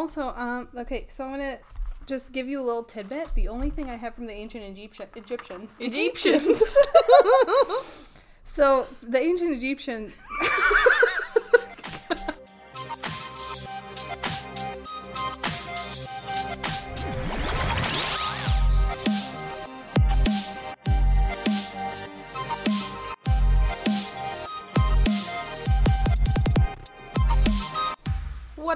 Also, 0.00 0.28
um, 0.34 0.66
okay, 0.74 1.04
so 1.10 1.24
I'm 1.26 1.32
gonna 1.32 1.58
just 2.06 2.32
give 2.32 2.48
you 2.48 2.58
a 2.62 2.64
little 2.64 2.82
tidbit. 2.82 3.34
The 3.34 3.48
only 3.48 3.68
thing 3.68 3.90
I 3.90 3.96
have 3.96 4.14
from 4.14 4.26
the 4.26 4.32
ancient 4.32 4.64
Egypti- 4.64 5.14
Egyptians. 5.14 5.76
Egyptians. 5.78 6.76
So 8.44 8.86
the 9.00 9.18
ancient 9.20 9.52
Egyptian. 9.52 10.12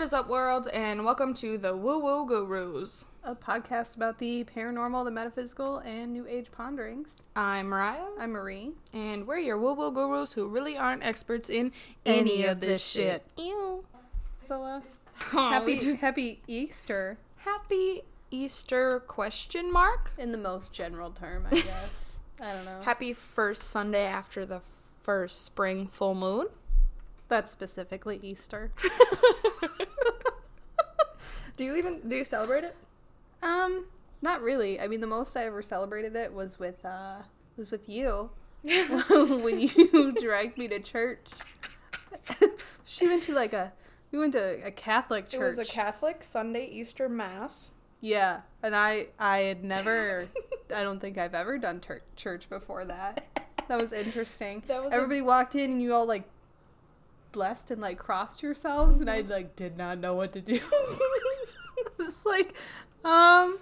Is 0.04 0.12
up, 0.12 0.28
world, 0.28 0.68
and 0.68 1.02
welcome 1.04 1.32
to 1.32 1.56
the 1.56 1.74
Woo 1.74 1.98
Woo 1.98 2.26
Gurus. 2.26 3.04
a 3.22 3.34
podcast 3.34 3.96
about 3.96 4.18
the 4.18 4.44
paranormal, 4.44 5.02
the 5.06 5.10
metaphysical, 5.10 5.78
and 5.78 6.12
new 6.12 6.26
age 6.26 6.50
ponderings. 6.52 7.22
I'm 7.34 7.68
Mariah, 7.68 8.04
I'm 8.20 8.32
Marie. 8.32 8.72
and 8.92 9.26
we're 9.26 9.38
your 9.38 9.58
Woo 9.58 9.72
Woo 9.72 9.90
Gurus 9.92 10.32
who 10.34 10.46
really 10.46 10.76
aren't 10.76 11.02
experts 11.02 11.48
in 11.48 11.72
any, 12.04 12.44
of 12.44 12.60
this 12.60 12.84
shit. 12.84 13.24
Ew. 13.38 13.84
So, 14.46 14.62
uh, 14.62 14.80
Aw, 15.32 15.50
happy 15.52 15.78
just- 15.78 16.00
Happy 16.00 16.42
Easter 16.46 17.16
happy 17.36 18.02
Easter 18.30 19.00
question 19.00 19.72
mark. 19.72 20.10
in 20.18 20.32
the 20.32 20.38
most 20.38 20.72
general 20.74 21.10
term, 21.12 21.46
I 21.50 21.54
guess. 21.60 22.18
I 22.42 22.52
don't 22.52 22.64
know. 22.66 22.80
Happy 22.82 23.12
first 23.14 23.62
Sunday 23.62 24.04
after 24.04 24.44
the 24.44 24.60
first 25.02 25.44
spring 25.44 25.86
full 25.86 26.14
moon. 26.14 26.48
That's 27.28 27.50
specifically 27.52 28.20
Easter. 28.22 28.70
Do 31.56 31.64
you 31.64 31.76
even 31.76 32.00
do 32.08 32.16
you 32.16 32.24
celebrate 32.24 32.64
it? 32.64 32.74
Um, 33.42 33.84
not 34.22 34.42
really. 34.42 34.80
I 34.80 34.88
mean, 34.88 35.00
the 35.00 35.06
most 35.06 35.36
I 35.36 35.44
ever 35.46 35.62
celebrated 35.62 36.16
it 36.16 36.32
was 36.32 36.58
with 36.58 36.84
uh 36.84 37.18
was 37.56 37.70
with 37.70 37.88
you 37.88 38.30
when 38.64 39.60
you 39.60 40.12
dragged 40.20 40.58
me 40.58 40.66
to 40.68 40.80
church. 40.80 41.20
she 42.84 43.06
went 43.06 43.22
to 43.24 43.34
like 43.34 43.52
a 43.52 43.72
we 44.10 44.18
went 44.18 44.32
to 44.32 44.66
a 44.66 44.72
Catholic 44.72 45.28
church. 45.28 45.40
It 45.40 45.44
was 45.44 45.58
a 45.60 45.64
Catholic 45.64 46.24
Sunday 46.24 46.66
Easter 46.66 47.08
Mass. 47.08 47.70
Yeah, 48.00 48.40
and 48.62 48.74
I 48.74 49.08
I 49.20 49.38
had 49.40 49.62
never 49.62 50.26
I 50.74 50.82
don't 50.82 50.98
think 51.00 51.18
I've 51.18 51.34
ever 51.36 51.56
done 51.58 51.78
tur- 51.78 52.02
church 52.16 52.48
before 52.48 52.84
that. 52.86 53.24
That 53.68 53.80
was 53.80 53.92
interesting. 53.92 54.64
That 54.66 54.82
was 54.82 54.92
a- 54.92 54.96
Everybody 54.96 55.20
walked 55.22 55.54
in 55.54 55.70
and 55.70 55.80
you 55.80 55.94
all 55.94 56.04
like 56.06 56.24
blessed 57.34 57.70
and 57.70 57.82
like 57.82 57.98
crossed 57.98 58.42
yourselves 58.42 59.00
and 59.02 59.10
I 59.10 59.20
Mm-hmm. 59.22 59.30
like 59.32 59.56
did 59.56 59.76
not 59.76 59.98
know 59.98 60.14
what 60.14 60.32
to 60.32 60.40
do. 60.40 60.58
I 60.72 61.82
was 61.98 62.24
like, 62.24 62.54
um 63.04 63.58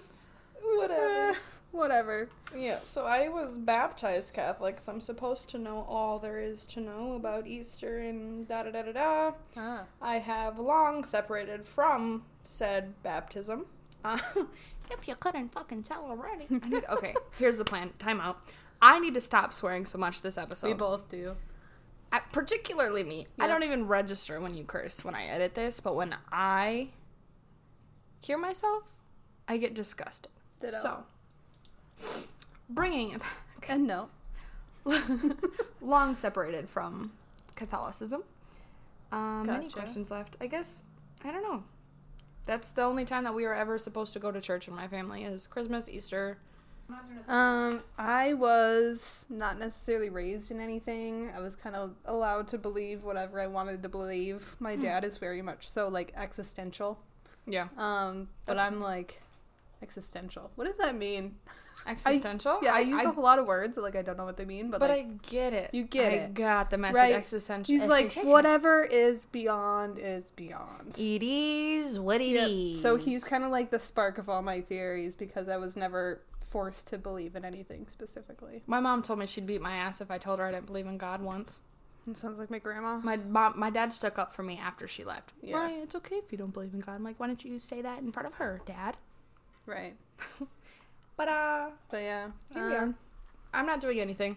Whatever. 0.63 1.09
eh, 1.29 1.33
whatever. 1.71 2.29
Yeah, 2.57 2.79
so 2.83 3.05
I 3.05 3.27
was 3.27 3.57
baptized 3.57 4.33
Catholic, 4.33 4.79
so 4.79 4.93
I'm 4.93 5.01
supposed 5.01 5.49
to 5.49 5.57
know 5.57 5.85
all 5.89 6.19
there 6.19 6.39
is 6.39 6.65
to 6.67 6.79
know 6.79 7.13
about 7.13 7.47
Easter 7.47 7.99
and 7.99 8.47
da 8.47 8.63
da 8.63 8.71
da 8.71 8.83
da 8.83 8.91
da. 8.93 9.31
Ah. 9.57 9.83
I 10.01 10.19
have 10.19 10.57
long 10.59 11.03
separated 11.03 11.65
from 11.65 12.23
said 12.43 12.93
baptism. 13.03 13.65
Uh, 14.05 14.17
if 14.91 15.07
you 15.07 15.15
couldn't 15.15 15.53
fucking 15.53 15.81
tell 15.81 16.03
already. 16.03 16.45
Need, 16.67 16.83
okay, 16.89 17.15
here's 17.39 17.55
the 17.57 17.63
plan. 17.63 17.89
Time 17.99 18.19
out. 18.19 18.37
I 18.81 18.99
need 18.99 19.13
to 19.13 19.21
stop 19.21 19.53
swearing 19.53 19.85
so 19.85 19.97
much 19.97 20.21
this 20.21 20.37
episode. 20.37 20.67
we 20.67 20.73
both 20.73 21.07
do. 21.07 21.37
Particularly 22.31 23.03
me. 23.03 23.27
I 23.39 23.47
don't 23.47 23.63
even 23.63 23.87
register 23.87 24.39
when 24.39 24.53
you 24.53 24.63
curse 24.63 25.03
when 25.03 25.15
I 25.15 25.25
edit 25.25 25.55
this, 25.55 25.79
but 25.79 25.95
when 25.95 26.15
I 26.31 26.89
hear 28.23 28.37
myself, 28.37 28.83
I 29.47 29.57
get 29.57 29.73
disgusted. 29.73 30.31
Ditto. 30.59 31.05
So, 31.95 32.27
bringing 32.69 33.11
it 33.11 33.19
back. 33.19 33.69
And 33.69 33.87
no. 33.87 34.09
long 35.81 36.15
separated 36.15 36.69
from 36.69 37.11
Catholicism. 37.55 38.23
Um, 39.11 39.45
Many 39.45 39.65
Gotcha. 39.65 39.75
questions 39.75 40.11
left. 40.11 40.35
I 40.41 40.47
guess 40.47 40.83
I 41.23 41.31
don't 41.31 41.43
know. 41.43 41.63
That's 42.45 42.71
the 42.71 42.81
only 42.81 43.05
time 43.05 43.23
that 43.23 43.33
we 43.33 43.43
were 43.43 43.53
ever 43.53 43.77
supposed 43.77 44.13
to 44.13 44.19
go 44.19 44.31
to 44.31 44.41
church 44.41 44.67
in 44.67 44.75
my 44.75 44.87
family 44.87 45.23
is 45.23 45.47
Christmas, 45.47 45.87
Easter. 45.87 46.37
Um, 47.27 47.81
I 47.97 48.33
was 48.33 49.25
not 49.29 49.57
necessarily 49.57 50.09
raised 50.09 50.51
in 50.51 50.59
anything. 50.59 51.31
I 51.35 51.39
was 51.39 51.55
kind 51.55 51.75
of 51.75 51.91
allowed 52.05 52.47
to 52.49 52.57
believe 52.57 53.03
whatever 53.03 53.39
I 53.39 53.47
wanted 53.47 53.81
to 53.83 53.89
believe. 53.89 54.55
My 54.59 54.75
dad 54.75 55.05
is 55.05 55.17
very 55.17 55.41
much 55.41 55.69
so 55.69 55.87
like 55.87 56.11
existential. 56.15 56.99
Yeah, 57.45 57.67
Um, 57.77 58.29
but 58.45 58.55
That's- 58.55 58.67
I'm 58.73 58.81
like 58.81 59.21
existential. 59.81 60.51
What 60.55 60.65
does 60.67 60.77
that 60.77 60.95
mean? 60.95 61.35
existential. 61.87 62.59
Yeah, 62.61 62.73
I, 62.73 62.79
use 62.79 63.03
a 63.03 63.09
a 63.09 63.11
whole 63.11 63.23
lot 63.23 63.39
of 63.39 63.45
words 63.45 63.75
like 63.75 63.95
I 63.97 64.01
don't 64.01 64.15
know 64.17 64.23
what 64.23 64.37
they 64.37 64.45
mean, 64.45 64.71
but, 64.71 64.79
but 64.79 64.89
like 64.89 65.05
I 65.05 65.09
get 65.29 65.51
it. 65.53 65.69
You 65.73 65.83
get 65.83 66.13
I 66.13 66.15
it. 66.17 66.33
got 66.33 66.69
the 66.69 66.77
message. 66.77 66.95
Right. 66.95 67.13
Existential. 67.13 67.73
he's 67.73 67.85
like 67.87 68.13
whatever 68.23 68.83
is 68.83 69.25
beyond 69.25 69.99
is 69.99 70.31
beyond. 70.31 70.97
It 70.97 71.21
is 71.23 71.99
what 71.99 72.21
it 72.21 72.35
Yep. 72.35 72.47
is. 72.49 72.81
So 72.81 72.95
he's 72.95 73.25
kind 73.25 73.43
of 73.43 73.51
like 73.51 73.71
the 73.71 73.79
spark 73.79 74.17
of 74.17 74.29
all 74.29 74.41
my 74.41 74.61
theories 74.61 75.15
because 75.17 75.49
I 75.49 75.57
was 75.57 75.75
never 75.75 76.21
forced 76.53 76.85
to 76.87 76.99
believe 76.99 77.35
in 77.35 77.43
anything 77.43 77.87
specifically. 77.89 78.61
My 78.67 78.79
mom 78.79 79.01
told 79.01 79.17
me 79.17 79.25
she'd 79.25 79.47
beat 79.47 79.59
my 79.59 79.75
ass 79.75 80.01
if 80.01 80.11
I 80.11 80.19
told 80.19 80.37
her 80.37 80.45
I 80.45 80.51
didn't 80.51 80.67
believe 80.67 80.85
in 80.85 80.99
God 80.99 81.19
once. 81.19 81.59
It 82.07 82.15
sounds 82.15 82.37
like 82.37 82.51
my 82.51 82.59
grandma. 82.59 82.97
My 82.99 83.17
mom, 83.17 83.57
my 83.57 83.71
dad 83.71 83.91
stuck 83.91 84.19
up 84.19 84.31
for 84.31 84.43
me 84.43 84.59
after 84.63 84.87
she 84.87 85.03
left. 85.03 85.33
Yeah. 85.41 85.57
Right, 85.57 85.79
it's 85.81 85.95
okay 85.95 86.17
if 86.17 86.31
you 86.31 86.37
don't 86.37 86.53
believe 86.53 86.73
in 86.75 86.79
God. 86.81 86.93
I'm 86.93 87.03
like, 87.03 87.19
why 87.19 87.25
don't 87.25 87.43
you 87.43 87.57
say 87.57 87.81
that 87.81 87.99
in 87.99 88.11
front 88.11 88.27
of 88.27 88.35
her, 88.35 88.61
Dad? 88.65 88.97
Right. 89.65 89.95
But 91.15 91.27
uh, 91.27 91.69
But 91.91 91.97
yeah, 92.01 92.27
Here 92.53 92.67
we 92.67 92.75
are. 92.75 92.83
um, 92.85 92.95
I'm 93.53 93.65
not 93.67 93.79
doing 93.81 93.99
anything. 93.99 94.35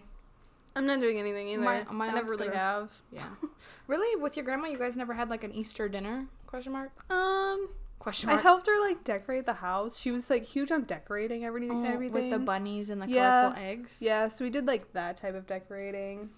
I'm 0.75 0.85
not 0.85 0.99
doing 1.01 1.17
anything 1.19 1.47
either. 1.49 1.61
My- 1.63 1.83
my 1.91 2.07
I 2.07 2.11
never 2.13 2.31
really 2.31 2.47
gonna- 2.47 2.57
have. 2.59 2.91
Yeah. 3.11 3.27
really? 3.87 4.15
With 4.21 4.37
your 4.37 4.45
grandma, 4.45 4.67
you 4.67 4.77
guys 4.77 4.95
never 4.95 5.13
had 5.13 5.27
like 5.29 5.43
an 5.43 5.51
Easter 5.51 5.89
dinner? 5.89 6.27
Question 6.45 6.73
mark? 6.73 6.91
Um, 7.11 7.69
Question 7.99 8.29
I 8.29 8.35
helped 8.37 8.67
her 8.67 8.79
like 8.79 9.03
decorate 9.03 9.45
the 9.45 9.53
house. 9.53 9.97
She 9.99 10.11
was 10.11 10.29
like 10.29 10.43
huge 10.45 10.71
on 10.71 10.83
decorating 10.83 11.43
every, 11.43 11.67
Oh, 11.69 11.83
everything. 11.83 12.11
with 12.13 12.29
the 12.29 12.39
bunnies 12.39 12.89
and 12.89 13.01
the 13.01 13.07
Yeah. 13.07 13.41
colorful 13.49 13.63
eggs. 13.63 14.01
Yeah, 14.01 14.27
so 14.27 14.45
we 14.45 14.49
did 14.51 14.65
like 14.67 14.93
that 14.93 15.17
type 15.17 15.35
of 15.35 15.47
decorating, 15.47 16.29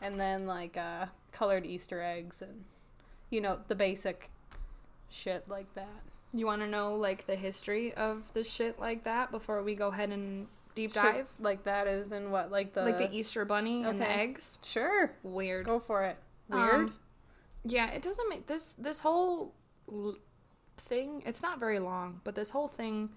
and 0.00 0.18
then 0.20 0.46
like 0.46 0.76
uh, 0.76 1.06
colored 1.32 1.66
Easter 1.66 2.00
eggs 2.00 2.40
and 2.42 2.64
you 3.28 3.40
know 3.40 3.58
the 3.68 3.74
basic 3.74 4.30
shit 5.10 5.48
like 5.48 5.74
that. 5.74 5.88
You 6.32 6.46
want 6.46 6.62
to 6.62 6.68
know 6.68 6.94
like 6.94 7.26
the 7.26 7.34
history 7.36 7.92
of 7.94 8.32
the 8.32 8.44
shit 8.44 8.78
like 8.78 9.02
that 9.04 9.30
before 9.32 9.62
we 9.64 9.74
go 9.74 9.88
ahead 9.88 10.10
and 10.10 10.46
deep 10.76 10.92
Shit 10.92 11.02
dive? 11.02 11.28
like 11.40 11.64
that 11.64 11.88
is 11.88 12.12
in 12.12 12.30
what 12.30 12.52
like 12.52 12.72
the 12.72 12.82
like 12.82 12.98
the 12.98 13.12
Easter 13.12 13.44
bunny 13.44 13.82
and 13.82 14.00
the 14.00 14.08
eggs. 14.08 14.60
sure 14.62 15.10
Weird. 15.24 15.66
go 15.66 15.80
for 15.80 16.04
it. 16.04 16.16
Weird. 16.48 16.74
Um, 16.74 16.94
yeah, 17.64 17.90
it 17.90 18.00
doesn't 18.00 18.28
make 18.28 18.46
this 18.46 18.74
this 18.74 19.00
whole 19.00 19.52
l- 19.92 20.16
thing. 20.80 21.22
It's 21.26 21.42
not 21.42 21.58
very 21.60 21.78
long, 21.78 22.20
but 22.24 22.34
this 22.34 22.50
whole 22.50 22.68
thing 22.68 23.10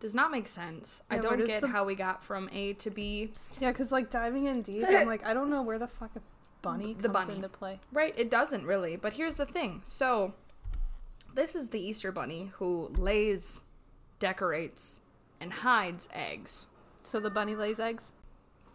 does 0.00 0.14
not 0.14 0.30
make 0.30 0.48
sense. 0.48 1.02
I 1.10 1.16
Yeah, 1.16 1.20
where 1.22 1.36
don't 1.36 1.46
get 1.46 1.60
the- 1.60 1.68
how 1.68 1.84
we 1.84 1.94
got 1.94 2.22
from 2.22 2.48
A 2.52 2.72
to 2.74 2.90
B. 2.90 3.30
yeah, 3.60 3.70
because 3.70 3.92
like 3.92 4.10
diving 4.10 4.44
in 4.46 4.62
deep, 4.62 4.84
I'm 4.88 5.06
like 5.06 5.24
I 5.24 5.32
don't 5.34 5.50
know 5.50 5.62
where 5.62 5.78
the 5.78 5.86
fuck 5.88 6.10
a 6.16 6.20
bunny 6.62 6.94
The 6.94 7.08
comes 7.08 7.12
bunny. 7.26 7.34
into 7.36 7.48
play. 7.48 7.80
Right, 7.92 8.14
it 8.16 8.30
doesn't 8.30 8.66
really. 8.66 8.96
But 8.96 9.12
here's 9.14 9.36
the 9.36 9.46
thing. 9.46 9.80
So, 9.84 10.34
this 11.34 11.54
is 11.54 11.68
the 11.70 11.80
Easter 11.80 12.10
bunny 12.12 12.50
who 12.54 12.88
lays, 12.96 13.62
decorates, 14.18 15.00
and 15.40 15.52
hides 15.52 16.08
eggs. 16.12 16.66
So 17.02 17.18
the 17.20 17.30
bunny 17.30 17.54
lays 17.54 17.80
eggs. 17.80 18.12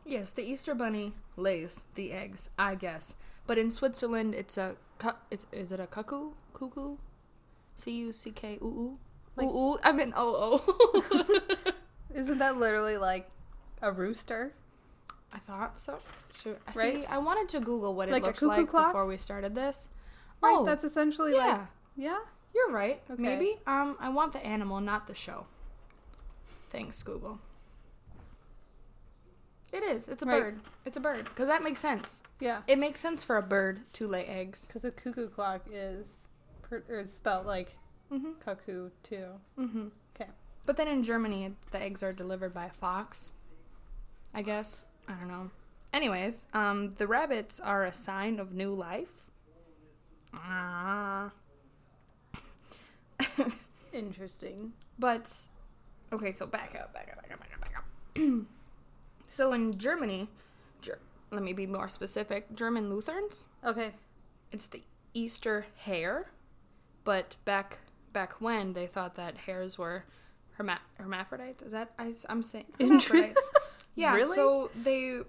Yes, 0.06 0.32
the 0.32 0.44
Easter 0.44 0.74
bunny 0.76 1.14
lays 1.36 1.84
the 1.96 2.12
eggs, 2.14 2.50
I 2.58 2.76
guess. 2.76 3.16
But 3.46 3.58
in 3.58 3.70
Switzerland, 3.70 4.36
it's 4.36 4.58
a 4.58 4.76
cu- 5.00 5.12
it's 5.32 5.46
is 5.52 5.72
it 5.72 5.80
a 5.80 5.88
cuckoo? 5.88 6.32
Cuckoo? 6.54 6.98
C 7.78 7.92
U 7.92 8.12
C 8.12 8.32
K 8.32 8.58
oo 8.62 8.66
oo. 8.68 8.98
Like- 9.36 9.48
ooh 9.48 9.74
ooh. 9.74 9.78
I 9.84 9.92
mean 9.94 10.12
oh 10.18 10.60
oh. 10.66 11.26
Isn't 12.14 12.40
that 12.40 12.58
literally 12.58 12.98
like 12.98 13.30
a 13.82 13.92
rooster? 13.92 14.54
I 15.32 15.38
thought 15.40 15.78
so. 15.78 16.00
Shoot. 16.34 16.58
Right? 16.76 16.96
See, 16.98 17.06
I 17.06 17.18
wanted 17.20 17.48
to 17.50 17.60
Google 17.60 17.94
what 17.94 18.10
it 18.10 18.12
Like 18.14 18.24
a 18.24 18.28
looks 18.28 18.42
like 18.42 18.70
clock? 18.70 18.88
before 18.88 19.06
we 19.06 19.18
started 19.18 19.54
this. 19.56 19.90
Right. 20.42 20.56
oh, 20.58 20.66
That's 20.66 20.84
essentially 20.84 21.34
yeah. 21.34 21.46
like 21.48 21.62
yeah. 21.96 22.20
You're 22.56 22.72
right. 22.72 23.02
Okay. 23.12 23.22
Maybe. 23.22 23.58
Um, 23.68 23.98
I 24.00 24.10
want 24.10 24.34
the 24.34 24.44
animal, 24.44 24.82
not 24.82 25.06
the 25.06 25.14
show. 25.14 25.46
Thanks, 26.72 27.04
Google. 27.04 27.40
It 29.74 29.84
is. 29.84 30.08
It's 30.08 30.24
a 30.24 30.26
Right. 30.26 30.42
bird. 30.42 30.60
It's 30.86 30.98
a 30.98 31.00
bird. 31.02 31.26
Because 31.26 31.50
that 31.50 31.62
makes 31.62 31.80
sense. 31.80 32.24
Yeah. 32.40 32.62
It 32.68 32.80
makes 32.80 33.00
sense 33.00 33.24
for 33.24 33.38
a 33.38 33.42
bird 33.44 33.82
to 33.94 34.08
lay 34.08 34.26
eggs. 34.26 34.66
Because 34.66 34.86
a 34.86 34.92
cuckoo 34.92 35.28
clock 35.30 35.62
is, 35.72 36.18
or 36.72 36.84
is 37.00 37.14
spelled 37.14 37.46
like 37.46 37.78
Mm-hmm. 38.12 38.40
cuckoo 38.40 38.90
too. 39.04 39.28
Mm-hmm. 39.60 39.88
'Kay. 40.14 40.28
But 40.66 40.78
then 40.78 40.88
in 40.88 41.04
Germany, 41.04 41.56
the 41.72 41.82
eggs 41.82 42.02
are 42.04 42.14
delivered 42.14 42.54
by 42.54 42.66
a 42.68 42.72
fox. 42.72 43.34
I 44.34 44.42
guess. 44.42 44.86
I 45.10 45.14
don't 45.16 45.28
know. 45.28 45.50
Anyways, 45.92 46.48
um, 46.54 46.92
the 46.92 47.06
rabbits 47.08 47.60
are 47.60 47.84
a 47.84 47.92
sign 47.92 48.40
of 48.40 48.54
new 48.54 48.74
life. 48.74 49.30
Ah. 50.34 51.32
Interesting. 53.94 54.74
But 55.00 55.32
okay, 56.14 56.32
so 56.32 56.46
back 56.46 56.76
up, 56.80 56.94
back 56.94 57.10
up, 57.12 57.22
back 57.22 57.32
up, 57.34 57.40
back 57.40 57.52
up, 57.54 57.62
back 57.62 57.78
up. 57.78 58.46
so 59.28 59.54
in 59.54 59.78
Germany, 59.78 60.28
Ger- 60.82 61.00
let 61.32 61.42
me 61.44 61.54
be 61.54 61.66
more 61.68 61.88
specific. 61.90 62.54
German 62.56 62.90
Lutherans, 62.90 63.46
Okay. 63.66 63.92
it's 64.52 64.68
the 64.68 64.84
Easter 65.14 65.66
hare, 65.78 66.30
but 67.08 67.38
back 67.46 67.80
back 68.14 68.34
when 68.42 68.74
they 68.74 68.86
thought 68.88 69.16
that 69.16 69.38
hares 69.48 69.78
were 69.78 70.04
herma- 70.60 70.84
hermaphrodites. 71.00 71.64
Is 71.64 71.72
that 71.72 71.92
I, 71.98 72.14
am 72.30 72.44
saying 72.44 72.66
hermaphrodites? 72.80 73.50
yeah. 73.96 74.14
Really? 74.14 74.36
So 74.36 74.70
they 74.76 75.20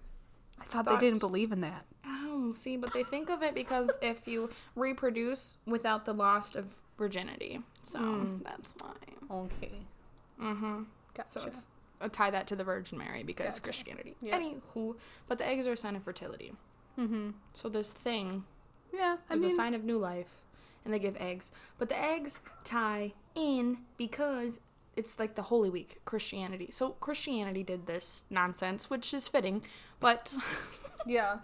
I 0.61 0.65
thought, 0.65 0.85
Thought- 0.85 1.01
they 1.01 1.07
didn't 1.07 1.21
believe 1.21 1.53
in 1.53 1.61
that. 1.63 1.85
Oh, 2.05 2.51
see, 2.53 2.77
but 2.77 2.93
they 2.93 3.05
think 3.05 3.31
of 3.31 3.43
it 3.43 3.55
because 3.55 3.91
if 4.03 4.27
you 4.27 4.51
reproduce 4.75 5.59
without 5.67 6.05
the 6.05 6.13
loss 6.15 6.55
of 6.57 6.67
virginity, 6.99 7.61
so 7.85 7.99
Mm. 8.01 8.43
that's 8.45 8.75
why. 8.81 8.97
Okay. 9.45 9.79
Mm-hmm. 10.43 10.83
Gotcha. 11.15 11.31
So 11.31 11.47
it's 11.47 11.67
uh, 12.01 12.09
tie 12.11 12.31
that 12.31 12.47
to 12.49 12.57
the 12.57 12.65
Virgin 12.65 12.99
Mary 12.99 13.23
because 13.23 13.55
Gotcha. 13.55 13.63
Christianity. 13.63 14.15
Yeah. 14.21 14.39
Anywho, 14.39 14.97
but 15.29 15.39
the 15.39 15.47
eggs 15.47 15.67
are 15.67 15.73
a 15.73 15.77
sign 15.77 15.95
of 15.97 16.03
fertility. 16.03 16.53
mm-hmm. 16.99 17.31
So 17.55 17.69
this 17.69 17.93
thing 17.93 18.45
Yeah, 18.93 19.17
I 19.31 19.35
is 19.35 19.43
mean, 19.43 19.53
a 19.53 19.55
sign 19.55 19.75
of 19.75 19.85
new 19.85 19.99
life, 19.99 20.33
and 20.89 20.95
they 20.95 20.99
give 20.99 21.17
eggs. 21.21 21.53
But 21.79 21.91
the 21.91 22.03
eggs 22.03 22.41
tie 22.65 23.13
in 23.35 23.79
because 23.99 24.61
it's 24.97 25.19
like 25.19 25.35
the 25.35 25.43
Holy 25.43 25.69
Week, 25.71 25.99
Christianity. 26.07 26.69
So 26.73 26.91
Christianity 26.93 27.63
did 27.63 27.87
this 27.87 28.25
nonsense, 28.31 28.89
which 28.89 29.13
is 29.13 29.29
fitting, 29.29 29.63
but 30.01 30.35
yeah, 31.07 31.39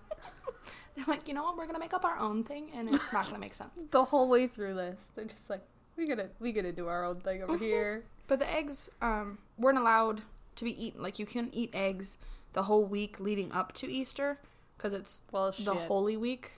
they're 0.96 1.04
like, 1.06 1.28
you 1.28 1.34
know 1.34 1.42
what, 1.44 1.56
we're 1.58 1.66
gonna 1.66 1.78
make 1.78 1.92
up 1.94 2.04
our 2.06 2.18
own 2.18 2.42
thing, 2.42 2.70
and 2.74 2.88
it's 2.92 3.12
not 3.12 3.26
gonna 3.26 3.38
make 3.38 3.54
sense. 3.54 3.70
the 3.90 4.04
whole 4.06 4.28
way 4.28 4.46
through 4.46 4.74
this, 4.74 5.10
they're 5.14 5.26
just 5.26 5.48
like, 5.50 5.60
we 5.96 6.08
gotta, 6.08 6.30
we 6.40 6.52
gotta 6.52 6.72
do 6.72 6.88
our 6.88 7.04
own 7.04 7.20
thing 7.20 7.42
over 7.42 7.56
Mhm. 7.56 7.60
here. 7.60 8.04
But 8.26 8.38
the 8.38 8.50
eggs 8.50 8.90
um, 9.02 9.36
weren't 9.58 9.78
allowed 9.78 10.22
to 10.56 10.64
be 10.64 10.86
eaten. 10.86 11.02
Like 11.02 11.18
you 11.18 11.26
can 11.26 11.50
eat 11.52 11.70
eggs 11.74 12.16
the 12.54 12.62
whole 12.62 12.86
week 12.86 13.20
leading 13.20 13.52
up 13.52 13.72
to 13.74 13.86
Easter 13.92 14.38
because 14.76 14.94
it's 14.94 15.20
Well, 15.30 15.52
the 15.52 15.74
Holy 15.74 16.16
Week. 16.16 16.52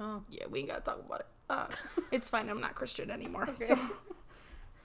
Oh, 0.00 0.22
Yeah, 0.30 0.46
we 0.50 0.60
ain't 0.60 0.68
gotta 0.68 0.80
talk 0.80 0.98
about 1.04 1.20
it. 1.20 1.26
Uh, 1.50 1.66
it's 2.12 2.30
fine. 2.30 2.48
I'm 2.48 2.60
not 2.60 2.74
Christian 2.74 3.10
anymore. 3.10 3.42
Okay. 3.42 3.64
So, 3.64 3.78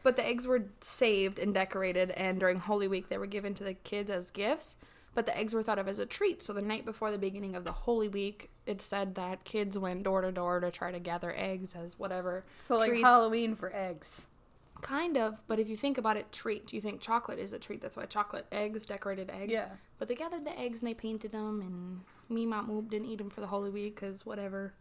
but 0.03 0.15
the 0.15 0.25
eggs 0.25 0.47
were 0.47 0.63
saved 0.81 1.39
and 1.39 1.53
decorated, 1.53 2.11
and 2.11 2.39
during 2.39 2.57
Holy 2.57 2.87
Week 2.87 3.07
they 3.09 3.17
were 3.17 3.27
given 3.27 3.53
to 3.55 3.63
the 3.63 3.73
kids 3.73 4.09
as 4.09 4.31
gifts. 4.31 4.75
But 5.13 5.25
the 5.25 5.37
eggs 5.37 5.53
were 5.53 5.63
thought 5.63 5.79
of 5.79 5.87
as 5.87 5.99
a 5.99 6.05
treat. 6.05 6.43
So 6.43 6.51
the 6.51 6.61
night 6.61 6.83
before 6.83 7.09
the 7.09 7.17
beginning 7.17 7.55
of 7.55 7.63
the 7.63 7.71
Holy 7.71 8.09
Week, 8.09 8.49
it 8.65 8.81
said 8.81 9.15
that 9.15 9.45
kids 9.45 9.79
went 9.79 10.03
door 10.03 10.19
to 10.21 10.31
door 10.31 10.59
to 10.59 10.69
try 10.69 10.91
to 10.91 10.99
gather 10.99 11.33
eggs 11.37 11.73
as 11.73 11.97
whatever. 11.97 12.43
so 12.59 12.75
like 12.75 12.89
Treats. 12.89 13.05
Halloween 13.05 13.55
for 13.55 13.73
eggs. 13.73 14.27
Kind 14.81 15.17
of, 15.17 15.41
but 15.47 15.57
if 15.57 15.69
you 15.69 15.77
think 15.77 15.97
about 15.97 16.17
it, 16.17 16.31
treat. 16.33 16.67
Do 16.67 16.75
you 16.75 16.81
think 16.81 16.99
chocolate 16.99 17.39
is 17.39 17.53
a 17.53 17.59
treat. 17.59 17.81
That's 17.81 17.95
why 17.95 18.05
chocolate 18.05 18.45
eggs, 18.51 18.85
decorated 18.85 19.29
eggs. 19.29 19.53
Yeah. 19.53 19.69
But 19.99 20.09
they 20.09 20.15
gathered 20.15 20.43
the 20.45 20.59
eggs 20.59 20.81
and 20.81 20.89
they 20.89 20.93
painted 20.93 21.31
them, 21.31 21.61
and 21.61 22.01
me, 22.35 22.45
Mom, 22.45 22.85
didn't 22.89 23.07
eat 23.07 23.17
them 23.17 23.29
for 23.29 23.39
the 23.39 23.47
Holy 23.47 23.69
Week 23.69 23.95
because 23.95 24.25
whatever. 24.25 24.73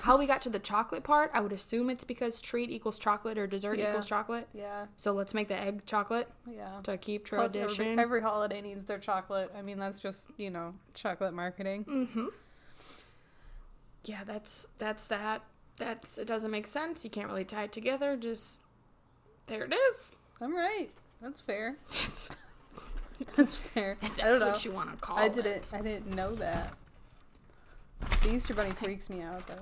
How 0.00 0.16
we 0.16 0.26
got 0.26 0.42
to 0.42 0.50
the 0.50 0.58
chocolate 0.58 1.04
part, 1.04 1.30
I 1.34 1.40
would 1.40 1.52
assume 1.52 1.90
it's 1.90 2.04
because 2.04 2.40
treat 2.40 2.70
equals 2.70 2.98
chocolate 2.98 3.38
or 3.38 3.46
dessert 3.46 3.78
Yeah. 3.78 3.90
equals 3.90 4.06
chocolate. 4.06 4.48
Yeah. 4.52 4.86
So 4.96 5.12
let's 5.12 5.32
make 5.34 5.48
the 5.48 5.58
egg 5.58 5.86
chocolate 5.86 6.28
Yeah. 6.50 6.80
to 6.84 6.96
keep 6.96 7.26
Plus, 7.28 7.52
tradition. 7.52 7.86
every, 7.92 8.02
every 8.02 8.20
holiday 8.22 8.60
needs 8.60 8.84
their 8.84 8.98
chocolate. 8.98 9.52
I 9.56 9.62
mean, 9.62 9.78
that's 9.78 10.00
just 10.00 10.28
you 10.36 10.50
know 10.50 10.74
chocolate 10.94 11.34
marketing. 11.34 11.84
mm-hmm. 11.84 12.26
Yeah, 14.04 14.22
that's 14.24 14.68
that's 14.78 15.06
that. 15.08 15.42
That's 15.78 16.18
it. 16.18 16.26
Doesn't 16.26 16.50
make 16.50 16.66
sense. 16.66 17.04
You 17.04 17.10
can't 17.10 17.28
really 17.28 17.44
tie 17.44 17.64
it 17.64 17.72
together. 17.72 18.16
Just 18.16 18.60
there 19.46 19.64
it 19.64 19.74
is. 19.74 20.12
I'm 20.40 20.54
right. 20.54 20.88
That's 21.20 21.40
fair. 21.40 21.76
That's, 21.90 22.28
That's 23.36 23.56
fair. 23.56 23.96
that's 24.00 24.20
I 24.20 24.28
don't 24.28 24.40
know. 24.40 24.48
what 24.48 24.64
you 24.64 24.70
want 24.72 24.90
to 24.90 24.96
call 24.98 25.16
it. 25.18 25.22
I 25.22 25.28
didn't. 25.28 25.72
I 25.74 25.80
didn't 25.80 26.14
know 26.14 26.34
that. 26.34 26.74
The 28.00 28.34
Easter 28.34 28.54
Bunny 28.54 28.72
freaks 28.72 29.08
me 29.10 29.22
out 29.22 29.46
though. 29.46 29.54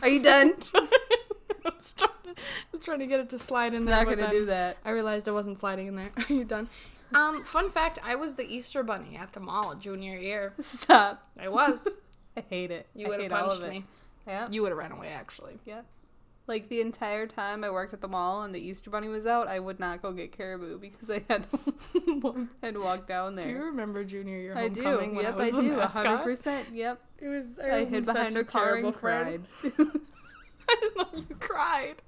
Are 0.00 0.08
you 0.08 0.22
done? 0.22 0.54
I 0.74 1.70
was 1.76 1.92
trying 1.92 2.10
to, 2.24 2.30
I 2.30 2.34
was 2.72 2.84
trying 2.84 2.98
to 3.00 3.06
get 3.06 3.20
it 3.20 3.28
to 3.30 3.38
slide 3.38 3.74
in 3.74 3.82
It's 3.82 3.90
there. 3.90 4.04
not 4.04 4.16
gonna 4.16 4.30
do 4.30 4.46
that. 4.46 4.78
I 4.84 4.90
realized 4.90 5.28
I 5.28 5.32
wasn't 5.32 5.58
sliding 5.58 5.86
in 5.86 5.96
there. 5.96 6.10
Are 6.30 6.32
you 6.32 6.44
done? 6.44 6.68
Um, 7.14 7.44
fun 7.44 7.68
fact: 7.70 7.98
I 8.02 8.14
was 8.16 8.34
the 8.36 8.44
Easter 8.44 8.82
bunny 8.82 9.16
at 9.16 9.32
the 9.34 9.40
mall 9.40 9.74
junior 9.74 10.18
year. 10.18 10.54
Stop. 10.60 11.28
I 11.38 11.48
was. 11.48 11.94
I 12.36 12.42
hate 12.48 12.70
it. 12.70 12.86
You 12.94 13.08
would 13.08 13.20
have 13.20 13.32
all 13.32 13.48
punched 13.48 13.68
me. 13.68 13.84
Yeah. 14.26 14.48
You 14.50 14.62
would 14.62 14.70
have 14.70 14.78
ran 14.78 14.92
away, 14.92 15.08
actually. 15.08 15.58
Yeah. 15.66 15.82
Like 16.52 16.68
the 16.68 16.82
entire 16.82 17.26
time 17.26 17.64
I 17.64 17.70
worked 17.70 17.94
at 17.94 18.02
the 18.02 18.08
mall 18.08 18.42
and 18.42 18.54
the 18.54 18.60
Easter 18.60 18.90
Bunny 18.90 19.08
was 19.08 19.26
out, 19.26 19.48
I 19.48 19.58
would 19.58 19.80
not 19.80 20.02
go 20.02 20.12
get 20.12 20.32
caribou 20.36 20.76
because 20.78 21.08
I 21.08 21.24
had 21.30 21.46
had 22.62 22.74
to 22.74 22.80
walk 22.80 23.06
down 23.06 23.36
there 23.36 23.44
Do 23.46 23.50
you 23.50 23.62
remember 23.64 24.04
junior 24.04 24.36
year 24.38 24.52
I 24.54 24.68
do. 24.68 24.82
homecoming 24.82 25.14
when 25.14 25.24
Yep, 25.24 25.32
I 25.32 25.36
was 25.38 25.54
I 25.54 25.60
do. 25.62 25.80
hundred 25.80 26.22
percent. 26.24 26.68
Yep. 26.74 27.00
It 27.20 27.28
was. 27.28 27.58
I, 27.58 27.76
I 27.78 27.84
hid 27.86 28.04
such 28.04 28.16
behind 28.16 28.36
a 28.36 28.40
a 28.40 28.44
car 28.44 28.64
terrible 28.66 28.88
and 28.88 28.96
friend. 28.96 29.46
cried. 29.62 29.72
I 30.68 30.76
didn't 30.80 31.30
you 31.30 31.36
cried. 31.36 32.02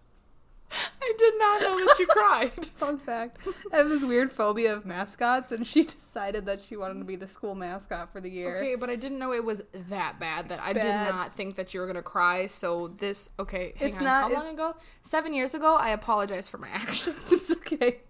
I 1.02 1.12
did 1.18 1.34
not 1.38 1.60
know 1.62 1.78
that 1.86 1.96
you 1.98 2.06
cried. 2.06 2.64
Fun 2.76 2.98
fact: 2.98 3.38
I 3.72 3.76
have 3.76 3.88
this 3.88 4.04
weird 4.04 4.32
phobia 4.32 4.74
of 4.74 4.84
mascots, 4.86 5.52
and 5.52 5.66
she 5.66 5.82
decided 5.84 6.46
that 6.46 6.60
she 6.60 6.76
wanted 6.76 6.98
to 6.98 7.04
be 7.04 7.16
the 7.16 7.28
school 7.28 7.54
mascot 7.54 8.12
for 8.12 8.20
the 8.20 8.30
year. 8.30 8.56
Okay, 8.56 8.74
but 8.74 8.90
I 8.90 8.96
didn't 8.96 9.18
know 9.18 9.32
it 9.32 9.44
was 9.44 9.62
that 9.90 10.18
bad. 10.18 10.48
That 10.48 10.60
I 10.62 10.72
did 10.72 10.82
bad. 10.82 11.14
not 11.14 11.32
think 11.34 11.56
that 11.56 11.74
you 11.74 11.80
were 11.80 11.86
gonna 11.86 12.02
cry. 12.02 12.46
So 12.46 12.88
this, 12.88 13.30
okay, 13.38 13.74
hang 13.76 13.88
It's 13.90 13.98
on. 13.98 14.04
not- 14.04 14.32
How 14.32 14.42
long 14.42 14.54
ago? 14.54 14.76
Seven 15.02 15.34
years 15.34 15.54
ago. 15.54 15.74
I 15.76 15.90
apologize 15.90 16.48
for 16.48 16.58
my 16.58 16.68
actions. 16.72 17.30
It's 17.32 17.50
okay. 17.50 18.00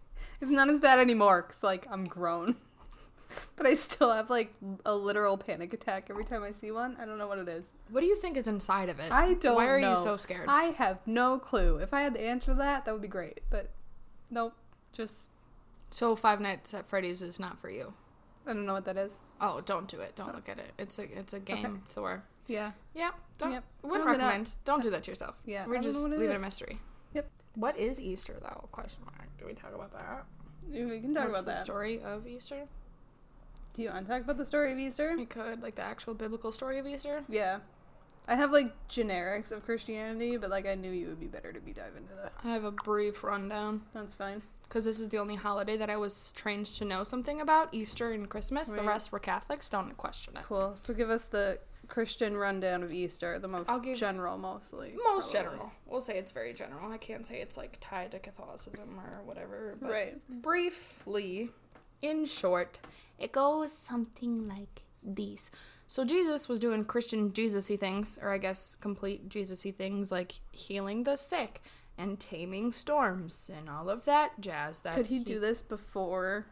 It's 0.40 0.50
not 0.50 0.68
as 0.68 0.80
bad 0.80 0.98
anymore 0.98 1.42
because 1.46 1.62
like 1.62 1.86
I'm 1.90 2.04
grown, 2.04 2.56
but 3.56 3.66
I 3.66 3.74
still 3.74 4.12
have 4.12 4.30
like 4.30 4.52
a 4.84 4.94
literal 4.94 5.36
panic 5.38 5.72
attack 5.72 6.08
every 6.10 6.24
time 6.24 6.42
I 6.42 6.50
see 6.50 6.70
one. 6.70 6.96
I 7.00 7.04
don't 7.04 7.18
know 7.18 7.26
what 7.28 7.38
it 7.38 7.48
is. 7.48 7.64
What 7.90 8.00
do 8.00 8.06
you 8.06 8.16
think 8.16 8.36
is 8.36 8.48
inside 8.48 8.88
of 8.88 8.98
it? 8.98 9.12
I 9.12 9.34
don't. 9.34 9.56
Why 9.56 9.66
are 9.66 9.80
know. 9.80 9.92
you 9.92 9.96
so 9.96 10.16
scared? 10.16 10.46
I 10.48 10.64
have 10.64 11.06
no 11.06 11.38
clue. 11.38 11.76
If 11.76 11.92
I 11.92 12.00
had 12.00 12.14
the 12.14 12.22
answer 12.22 12.52
to 12.52 12.54
that, 12.54 12.84
that 12.84 12.92
would 12.92 13.02
be 13.02 13.08
great. 13.08 13.40
But 13.50 13.70
nope. 14.30 14.54
Just 14.92 15.30
so 15.90 16.16
Five 16.16 16.40
Nights 16.40 16.72
at 16.74 16.86
Freddy's 16.86 17.22
is 17.22 17.38
not 17.38 17.58
for 17.58 17.68
you. 17.70 17.92
I 18.46 18.52
don't 18.52 18.66
know 18.66 18.74
what 18.74 18.84
that 18.84 18.96
is. 18.96 19.18
Oh, 19.40 19.60
don't 19.60 19.88
do 19.88 20.00
it. 20.00 20.14
Don't 20.14 20.30
oh. 20.30 20.34
look 20.34 20.48
at 20.48 20.58
it. 20.58 20.72
It's 20.78 20.98
a 20.98 21.18
it's 21.18 21.32
a 21.32 21.40
game 21.40 21.82
to 21.90 22.02
where 22.02 22.22
Yeah. 22.46 22.72
yeah. 22.94 23.10
Don't 23.38 23.52
Yep. 23.52 23.64
wouldn't 23.82 24.06
not. 24.06 24.12
recommend. 24.12 24.56
Don't 24.64 24.82
do 24.82 24.90
that 24.90 25.02
to 25.04 25.10
yourself. 25.10 25.36
Yeah, 25.44 25.66
we 25.66 25.74
don't 25.74 25.82
just 25.82 26.06
it 26.06 26.10
leave 26.10 26.30
it 26.30 26.36
a 26.36 26.38
mystery. 26.38 26.80
Yep. 27.14 27.30
What 27.54 27.78
is 27.78 28.00
Easter 28.00 28.36
though? 28.40 28.68
Question 28.70 29.04
mark. 29.04 29.28
Do 29.38 29.46
we 29.46 29.54
talk 29.54 29.74
about 29.74 29.92
that? 29.92 30.24
We 30.70 31.00
can 31.00 31.14
talk 31.14 31.28
What's 31.28 31.40
about 31.40 31.44
the 31.44 31.52
that. 31.52 31.64
story 31.64 32.02
of 32.02 32.26
Easter? 32.26 32.66
Do 33.74 33.82
you 33.82 33.90
want 33.90 34.06
to 34.06 34.12
talk 34.12 34.22
about 34.22 34.36
the 34.36 34.44
story 34.44 34.72
of 34.72 34.78
Easter? 34.78 35.14
We 35.16 35.26
could 35.26 35.62
like 35.62 35.74
the 35.74 35.82
actual 35.82 36.14
biblical 36.14 36.52
story 36.52 36.78
of 36.78 36.86
Easter. 36.86 37.22
Yeah. 37.28 37.58
I 38.26 38.36
have 38.36 38.52
like 38.52 38.72
generics 38.88 39.52
of 39.52 39.64
Christianity, 39.64 40.36
but 40.38 40.48
like 40.50 40.66
I 40.66 40.74
knew 40.74 40.90
you 40.90 41.08
would 41.08 41.20
be 41.20 41.26
better 41.26 41.52
to 41.52 41.60
be 41.60 41.72
dive 41.72 41.94
into 41.96 42.14
that. 42.22 42.32
I 42.42 42.48
have 42.52 42.64
a 42.64 42.70
brief 42.70 43.22
rundown 43.22 43.82
That's 43.92 44.14
fine. 44.14 44.40
because 44.62 44.86
this 44.86 44.98
is 44.98 45.10
the 45.10 45.18
only 45.18 45.34
holiday 45.34 45.76
that 45.76 45.90
I 45.90 45.96
was 45.98 46.32
trained 46.32 46.66
to 46.66 46.84
know 46.86 47.04
something 47.04 47.40
about. 47.42 47.68
Easter 47.72 48.12
and 48.12 48.28
Christmas. 48.28 48.68
The 48.68 48.76
Right. 48.76 48.86
rest 48.86 49.12
were 49.12 49.18
Catholics. 49.18 49.68
Don't 49.68 49.94
question 49.98 50.36
it. 50.38 50.42
Cool. 50.44 50.72
So 50.76 50.94
give 50.94 51.10
us 51.10 51.26
the 51.26 51.58
Christian 51.86 52.34
rundown 52.34 52.82
of 52.82 52.90
Easter, 52.94 53.38
the 53.38 53.46
most 53.48 53.68
I'll 53.68 53.78
give- 53.78 53.98
general, 53.98 54.38
mostly. 54.38 54.94
Most 55.04 55.32
probably. 55.32 55.50
general. 55.50 55.72
We'll 55.84 56.00
say 56.00 56.16
it's 56.16 56.32
very 56.32 56.54
general. 56.54 56.90
I 56.90 56.96
can't 56.96 57.26
say 57.26 57.40
it's 57.42 57.58
like 57.58 57.76
tied 57.80 58.12
to 58.12 58.18
Catholicism 58.20 58.98
or 58.98 59.20
whatever. 59.24 59.76
But 59.78 59.90
Right. 59.90 60.28
briefly, 60.42 61.50
in 62.00 62.24
short, 62.24 62.78
it 63.18 63.32
goes 63.32 63.70
something 63.70 64.48
like 64.48 64.82
this. 65.02 65.50
So 65.86 66.04
Jesus 66.04 66.48
was 66.48 66.58
doing 66.58 66.84
Christian 66.84 67.32
Jesus-y 67.32 67.76
things, 67.76 68.18
or 68.20 68.32
I 68.32 68.38
guess 68.38 68.74
complete 68.74 69.28
Jesus-y 69.28 69.72
things 69.76 70.10
like 70.10 70.32
healing 70.52 71.04
the 71.04 71.16
sick 71.16 71.60
and 71.96 72.18
taming 72.18 72.72
storms 72.72 73.50
and 73.56 73.68
all 73.68 73.88
of 73.88 74.04
that 74.06 74.40
jazz. 74.40 74.80
That 74.80 74.94
Could 74.94 75.06
he 75.06 75.18
do 75.20 75.38
this 75.38 75.62
before 75.62 76.46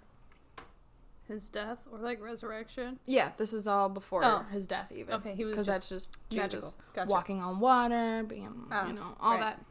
his 1.26 1.48
death 1.48 1.78
or 1.90 1.98
like 1.98 2.20
resurrection? 2.20 2.98
Yeah, 3.06 3.30
this 3.38 3.52
is 3.52 3.66
all 3.66 3.88
before 3.88 4.24
Oh. 4.24 4.44
his 4.52 4.66
death, 4.66 4.92
even. 4.92 5.14
Okay, 5.14 5.34
he 5.34 5.44
was 5.44 5.52
because 5.54 5.66
that's 5.66 5.88
just 5.88 6.16
Jesus 6.28 6.52
magical. 6.52 6.74
Gotcha. 6.94 7.10
walking 7.10 7.40
on 7.40 7.58
water, 7.58 8.22
being 8.28 8.66
Oh, 8.70 8.86
you 8.86 8.92
know 8.92 9.16
all 9.18 9.32
right. 9.32 9.40
that, 9.40 9.64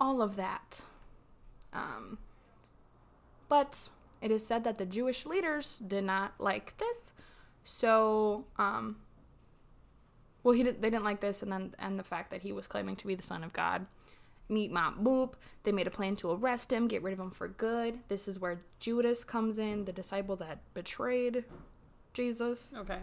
all 0.00 0.22
of 0.22 0.36
that. 0.36 0.82
Um, 1.72 2.18
but 3.48 3.90
it 4.22 4.30
is 4.30 4.44
said 4.46 4.64
that 4.64 4.78
the 4.78 4.86
Jewish 4.86 5.26
leaders 5.26 5.78
did 5.78 6.04
not 6.04 6.32
like 6.38 6.76
this, 6.78 7.12
so 7.66 8.44
um, 8.58 8.96
well, 10.42 10.54
he 10.54 10.62
did, 10.62 10.80
they 10.80 10.90
didn't 10.90 11.04
like 11.04 11.20
this, 11.20 11.42
and 11.42 11.50
then 11.50 11.74
and 11.78 11.98
the 11.98 12.04
fact 12.04 12.30
that 12.30 12.42
he 12.42 12.52
was 12.52 12.66
claiming 12.66 12.94
to 12.96 13.06
be 13.06 13.16
the 13.16 13.22
son 13.22 13.42
of 13.42 13.52
God. 13.52 13.86
Meet 14.48 14.70
Mom 14.70 15.04
Boop. 15.04 15.32
They 15.64 15.72
made 15.72 15.88
a 15.88 15.90
plan 15.90 16.14
to 16.16 16.30
arrest 16.30 16.72
him, 16.72 16.86
get 16.86 17.02
rid 17.02 17.12
of 17.12 17.18
him 17.18 17.32
for 17.32 17.48
good. 17.48 17.98
This 18.08 18.28
is 18.28 18.38
where 18.38 18.60
Judas 18.78 19.24
comes 19.24 19.58
in, 19.58 19.86
the 19.86 19.92
disciple 19.92 20.36
that 20.36 20.58
betrayed 20.72 21.42
Jesus. 22.14 22.72
Okay. 22.76 23.00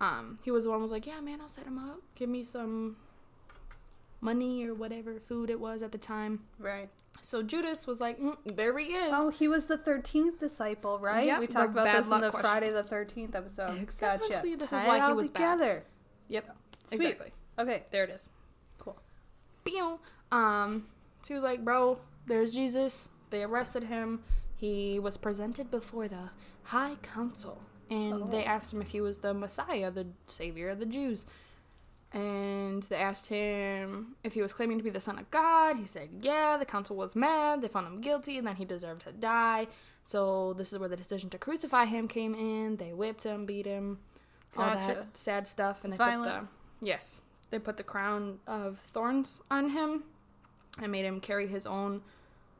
Um, 0.00 0.38
he 0.44 0.52
was 0.52 0.62
the 0.62 0.70
one 0.70 0.78
who 0.78 0.84
was 0.84 0.92
like, 0.92 1.08
"Yeah, 1.08 1.20
man, 1.20 1.40
I'll 1.40 1.48
set 1.48 1.66
him 1.66 1.76
up. 1.76 2.00
Give 2.14 2.28
me 2.28 2.44
some 2.44 2.96
money 4.20 4.64
or 4.64 4.74
whatever 4.74 5.18
food 5.18 5.50
it 5.50 5.58
was 5.58 5.82
at 5.82 5.92
the 5.92 5.98
time. 5.98 6.40
Right. 6.58 6.88
So 7.22 7.42
Judas 7.42 7.86
was 7.86 8.00
like, 8.00 8.18
mm, 8.20 8.36
"There 8.56 8.76
he 8.78 8.86
is." 8.94 9.12
Oh, 9.14 9.28
he 9.30 9.46
was 9.48 9.66
the 9.66 9.76
thirteenth 9.76 10.38
disciple, 10.38 10.98
right? 10.98 11.26
Yep, 11.26 11.40
we 11.40 11.46
talked 11.46 11.70
about 11.72 11.96
this 11.96 12.10
in 12.10 12.20
the 12.20 12.30
question. 12.30 12.50
Friday 12.50 12.70
the 12.70 12.82
thirteenth 12.82 13.34
episode. 13.34 13.76
Exactly, 13.78 14.28
Gotcha. 14.30 14.56
this 14.56 14.72
is 14.72 14.82
Tie 14.82 14.88
why 14.88 15.06
he 15.06 15.12
was 15.12 15.30
bad. 15.30 15.38
together. 15.56 15.84
Yep. 16.28 16.56
Sweet. 16.84 17.00
Exactly. 17.02 17.32
Okay. 17.58 17.84
There 17.90 18.04
it 18.04 18.10
is. 18.10 18.28
Cool. 18.78 18.96
Pew. 19.64 19.98
Um, 20.32 20.86
so 21.22 21.28
he 21.28 21.34
was 21.34 21.42
like, 21.42 21.64
"Bro, 21.64 21.98
there's 22.26 22.54
Jesus." 22.54 23.08
They 23.30 23.42
arrested 23.44 23.84
him. 23.84 24.22
He 24.56 24.98
was 24.98 25.16
presented 25.16 25.70
before 25.70 26.08
the 26.08 26.30
High 26.64 26.96
Council, 27.02 27.62
and 27.90 28.32
they 28.32 28.44
Oh. 28.44 28.48
asked 28.48 28.72
him 28.72 28.80
if 28.82 28.88
he 28.90 29.00
was 29.00 29.18
the 29.18 29.32
Messiah, 29.34 29.90
the 29.90 30.06
Savior 30.26 30.68
of 30.70 30.80
the 30.80 30.86
Jews. 30.86 31.26
And 32.12 32.82
they 32.84 32.96
asked 32.96 33.28
him 33.28 34.16
if 34.24 34.34
he 34.34 34.42
was 34.42 34.52
claiming 34.52 34.78
to 34.78 34.84
be 34.84 34.90
the 34.90 34.98
Son 35.00 35.18
of 35.18 35.30
God. 35.30 35.76
He 35.76 35.84
said, 35.84 36.08
"Yeah." 36.22 36.56
The 36.56 36.64
council 36.64 36.96
was 36.96 37.14
mad. 37.14 37.62
They 37.62 37.68
found 37.68 37.86
him 37.86 38.00
guilty, 38.00 38.36
and 38.36 38.46
then 38.46 38.56
he 38.56 38.64
deserved 38.64 39.02
to 39.02 39.12
die. 39.12 39.68
So 40.02 40.54
this 40.54 40.72
is 40.72 40.78
where 40.78 40.88
the 40.88 40.96
decision 40.96 41.30
to 41.30 41.38
crucify 41.38 41.84
him 41.84 42.08
came 42.08 42.34
in. 42.34 42.76
They 42.76 42.92
whipped 42.92 43.22
him, 43.24 43.44
beat 43.46 43.66
him, 43.66 43.98
all 44.56 44.74
Gotcha. 44.74 44.86
that 44.94 45.16
sad 45.16 45.46
stuff, 45.46 45.84
and 45.84 45.92
they 45.92 45.96
Violent. 45.98 46.24
put 46.24 46.48
the 46.80 46.86
yes, 46.86 47.20
they 47.50 47.58
put 47.60 47.76
the 47.76 47.84
crown 47.84 48.40
of 48.46 48.78
thorns 48.78 49.40
on 49.50 49.68
him 49.70 50.04
and 50.82 50.90
made 50.90 51.04
him 51.04 51.20
carry 51.20 51.46
his 51.46 51.66
own 51.66 52.02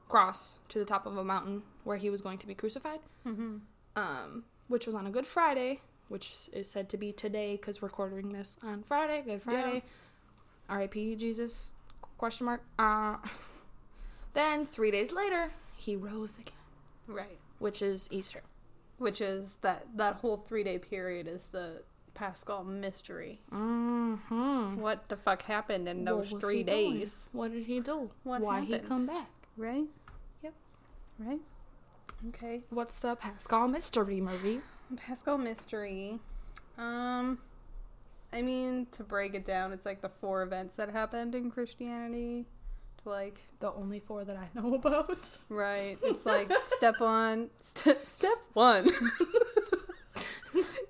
cross 0.09 0.59
to 0.69 0.79
the 0.79 0.85
top 0.85 1.07
of 1.07 1.17
a 1.17 1.25
mountain 1.25 1.63
where 1.85 1.97
he 1.97 2.11
was 2.11 2.21
going 2.21 2.39
to 2.39 2.47
be 2.47 2.55
crucified. 2.55 3.01
Mm-hmm. 3.27 3.57
Um, 3.97 4.45
which 4.69 4.87
was 4.87 4.95
on 4.95 5.07
a 5.07 5.11
Good 5.11 5.27
Friday, 5.27 5.81
which 6.11 6.51
is 6.53 6.69
said 6.69 6.89
to 6.89 6.97
be 6.97 7.13
today 7.13 7.53
because 7.53 7.81
we're 7.81 7.87
recording 7.87 8.31
this 8.31 8.57
on 8.65 8.83
Friday. 8.83 9.23
Good 9.25 9.41
Friday. 9.43 9.85
R.I.P. 10.69 11.15
Jesus? 11.15 11.77
Question 12.19 12.47
mark. 12.47 12.63
Uh, 12.79 13.17
then 14.35 14.67
three 14.67 14.91
days 14.91 15.13
later, 15.13 15.53
he 15.77 15.95
rose 15.95 16.37
again, 16.37 16.53
Right. 17.07 17.39
which 17.61 17.81
is 17.81 18.09
Easter. 18.11 18.43
Which 18.99 19.21
is 19.21 19.57
that 19.63 19.87
that 19.97 20.17
whole 20.17 20.37
three 20.37 20.65
day 20.65 20.79
period 20.79 21.29
is 21.29 21.47
the 21.49 21.83
Paschal 22.13 22.65
mystery. 22.65 23.41
Mm-hmm. 23.53 24.81
What 24.81 25.09
the 25.09 25.17
fuck 25.17 25.43
happened 25.43 25.89
in 25.89 26.05
those 26.05 26.31
three 26.33 26.59
he 26.59 26.63
doing? 26.65 26.99
days? 26.99 27.29
What 27.33 27.53
did 27.53 27.65
he 27.65 27.81
do? 27.81 28.11
What 28.25 28.41
Why 28.43 28.61
he 28.63 28.79
come 28.81 29.07
back? 29.07 29.31
Right? 29.57 29.87
Yep. 30.43 30.53
Right? 31.21 31.41
Okay. 32.29 32.63
What's 32.69 32.97
the 32.97 33.15
Paschal 33.15 33.69
mystery 33.69 34.21
movie? 34.21 34.61
Paschal 34.97 35.39
mystery. 35.39 36.19
Um 36.79 37.39
I 38.33 38.43
mean, 38.43 38.87
to 38.93 39.03
break 39.03 39.35
it 39.35 39.45
down, 39.45 39.73
it's 39.73 39.85
like 39.85 40.03
the 40.03 40.09
four 40.09 40.43
events 40.43 40.77
that 40.77 40.91
happened 40.91 41.35
in 41.35 41.51
Christianity. 41.51 42.47
To 43.03 43.09
like 43.09 43.41
The 43.61 43.73
only 43.73 43.99
four 44.01 44.25
that 44.25 44.37
I 44.37 44.49
know 44.55 44.75
about. 44.83 45.19
right. 45.49 45.99
It's 46.03 46.25
like 46.27 46.51
step 46.71 47.01
one 47.01 47.51
st- 47.61 48.07
step 48.07 48.39
one. 48.53 48.89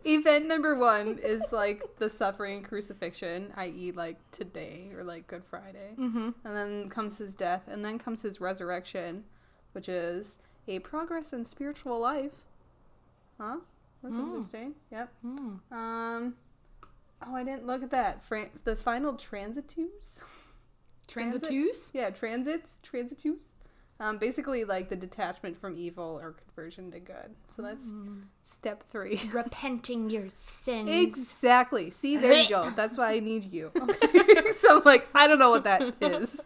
Event 0.05 0.47
number 0.49 0.77
one 0.79 1.19
is 1.23 1.43
like 1.53 1.83
the 1.99 2.09
suffering 2.09 2.57
and 2.59 2.65
crucifixion, 2.67 3.53
i.e., 3.57 3.93
like 3.93 4.17
today 4.33 4.91
or 4.97 5.05
like 5.05 5.27
Good 5.27 5.45
Friday. 5.45 5.95
Mm-hmm. 5.99 6.31
And 6.43 6.57
then 6.57 6.89
comes 6.89 7.19
his 7.19 7.35
death, 7.35 7.69
and 7.69 7.85
then 7.85 7.99
comes 7.99 8.23
his 8.23 8.41
resurrection, 8.41 9.25
which 9.73 9.89
is 9.91 10.39
a 10.67 10.79
progress 10.79 11.35
in 11.35 11.45
spiritual 11.45 12.01
life. 12.01 12.43
Huh? 13.39 13.59
That's 14.03 14.17
Mm. 14.17 14.27
interesting. 14.27 14.75
Yep. 14.91 15.13
Mm. 15.25 15.61
Um. 15.73 16.35
Oh, 17.27 17.35
I 17.35 17.45
didn't 17.45 17.67
look 17.67 17.83
at 17.83 17.91
that. 17.91 18.25
Fran- 18.25 18.51
the 18.65 18.75
final 18.75 19.13
transitus. 19.15 20.21
Transitus? 21.07 21.91
Yeah, 21.93 22.11
transits, 22.11 22.81
transitus. 22.83 23.51
Um, 23.99 24.17
basically 24.17 24.65
like 24.65 24.89
the 24.89 24.97
detachment 24.97 25.61
from 25.61 25.77
evil 25.77 26.19
or 26.23 26.33
conversion 26.33 26.91
to 26.93 27.01
good. 27.01 27.35
So 27.49 27.61
that's 27.61 27.89
Mm. 27.93 28.23
step 28.45 28.83
three. 28.91 29.21
Repenting 29.35 30.09
your 30.09 30.29
sins. 30.39 30.89
Exactly. 30.89 31.91
See, 31.91 32.17
there 32.17 32.33
you 32.33 32.49
go. 32.49 32.71
That's 32.77 32.97
why 32.97 33.13
I 33.13 33.21
need 33.21 33.45
you. 33.53 33.71
so 34.55 34.79
I'm 34.79 34.83
like, 34.85 35.07
I 35.15 35.27
don't 35.27 35.39
know 35.39 35.51
what 35.51 35.65
that 35.65 35.95
is. 36.01 36.41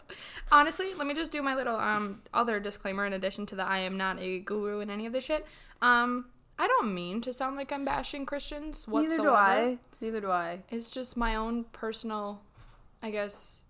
Honestly, 0.50 0.94
let 0.94 1.06
me 1.06 1.14
just 1.14 1.30
do 1.30 1.42
my 1.42 1.54
little 1.54 1.76
um 1.76 2.23
other 2.32 2.58
disclaimer 2.58 3.06
in 3.06 3.12
addition 3.12 3.46
to 3.46 3.54
the 3.54 3.62
I 3.64 3.78
am 3.78 3.96
not 3.96 4.18
a 4.18 4.40
guru 4.40 4.80
in 4.80 4.90
any 4.90 5.06
of 5.06 5.12
this 5.12 5.25
shit. 5.25 5.46
Um, 5.80 6.26
I 6.58 6.66
don't 6.68 6.94
mean 6.94 7.20
to 7.23 7.32
sound 7.32 7.56
like 7.56 7.73
I'm 7.73 7.84
bashing 7.84 8.26
Christians 8.26 8.87
whatsoever. 8.87 9.23
Neither 9.23 9.28
do 9.30 9.34
I. 9.34 9.78
Neither 10.00 10.20
do 10.20 10.30
I. 10.30 10.62
It's 10.70 10.90
just 10.90 11.16
my 11.16 11.34
own 11.34 11.64
personal, 11.73 12.42
I 13.02 13.11
guess, 13.11 13.64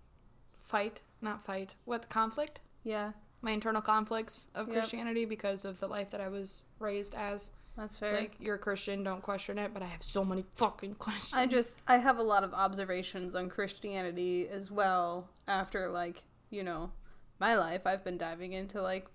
fight, 0.61 1.01
not 1.21 1.41
fight, 1.43 1.75
what 1.85 2.09
conflict? 2.09 2.59
Yeah, 2.83 3.13
My 3.41 3.51
internal 3.51 3.81
conflicts 3.81 4.47
of 4.55 4.67
Yep. 4.67 4.75
Christianity 4.75 5.25
because 5.25 5.65
of 5.65 5.79
the 5.79 5.87
life 5.87 6.11
that 6.11 6.21
I 6.21 6.27
was 6.29 6.65
raised 6.79 7.15
as. 7.15 7.49
that's 7.77 7.97
fair. 7.97 8.13
Like, 8.15 8.35
you're 8.39 8.55
a 8.55 8.59
Christian, 8.59 9.03
don't 9.03 9.21
question 9.21 9.57
it, 9.57 9.73
but 9.73 9.81
I 9.83 9.87
have 9.87 10.03
so 10.03 10.23
many 10.23 10.45
fucking 10.55 10.93
questions. 10.99 11.33
I 11.33 11.45
just 11.47 11.75
I 11.87 11.97
have 11.97 12.19
a 12.19 12.23
lot 12.23 12.43
of 12.43 12.53
observations 12.53 13.33
on 13.35 13.49
Christianity 13.49 14.47
as 14.47 14.69
well 14.71 15.29
after 15.47 15.89
like, 15.89 16.23
you 16.51 16.63
know, 16.63 16.91
my 17.39 17.55
life. 17.55 17.85
I've 17.87 18.03
been 18.03 18.17
diving 18.17 18.53
into 18.53 18.81
like 18.81 19.07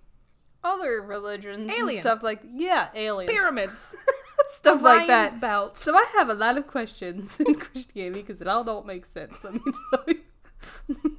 other 0.63 1.01
religions 1.01 1.57
and 1.57 1.71
Aliens. 1.71 2.01
stuff 2.01 2.23
like 2.23 2.41
yeah, 2.43 2.89
aliens. 2.95 3.31
Pyramids, 3.31 3.95
stuff 4.49 4.81
like 4.81 5.07
that. 5.07 5.39
belt. 5.39 5.77
So 5.77 5.95
I 5.95 6.05
have 6.17 6.29
a 6.29 6.33
lot 6.33 6.57
of 6.57 6.67
questions 6.67 7.39
in 7.45 7.55
Christianity 7.55 8.21
because 8.21 8.41
it 8.41 8.47
all 8.47 8.63
don't 8.63 8.85
make 8.85 9.05
sense, 9.05 9.43
let 9.43 9.53
me 9.53 9.61
tell 9.93 10.03
you. 10.07 11.17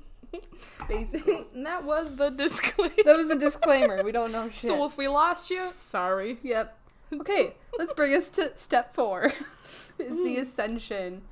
Basically. 0.89 1.47
And 1.55 1.67
that 1.67 1.85
was 1.85 2.17
the 2.17 2.31
disclaimer. 2.31 2.95
That 3.05 3.17
was 3.17 3.29
the 3.29 3.37
disclaimer. 3.37 4.03
We 4.03 4.13
don't 4.13 4.33
know 4.33 4.49
shit. 4.49 4.69
So 4.69 4.85
if 4.85 4.97
we 4.97 5.09
lost 5.09 5.51
you, 5.51 5.73
sorry. 5.79 6.39
Yep. 6.43 6.79
Okay, 7.13 7.55
let's 7.79 7.93
bring 7.93 8.15
us 8.15 8.31
to 8.31 8.57
step 8.57 8.95
four. 8.95 9.25
it's 9.25 10.23
the 10.23 10.37
mm. 10.37 10.41
ascension. 10.41 11.23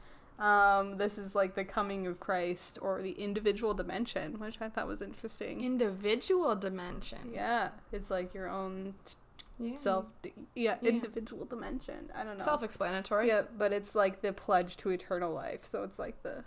Um, 0.41 0.97
this 0.97 1.19
is 1.19 1.35
like 1.35 1.55
the 1.55 1.65
coming 1.65 2.07
of 2.07 2.19
Christ 2.19 2.79
or 2.81 3.03
the 3.03 3.13
individual 3.13 3.75
dimension, 3.75 4.39
which 4.41 4.61
I 4.61 4.69
thought 4.71 4.87
was 4.87 5.03
interesting. 5.03 5.61
Individual 5.63 6.57
dimension. 6.57 7.31
Yeah, 7.33 7.73
it's 7.93 8.11
like 8.11 8.35
your 8.35 8.49
own 8.49 8.95
Yeah. 9.59 9.77
self. 9.77 10.07
Yeah, 10.55 10.79
Yeah. 10.81 10.91
individual 10.93 11.45
dimension. 11.45 12.11
I 12.15 12.25
don't 12.25 12.39
know. 12.39 12.45
Self-explanatory. 12.45 13.29
Yeah, 13.29 13.43
but 13.59 13.75
it's 13.75 13.95
like 13.95 14.23
the 14.23 14.33
pledge 14.33 14.79
to 14.79 14.89
eternal 14.91 15.33
life. 15.33 15.65
So 15.67 15.83
it's 15.83 15.99
like 15.99 16.23
the, 16.23 16.45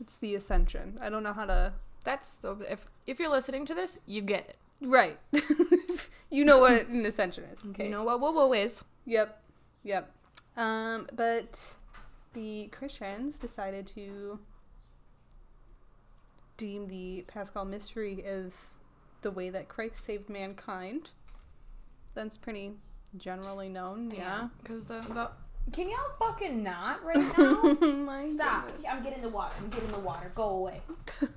it's 0.00 0.18
the 0.18 0.34
ascension. 0.34 0.98
I 1.00 1.08
don't 1.08 1.22
know 1.22 1.32
how 1.32 1.44
to. 1.46 1.74
That's 2.04 2.34
the 2.34 2.56
if 2.68 2.86
if 3.06 3.20
you're 3.20 3.30
listening 3.30 3.64
to 3.66 3.74
this, 3.74 3.98
you 4.06 4.20
get 4.22 4.48
it. 4.48 4.56
Right. 4.80 5.16
you 6.30 6.44
know 6.44 6.58
what 6.58 6.88
an 6.88 7.06
ascension 7.06 7.44
is. 7.44 7.64
Okay. 7.70 7.84
You 7.84 7.90
know 7.90 8.02
what 8.02 8.20
woo 8.20 8.32
woo 8.32 8.52
is. 8.52 8.84
Yep. 9.06 9.40
Yep. 9.84 10.10
Um, 10.56 11.06
but 11.14 11.56
the 12.32 12.68
Christians 12.68 13.38
decided 13.38 13.86
to 13.88 14.38
deem 16.56 16.88
the 16.88 17.24
Paschal 17.26 17.64
mystery 17.64 18.22
as 18.24 18.78
the 19.22 19.30
way 19.30 19.50
that 19.50 19.68
Christ 19.68 20.04
saved 20.04 20.28
mankind. 20.28 21.10
That's 22.14 22.36
pretty 22.36 22.72
generally 23.16 23.68
known. 23.68 24.10
Yeah. 24.10 24.48
Because 24.62 24.84
the 24.84 25.00
the 25.00 25.30
can 25.72 25.88
y'all 25.88 25.98
fucking 26.18 26.62
not 26.62 27.04
right 27.04 27.16
now? 27.16 27.60
Oh 27.62 28.28
Stop! 28.34 28.66
goodness. 28.66 28.86
I'm 28.90 29.02
getting 29.02 29.22
the 29.22 29.28
water. 29.28 29.54
I'm 29.58 29.70
getting 29.70 29.90
the 29.90 30.00
water. 30.00 30.30
Go 30.34 30.48
away. 30.48 30.82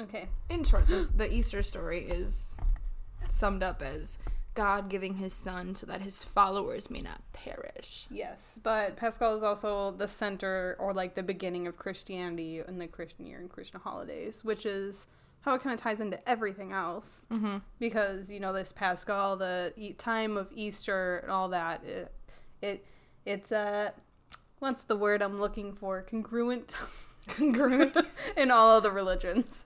Okay. 0.00 0.26
In 0.48 0.64
short, 0.64 0.88
the, 0.88 1.08
the 1.14 1.32
Easter 1.32 1.62
story 1.62 2.00
is 2.00 2.56
summed 3.28 3.62
up 3.62 3.80
as 3.80 4.18
God 4.54 4.88
giving 4.88 5.14
His 5.14 5.32
Son 5.32 5.74
so 5.74 5.86
that 5.86 6.00
His 6.02 6.22
followers 6.22 6.90
may 6.90 7.00
not 7.02 7.20
perish. 7.32 8.06
Yes, 8.10 8.58
but 8.62 8.96
Paschal 8.96 9.34
is 9.34 9.42
also 9.42 9.90
the 9.90 10.08
center 10.08 10.76
or 10.78 10.92
like 10.94 11.14
the 11.14 11.22
beginning 11.22 11.66
of 11.66 11.76
Christianity 11.76 12.62
in 12.66 12.78
the 12.78 12.86
Christian 12.86 13.26
year 13.26 13.38
and 13.38 13.50
Christian 13.50 13.80
holidays, 13.80 14.44
which 14.44 14.64
is 14.64 15.06
how 15.42 15.54
it 15.54 15.62
kind 15.62 15.74
of 15.74 15.80
ties 15.80 16.00
into 16.00 16.26
everything 16.28 16.72
else. 16.72 17.26
Mm-hmm. 17.30 17.58
because 17.78 18.30
you 18.30 18.40
know 18.40 18.52
this 18.52 18.72
Paschal, 18.72 19.36
the 19.36 19.72
e- 19.76 19.92
time 19.92 20.36
of 20.36 20.50
Easter 20.54 21.18
and 21.18 21.30
all 21.30 21.48
that. 21.48 21.84
It, 21.84 22.12
it 22.62 22.86
it's 23.26 23.52
uh, 23.52 23.90
what's 24.60 24.82
the 24.84 24.96
word 24.96 25.20
I'm 25.22 25.40
looking 25.40 25.72
for? 25.72 26.02
Congruent 26.02 26.72
Congruent. 27.28 27.96
in 28.36 28.50
all 28.50 28.76
of 28.76 28.82
the 28.82 28.90
religions. 28.90 29.64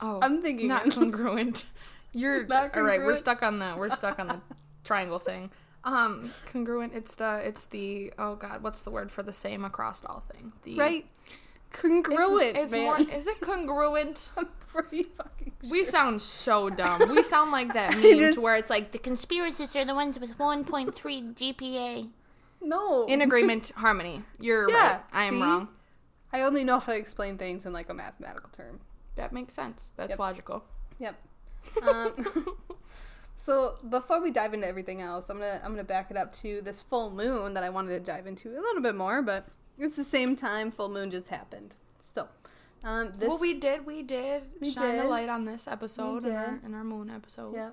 Oh, 0.00 0.18
I'm 0.22 0.40
thinking 0.40 0.68
not 0.68 0.90
congruent. 0.92 1.64
You're 2.14 2.46
all 2.74 2.82
right. 2.82 3.00
We're 3.00 3.14
stuck 3.14 3.42
on 3.42 3.58
the 3.58 3.74
we're 3.76 3.90
stuck 3.90 4.18
on 4.18 4.28
the 4.28 4.40
triangle 4.84 5.18
thing. 5.18 5.50
Um, 5.84 6.30
congruent. 6.46 6.92
It's 6.94 7.14
the 7.14 7.40
it's 7.46 7.64
the 7.66 8.12
oh 8.18 8.34
god, 8.36 8.62
what's 8.62 8.82
the 8.82 8.90
word 8.90 9.10
for 9.10 9.22
the 9.22 9.32
same 9.32 9.64
across 9.64 10.04
all 10.04 10.22
thing? 10.32 10.52
The 10.64 10.76
right? 10.78 11.06
Congruent, 11.72 12.56
it's 12.56 12.72
man. 12.72 12.82
more. 12.84 12.98
Is 13.00 13.26
it 13.28 13.40
congruent? 13.40 14.32
I'm 14.36 14.48
pretty 14.58 15.04
fucking. 15.04 15.52
We 15.70 15.84
sound 15.84 16.20
so 16.20 16.68
dumb. 16.68 17.08
We 17.10 17.22
sound 17.22 17.52
like 17.52 17.72
that 17.74 17.92
meme 17.92 18.18
just- 18.18 18.34
to 18.34 18.40
where 18.40 18.56
it's 18.56 18.70
like 18.70 18.90
the 18.92 18.98
Conspiracists 18.98 19.76
are 19.80 19.84
the 19.84 19.94
ones 19.94 20.18
with 20.18 20.36
1.3 20.36 20.92
GPA. 21.34 22.08
No, 22.62 23.06
in 23.06 23.22
agreement 23.22 23.72
harmony. 23.76 24.22
You're 24.38 24.68
Yeah, 24.68 24.76
right. 24.94 25.00
I 25.12 25.24
am 25.24 25.34
see? 25.34 25.40
wrong. 25.42 25.68
I 26.32 26.42
only 26.42 26.62
know 26.64 26.78
how 26.78 26.92
to 26.92 26.98
explain 26.98 27.38
things 27.38 27.64
in 27.64 27.72
like 27.72 27.88
a 27.88 27.94
mathematical 27.94 28.50
term. 28.52 28.80
That 29.16 29.32
makes 29.32 29.54
sense. 29.54 29.92
That's 29.96 30.10
Yep. 30.10 30.18
logical. 30.18 30.64
Yep. 30.98 31.14
Um, 31.86 32.14
so 33.36 33.76
before 33.88 34.20
we 34.20 34.30
dive 34.30 34.54
into 34.54 34.66
everything 34.66 35.00
else, 35.00 35.28
I'm 35.30 35.38
gonna 35.38 35.60
I'm 35.64 35.70
gonna 35.72 35.84
back 35.84 36.10
it 36.10 36.16
up 36.16 36.32
to 36.34 36.60
this 36.62 36.82
full 36.82 37.10
moon 37.10 37.54
that 37.54 37.62
I 37.62 37.70
wanted 37.70 37.90
to 37.90 38.00
dive 38.00 38.26
into 38.26 38.50
a 38.50 38.60
little 38.60 38.82
bit 38.82 38.94
more, 38.94 39.22
but 39.22 39.46
it's 39.78 39.96
the 39.96 40.04
same 40.04 40.36
time 40.36 40.70
full 40.70 40.88
moon 40.88 41.10
just 41.10 41.28
happened. 41.28 41.74
So, 42.14 42.28
um, 42.84 43.12
this 43.12 43.28
well, 43.28 43.38
we 43.38 43.54
did. 43.54 43.86
We 43.86 44.02
did 44.02 44.44
We 44.60 44.70
shine 44.70 44.98
a 44.98 45.04
light 45.04 45.28
on 45.28 45.44
this 45.44 45.66
episode 45.68 46.24
in 46.24 46.34
our, 46.34 46.60
in 46.64 46.74
our 46.74 46.84
moon 46.84 47.10
episode. 47.10 47.54
yeah. 47.54 47.70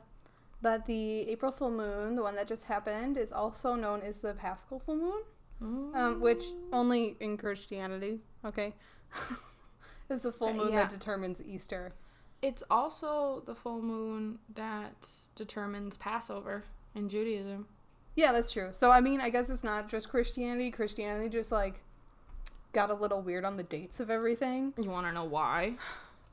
But 0.62 0.86
the 0.88 1.30
April 1.30 1.52
full 1.52 1.70
moon, 1.70 2.16
the 2.16 2.24
one 2.24 2.36
that 2.36 2.48
just 2.48 2.64
happened, 2.66 3.16
is 3.18 3.32
also 3.32 3.76
known 3.76 4.02
as 4.02 4.22
the 4.22 4.34
Paschal 4.34 4.80
full 4.80 4.96
moon, 4.96 5.22
Mm. 5.62 5.96
um, 5.96 6.20
which 6.22 6.46
only 6.72 7.16
in 7.20 7.36
Christianity, 7.36 8.20
okay, 8.46 8.74
is 10.10 10.22
the 10.22 10.32
full 10.32 10.50
Uh, 10.50 10.54
moon 10.54 10.72
yeah. 10.72 10.84
that 10.84 10.92
determines 10.92 11.42
Easter. 11.44 11.94
It's 12.42 12.64
also 12.70 13.42
the 13.46 13.56
full 13.56 13.82
moon 13.82 14.40
that 14.54 15.10
determines 15.36 15.98
Passover 15.98 16.64
in 16.96 17.10
Judaism. 17.10 17.68
Yeah, 18.16 18.32
that's 18.32 18.52
true. 18.52 18.70
So 18.72 18.92
I 18.92 19.02
mean, 19.02 19.22
I 19.22 19.30
guess 19.30 19.50
it's 19.50 19.64
not 19.64 19.90
just 19.90 20.10
Christianity. 20.10 20.72
Christianity 20.72 21.30
just 21.30 21.52
like 21.52 21.82
got 22.74 22.90
a 22.90 22.94
little 22.94 23.22
weird 23.22 23.46
on 23.46 23.58
the 23.58 23.64
dates 23.64 24.00
of 24.00 24.10
everything. 24.10 24.74
You 24.78 24.90
want 24.90 25.08
to 25.08 25.14
know 25.14 25.24
why? 25.24 25.76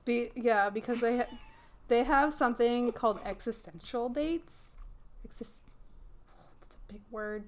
Be- 0.05 0.31
yeah, 0.35 0.69
because 0.71 1.01
they 1.01 1.19
ha- 1.19 1.37
they 1.89 2.05
have 2.05 2.33
something 2.35 2.93
called 2.93 3.21
existential 3.25 4.09
dates. 4.09 4.73
Exis- 5.27 5.59
oh, 6.29 6.43
that's 6.61 6.77
a 6.77 6.93
big 6.93 7.03
word. 7.11 7.45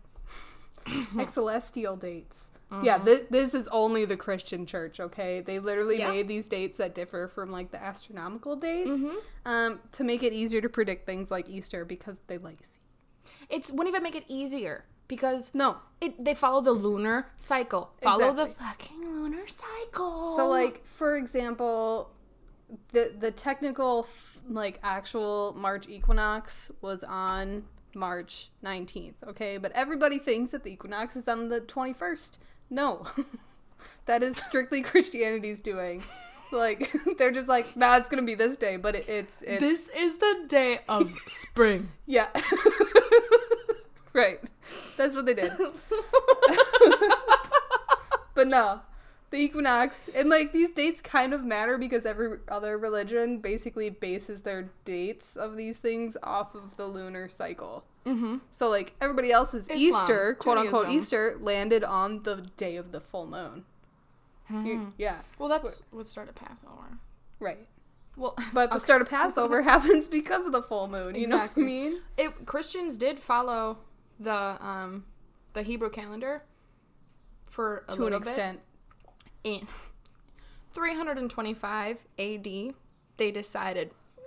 Excelestial 0.86 1.98
dates. 1.98 2.50
Yeah, 2.82 2.99
th- 2.99 3.26
this 3.30 3.54
is 3.54 3.68
only 3.68 4.04
the 4.04 4.16
Christian 4.16 4.66
church. 4.66 4.99
Okay, 4.99 5.40
they 5.40 5.58
literally 5.58 5.99
Yeah. 6.00 6.11
made 6.11 6.26
these 6.28 6.49
dates 6.49 6.78
that 6.78 6.94
differ 6.94 7.28
from 7.28 7.50
like 7.50 7.70
the 7.70 7.80
astronomical 7.82 8.56
dates 8.56 8.99
Mhm. 8.99 9.16
um, 9.44 9.80
to 9.92 10.02
make 10.04 10.23
it 10.25 10.32
easier 10.32 10.61
to 10.61 10.68
predict 10.68 11.06
things 11.06 11.30
like 11.30 11.49
Easter 11.49 11.85
because 11.85 12.16
they 12.26 12.38
lazy. 12.38 12.80
It 13.49 13.70
wouldn't 13.73 13.88
even 13.88 14.02
make 14.02 14.16
it 14.16 14.25
easier 14.26 14.85
because 15.06 15.54
No, 15.54 15.76
it 16.00 16.23
they 16.25 16.35
follow 16.35 16.61
the 16.61 16.73
lunar 16.73 17.30
cycle. 17.37 17.92
Follow 18.02 18.32
the 18.32 18.46
fucking 18.49 19.00
lunar 19.00 19.46
cycle. 19.46 20.37
So 20.37 20.49
like 20.49 20.85
for 20.85 21.16
example, 21.16 22.11
the 22.92 23.14
the 23.16 23.30
technical 23.30 24.00
f- 24.08 24.40
like 24.49 24.80
actual 24.82 25.54
March 25.56 25.88
equinox 25.88 26.73
was 26.80 27.04
on 27.04 27.64
March 27.94 28.50
19th, 28.62 29.23
okay? 29.28 29.56
But 29.56 29.70
everybody 29.73 30.18
thinks 30.18 30.50
that 30.50 30.64
the 30.64 30.73
equinox 30.73 31.14
is 31.16 31.28
on 31.28 31.49
the 31.49 31.61
21st. 31.61 32.38
No. 32.70 33.06
that 34.06 34.23
is 34.23 34.37
strictly 34.37 34.82
Christianity's 34.82 35.61
doing. 35.61 36.02
Like 36.52 36.90
they're 37.18 37.32
just 37.32 37.49
like, 37.49 37.76
"Nah, 37.76 37.96
it's 37.96 38.08
going 38.08 38.23
to 38.23 38.26
be 38.26 38.35
this 38.35 38.56
day," 38.56 38.76
but 38.76 38.94
it, 38.94 39.08
it's 39.08 39.35
it's 39.42 39.61
this 39.61 39.88
is 39.96 40.16
the 40.18 40.44
day 40.49 40.78
of 40.88 41.12
spring. 41.26 41.88
yeah. 42.06 42.28
right. 44.12 44.40
That's 44.96 45.14
what 45.14 45.26
they 45.26 45.35
did. 45.35 45.52
but 48.35 48.46
no, 48.46 48.80
the 49.30 49.38
equinox 49.38 50.08
and 50.08 50.28
like 50.30 50.52
these 50.52 50.73
dates 50.73 51.00
kind 51.00 51.32
of 51.35 51.44
matter 51.44 51.78
because 51.78 52.06
every 52.06 52.38
other 52.49 52.78
religion 52.78 53.38
basically 53.38 53.90
bases 53.90 54.42
their 54.42 54.70
dates 54.85 55.37
of 55.37 55.56
these 55.56 55.78
things 55.78 56.16
off 56.23 56.54
of 56.54 56.76
the 56.76 56.87
lunar 56.87 57.28
cycle. 57.28 57.85
Mm-hmm. 58.06 58.36
So 58.52 58.68
like 58.70 58.94
everybody 59.00 59.32
else's 59.32 59.64
Islam, 59.68 59.78
Easter, 59.80 60.34
quote 60.38 60.58
unquote 60.58 60.88
Easter, 60.88 61.36
landed 61.40 61.82
on 61.84 62.22
the 62.22 62.36
day 62.56 62.76
of 62.76 62.92
the 62.92 63.00
full 63.00 63.26
moon. 63.26 63.64
Hmm. 64.48 64.90
Yeah, 64.96 65.16
Well, 65.38 65.48
that's 65.48 65.82
what 65.90 66.06
started 66.06 66.34
Passover. 66.36 66.98
right. 67.40 67.66
Well, 68.16 68.34
But 68.54 68.70
the 68.70 68.76
okay. 68.76 68.84
start 68.84 69.02
of 69.02 69.10
Passover 69.10 69.60
happens 69.72 70.06
because 70.08 70.46
of 70.46 70.52
the 70.52 70.62
full 70.62 70.88
moon. 70.88 71.14
You 71.16 71.25
Exactly. 71.25 71.62
know 71.64 71.68
what 71.68 71.74
I 71.76 71.88
mean? 71.90 72.00
it 72.16 72.46
Christians 72.46 72.96
did 72.96 73.18
follow 73.20 73.78
the 74.20 74.33
um 74.64 75.04
the 75.52 75.62
Hebrew 75.62 75.90
calendar 75.90 76.42
for 77.50 77.85
a 77.88 77.92
to 77.92 77.98
an 77.98 78.04
little 78.04 78.20
bit. 78.20 78.28
extent. 78.28 78.61
In 79.44 79.66
325 80.72 82.07
AD, 82.18 82.44
they 83.16 83.31
decided, 83.31 83.90
nah, 84.18 84.24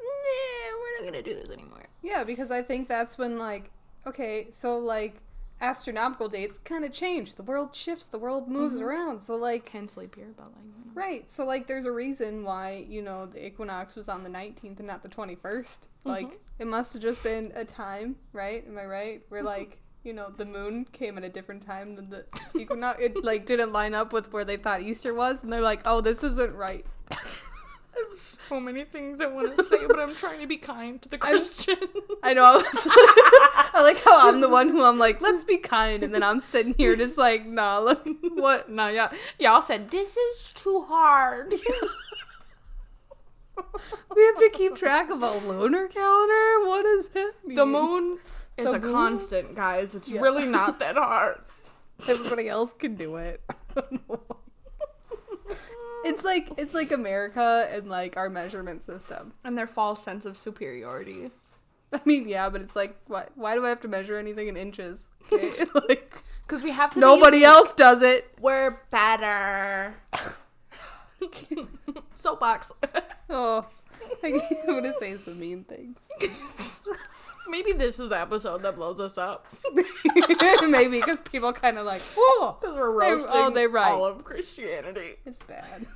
we're 0.80 1.04
not 1.06 1.12
gonna 1.12 1.24
do 1.24 1.34
this 1.36 1.52
anymore. 1.52 1.86
Yeah, 2.02 2.24
because 2.24 2.52
I 2.52 2.62
think 2.62 2.88
that's 2.88 3.18
when 3.18 3.38
like 3.38 3.72
okay, 4.08 4.48
so 4.52 4.78
like 4.78 5.22
astronomical 5.62 6.30
dates 6.30 6.58
kind 6.60 6.86
of 6.86 6.94
change. 6.94 7.36
The 7.36 7.44
world 7.44 7.76
shifts, 7.76 8.06
the 8.08 8.18
world 8.18 8.48
moves 8.48 8.76
Mm-hmm. 8.76 8.84
around. 8.86 9.22
So 9.22 9.36
like 9.36 9.66
Can 9.66 9.88
sleep 9.88 10.16
here, 10.16 10.34
but 10.38 10.46
like, 10.46 10.96
right, 10.96 11.30
so 11.30 11.46
like 11.46 11.68
there's 11.68 11.86
a 11.86 11.92
reason 11.92 12.44
why, 12.44 12.86
you 12.90 13.02
know, 13.02 13.26
the 13.26 13.46
equinox 13.46 13.96
was 13.98 14.08
on 14.08 14.24
the 14.24 14.30
19th 14.30 14.78
and 14.80 14.88
not 14.88 15.04
the 15.04 15.10
21st. 15.10 15.82
Like 16.06 16.40
it 16.60 16.66
must 16.68 16.94
have 16.94 17.02
just 17.02 17.22
been 17.24 17.52
a 17.56 17.66
time, 17.66 18.16
right? 18.34 18.66
Am 18.68 18.78
I 18.78 18.86
right? 18.86 19.22
Where 19.30 19.44
like 19.44 19.80
you 20.06 20.14
know, 20.14 20.30
the 20.36 20.46
moon 20.46 20.86
came 20.94 21.18
at 21.18 21.26
a 21.26 21.30
different 21.30 21.62
time 21.62 21.98
than 21.98 22.10
the 22.10 22.24
equinox. 22.58 23.02
It 23.02 23.22
like 23.22 23.46
didn't 23.46 23.74
line 23.74 23.94
up 23.94 24.14
with 24.14 24.32
where 24.32 24.46
they 24.46 24.56
thought 24.56 24.82
Easter 24.82 25.14
was, 25.14 25.44
and 25.44 25.52
they're 25.52 25.62
like, 25.62 25.82
"Oh, 25.86 26.00
this 26.00 26.24
isn't 26.24 26.56
right." 26.56 26.86
I 27.96 28.06
have 28.08 28.18
so 28.18 28.60
many 28.60 28.84
things 28.86 29.20
I 29.20 29.26
want 29.28 29.56
to 29.58 29.64
say, 29.64 29.86
but 29.88 30.00
I'm 30.00 30.14
trying 30.16 30.40
to 30.42 30.48
be 30.48 30.58
kind 30.58 31.02
to 31.02 31.10
the 31.10 31.18
Christians. 31.18 31.80
I 32.24 32.34
know. 32.34 32.44
I, 32.46 32.56
was 32.58 32.66
I 33.74 33.82
like 33.82 34.04
how 34.04 34.30
I'm 34.30 34.42
the 34.42 34.50
one 34.50 34.70
who 34.70 34.84
I'm 34.84 34.98
like, 35.00 35.22
let's 35.22 35.44
be 35.44 35.58
kind, 35.58 36.04
and 36.04 36.14
then 36.14 36.22
I'm 36.24 36.40
sitting 36.40 36.76
here 36.78 36.96
just 36.96 37.18
like, 37.18 37.46
nah, 37.46 37.80
look, 37.80 38.08
what? 38.36 38.70
Nah, 38.70 38.88
yeah, 38.90 39.12
y'all 39.40 39.62
said 39.62 39.90
this 39.90 40.16
is 40.18 40.52
too 40.54 40.82
hard. 40.88 41.54
We 44.16 44.26
have 44.26 44.38
to 44.38 44.50
keep 44.54 44.76
track 44.76 45.10
of 45.10 45.22
a 45.22 45.32
lunar 45.48 45.88
calendar. 45.90 46.66
What 46.68 46.84
does 46.84 47.10
it 47.14 47.36
mean? 47.46 47.56
the 47.58 47.66
moon 47.66 48.20
is 48.58 48.70
The 48.70 48.78
a 48.78 48.80
moon? 48.80 48.92
constant, 48.94 49.56
guys. 49.56 49.96
It's 49.96 50.10
Yeah. 50.12 50.22
really 50.22 50.46
not 50.46 50.80
that 50.80 50.96
hard. 50.96 51.42
Everybody 52.08 52.48
else 52.48 52.72
can 52.74 52.96
do 52.96 53.18
it. 53.18 53.42
It's 56.06 56.24
like 56.24 56.50
it's 56.58 56.74
like 56.74 56.92
America 56.92 57.68
and 57.72 57.90
like 57.90 58.18
our 58.18 58.30
measurement 58.30 58.84
system. 58.84 59.34
And 59.44 59.58
their 59.58 59.68
false 59.68 60.04
sense 60.04 60.26
of 60.26 60.38
superiority. 60.38 61.32
I 61.94 62.00
mean, 62.06 62.28
yeah, 62.28 62.50
but 62.50 62.62
it's 62.62 62.76
like, 62.76 62.96
why? 63.08 63.28
Why 63.36 63.56
do 63.56 63.66
I 63.66 63.70
have 63.70 63.82
to 63.82 63.88
measure 63.88 64.18
anything 64.18 64.48
in 64.48 64.56
inches? 64.58 65.08
Okay? 65.32 65.52
like 65.90 66.24
Because 66.46 66.64
we 66.64 66.72
have 66.72 66.92
to. 66.92 66.96
be 66.96 67.02
nobody 67.02 67.44
else 67.44 67.74
does 67.74 68.02
it. 68.04 68.32
We're 68.40 68.80
better. 68.92 69.96
Soapbox. 72.14 72.72
Oh, 73.30 73.66
I'm 74.24 74.42
gonna 74.66 74.94
say 75.00 75.16
some 75.18 75.40
mean 75.40 75.64
things. 75.64 76.82
Maybe 77.50 77.74
this 77.74 78.00
is 78.00 78.10
the 78.10 78.20
episode 78.20 78.62
that 78.64 78.76
blows 78.76 79.00
us 79.00 79.18
up. 79.18 79.48
Maybe 80.62 81.00
because 81.00 81.18
people 81.20 81.52
kind 81.54 81.78
of 81.78 81.86
like, 81.86 82.02
whoa, 82.16 82.58
Because 82.60 82.76
we're 82.76 83.00
They- 83.00 83.06
oh, 83.08 83.12
roasting 83.12 83.32
oh, 83.36 83.50
they're 83.50 83.70
right. 83.70 83.92
all 83.92 84.06
of 84.06 84.24
Christianity. 84.24 85.16
it's 85.26 85.42
bad. 85.44 85.86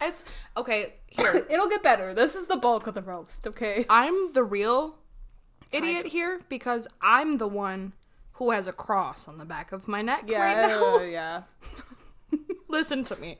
It's 0.00 0.22
okay. 0.56 0.94
Here, 1.08 1.44
It'll 1.50 1.68
get 1.68 1.82
better. 1.82 2.14
This 2.14 2.36
is 2.36 2.46
the 2.46 2.56
bulk 2.56 2.86
of 2.86 2.94
the 2.94 3.02
roast, 3.02 3.48
okay? 3.48 3.84
I'm 3.90 4.32
the 4.32 4.44
real 4.44 4.94
idiot 5.72 6.06
here 6.06 6.40
because 6.48 6.86
I'm 7.02 7.38
the 7.38 7.48
one 7.48 7.94
who 8.34 8.52
has 8.52 8.68
a 8.68 8.72
cross 8.72 9.26
on 9.26 9.38
the 9.38 9.44
back 9.44 9.72
of 9.72 9.88
my 9.88 10.00
neck 10.00 10.22
Yeah, 10.28 10.38
right 10.40 10.68
now. 10.68 11.00
yeah. 11.02 11.42
Listen 12.68 13.02
to 13.06 13.16
me. 13.16 13.38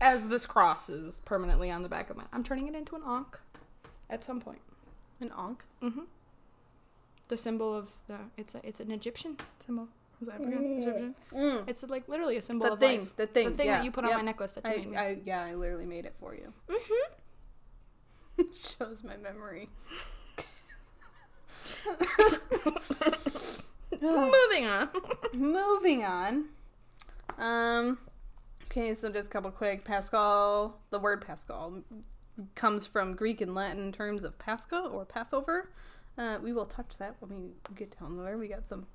As 0.00 0.28
this 0.28 0.46
cross 0.46 0.88
is 0.88 1.20
permanently 1.24 1.68
on 1.70 1.82
the 1.82 1.88
back 1.88 2.10
of 2.10 2.16
my, 2.16 2.24
I'm 2.32 2.44
turning 2.44 2.68
it 2.68 2.76
into 2.76 2.94
an 2.94 3.02
ankh 3.04 3.40
at 4.08 4.22
some 4.22 4.40
point. 4.40 4.60
An 5.20 5.32
ankh. 5.36 5.64
Mm-hmm. 5.82 6.02
The 7.30 7.36
symbol 7.36 7.72
of 7.72 7.88
the 8.08 8.16
it's 8.36 8.56
a 8.56 8.66
it's 8.66 8.80
an 8.80 8.90
Egyptian 8.90 9.36
symbol. 9.60 9.86
Is 10.20 10.26
that 10.26 10.40
African? 10.40 10.82
Egyptian? 10.82 11.14
Mm. 11.32 11.62
It's 11.68 11.88
like 11.88 12.08
literally 12.08 12.36
a 12.36 12.42
symbol 12.42 12.66
The 12.66 12.72
of 12.72 12.80
thing, 12.80 12.98
life. 12.98 13.16
the 13.16 13.26
thing, 13.28 13.50
the 13.50 13.54
thing 13.54 13.66
yeah, 13.66 13.76
that 13.78 13.84
you 13.84 13.92
put 13.92 14.04
on 14.04 14.14
my 14.14 14.20
necklace 14.20 14.54
that 14.54 14.64
you 14.64 14.70
I, 14.72 14.76
made 14.76 14.90
me. 14.90 14.96
I, 14.96 15.18
yeah, 15.24 15.44
I 15.44 15.54
literally 15.54 15.86
made 15.86 16.06
it 16.06 16.14
for 16.18 16.34
you. 16.34 16.52
mm-hmm. 16.68 18.42
Shows 18.52 19.04
my 19.04 19.16
memory. 19.16 19.68
Moving 24.00 24.66
on. 24.66 24.88
Moving 25.32 26.04
on. 26.04 26.46
Um. 27.38 27.98
Okay, 28.64 28.92
so 28.92 29.08
just 29.08 29.28
a 29.28 29.30
couple 29.30 29.52
quick. 29.52 29.84
Paschal. 29.84 30.76
The 30.90 30.98
word 30.98 31.24
Paschal 31.24 31.84
comes 32.56 32.88
from 32.88 33.14
Greek 33.14 33.40
and 33.40 33.54
Latin 33.54 33.92
terms 33.92 34.24
of 34.24 34.36
Pascha 34.40 34.80
or 34.80 35.04
Passover. 35.04 35.70
Uh, 36.20 36.38
we 36.42 36.52
will 36.52 36.66
touch 36.66 36.98
that 36.98 37.16
when 37.20 37.30
we 37.40 37.74
get 37.74 37.98
down 37.98 38.22
there. 38.22 38.36
We 38.36 38.48
got 38.48 38.68
some 38.68 38.86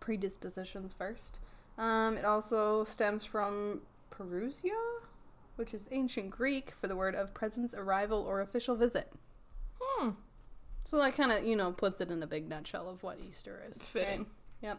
predispositions 0.00 0.92
first. 0.92 1.38
Um, 1.78 2.18
it 2.18 2.26
also 2.26 2.84
stems 2.84 3.24
from 3.24 3.80
Parousia, 4.10 5.00
which 5.56 5.72
is 5.72 5.88
ancient 5.90 6.28
Greek 6.28 6.72
for 6.72 6.88
the 6.88 6.96
word 6.96 7.14
of 7.14 7.32
presence, 7.32 7.74
arrival, 7.74 8.20
or 8.20 8.42
official 8.42 8.76
visit. 8.76 9.10
Hmm. 9.80 10.10
So 10.84 10.98
that 10.98 11.14
kind 11.14 11.32
of, 11.32 11.42
you 11.46 11.56
know, 11.56 11.72
puts 11.72 12.02
it 12.02 12.10
in 12.10 12.22
a 12.22 12.26
big 12.26 12.50
nutshell 12.50 12.90
of 12.90 13.02
what 13.02 13.18
Easter 13.26 13.62
is. 13.70 13.82
Fitting. 13.82 14.18
right? 14.18 14.28
Yep. 14.60 14.78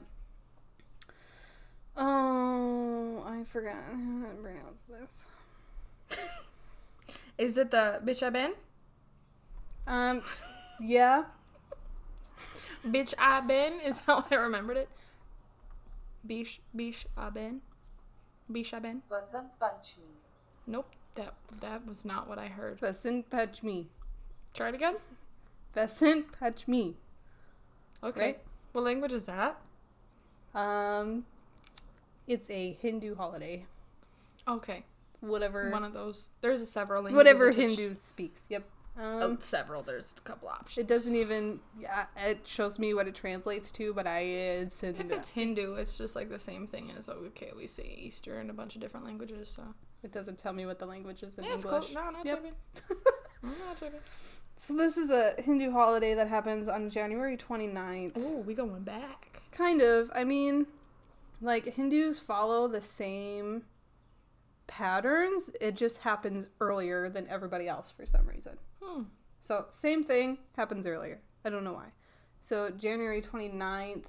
Oh, 1.98 3.24
I 3.26 3.43
forgot 3.46 3.78
how 3.93 4.28
to 4.28 4.36
pronounce 4.43 4.84
this. 4.88 5.26
Is 7.39 7.58
it 7.58 7.72
the 7.72 8.00
Bitch 8.06 8.22
I 8.22 8.30
Ben? 8.30 8.54
Um, 9.88 10.22
yeah. 10.80 11.24
Bitch 12.88 13.13
I 13.17 13.41
Ben 13.41 13.80
is 13.80 14.00
how 14.00 14.26
I 14.30 14.36
remembered 14.36 14.78
it. 14.78 14.89
Bish 16.26 16.60
Bish 16.76 17.06
I 17.17 17.30
Ben. 17.30 17.62
Bish 18.52 18.73
I 18.73 18.80
Ben. 18.80 19.02
Vasant 19.10 19.50
Panchami. 19.62 20.15
Nope. 20.65 20.91
That 21.15 21.34
that 21.62 21.88
was 21.88 22.06
not 22.06 22.28
what 22.28 22.38
I 22.38 22.47
heard. 22.47 22.80
Vasant 22.80 23.26
Panchami. 23.32 23.86
Try 24.54 24.69
it 24.69 24.76
again. 24.76 24.95
Vasant 25.76 26.26
Panchami. 26.39 26.95
Okay. 28.04 28.21
Right? 28.21 28.39
What 28.73 28.84
language 28.84 29.13
is 29.13 29.26
that? 29.26 29.60
Um, 30.54 31.26
it's 32.28 32.50
a 32.50 32.73
Hindu 32.73 33.15
holiday. 33.15 33.65
Okay. 34.47 34.84
Whatever. 35.21 35.69
One 35.71 35.84
of 35.84 35.93
those. 35.93 36.30
There's 36.41 36.62
a 36.62 36.65
several 36.65 37.04
languages. 37.04 37.17
whatever 37.17 37.52
Hindu 37.52 37.95
speaks. 38.04 38.45
Yep. 38.50 38.63
Um, 38.98 39.20
Oh, 39.22 39.38
several. 39.40 39.84
There's 39.84 40.14
a 40.18 40.22
couple 40.22 40.50
options. 40.50 40.78
It 40.80 40.88
doesn't 40.88 41.16
even. 41.16 41.60
Yeah, 41.80 42.06
it 42.18 42.40
shows 42.46 42.80
me 42.80 42.94
what 42.94 43.08
it 43.08 43.16
translates 43.16 43.70
to, 43.72 43.94
but 43.94 44.08
I 44.08 44.20
it's 44.22 44.82
in. 44.84 44.96
If 44.96 45.12
it's 45.12 45.30
Hindu, 45.32 45.76
it's 45.76 45.98
just 45.98 46.16
like 46.16 46.30
the 46.30 46.40
same 46.40 46.66
thing 46.68 46.92
as 46.98 47.08
okay, 47.10 47.52
we 47.56 47.68
say 47.68 47.84
Easter 48.00 48.40
in 48.42 48.50
a 48.50 48.54
bunch 48.54 48.76
of 48.76 48.82
different 48.82 49.06
languages. 49.06 49.50
So 49.50 49.64
It 50.04 50.12
doesn't 50.12 50.38
tell 50.38 50.54
me 50.54 50.66
what 50.66 50.80
the 50.80 50.86
language 50.88 51.22
is 51.24 51.38
in 51.38 51.44
yeah, 51.44 51.54
it's 51.54 51.66
English. 51.66 51.94
cool. 51.94 51.96
No, 52.04 52.10
not 52.12 52.26
Yep. 52.26 52.46
Not 53.44 53.78
tripping. 53.78 54.00
So 54.58 54.76
this 54.76 54.98
is 54.98 55.12
a 55.12 55.36
Hindu 55.40 55.72
holiday 55.72 56.16
that 56.16 56.28
happens 56.28 56.68
on 56.68 56.90
January 56.90 57.38
29th. 57.38 58.14
Oh, 58.16 58.38
we 58.38 58.56
going 58.56 58.82
back. 58.82 59.42
Kind 59.52 59.82
of. 59.82 60.10
I 60.16 60.24
mean, 60.24 60.66
like 61.40 61.76
Hindus 61.76 62.20
follow 62.20 62.68
the 62.68 62.82
same 62.82 63.62
patterns. 64.68 65.50
It 65.60 65.76
just 65.76 66.00
happens 66.00 66.48
earlier 66.60 67.10
than 67.10 67.28
everybody 67.28 67.68
else 67.68 67.92
for 67.92 68.06
some 68.06 68.28
reason. 68.28 68.58
Hmm. 68.82 69.04
So, 69.42 69.66
same 69.72 70.04
thing 70.04 70.40
happens 70.56 70.86
earlier. 70.86 71.20
I 71.46 71.50
don't 71.50 71.64
know 71.64 71.74
why. 71.74 71.92
So, 72.40 72.70
January 72.70 73.22
29th 73.22 74.06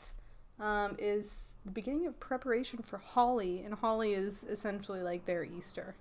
um, 0.60 0.96
is 0.98 1.56
the 1.64 1.70
beginning 1.70 2.06
of 2.06 2.18
preparation 2.18 2.82
for 2.82 2.98
Holi, 2.98 3.62
and 3.62 3.74
Holi 3.74 4.14
is 4.14 4.44
essentially 4.44 5.02
like 5.02 5.24
their 5.26 5.44
Easter. 5.44 5.94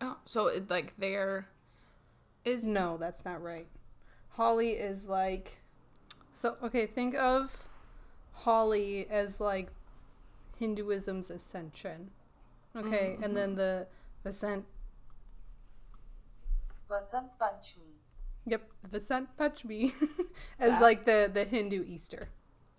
Oh, 0.00 0.18
so 0.24 0.48
it 0.48 0.70
like 0.70 0.96
there 0.98 1.48
is 2.44 2.68
No, 2.68 2.96
that's 2.98 3.24
not 3.24 3.42
right. 3.42 3.66
Holi 4.30 4.72
is 4.72 5.06
like. 5.06 5.58
So, 6.32 6.56
okay, 6.62 6.86
think 6.86 7.14
of 7.14 7.68
Holi 8.32 9.06
as 9.08 9.40
like 9.40 9.70
Hinduism's 10.58 11.30
ascension. 11.30 12.10
Okay, 12.76 13.16
and 13.22 13.36
then 13.36 13.54
the 13.54 13.86
Vasant. 14.24 14.64
Vasant 16.90 17.30
Panchami. 17.40 17.94
Yep, 18.46 18.62
Vasant 18.90 19.26
Panchami 19.38 19.92
as 20.58 20.70
That- 20.72 20.82
like 20.82 21.04
the 21.06 21.30
the 21.32 21.44
Hindu 21.44 21.84
Easter. 21.86 22.28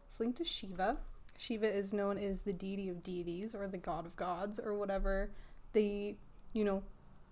It's 0.08 0.19
linked 0.19 0.38
to 0.38 0.43
Shiva. 0.45 0.97
Shiva 1.38 1.67
is 1.67 1.91
known 1.91 2.17
as 2.17 2.41
the 2.41 2.53
deity 2.53 2.88
of 2.89 3.03
deities 3.03 3.53
or 3.53 3.67
the 3.67 3.77
god 3.77 4.05
of 4.05 4.15
gods 4.15 4.58
or 4.58 4.73
whatever 4.73 5.31
the 5.73 6.15
you 6.53 6.63
know 6.63 6.81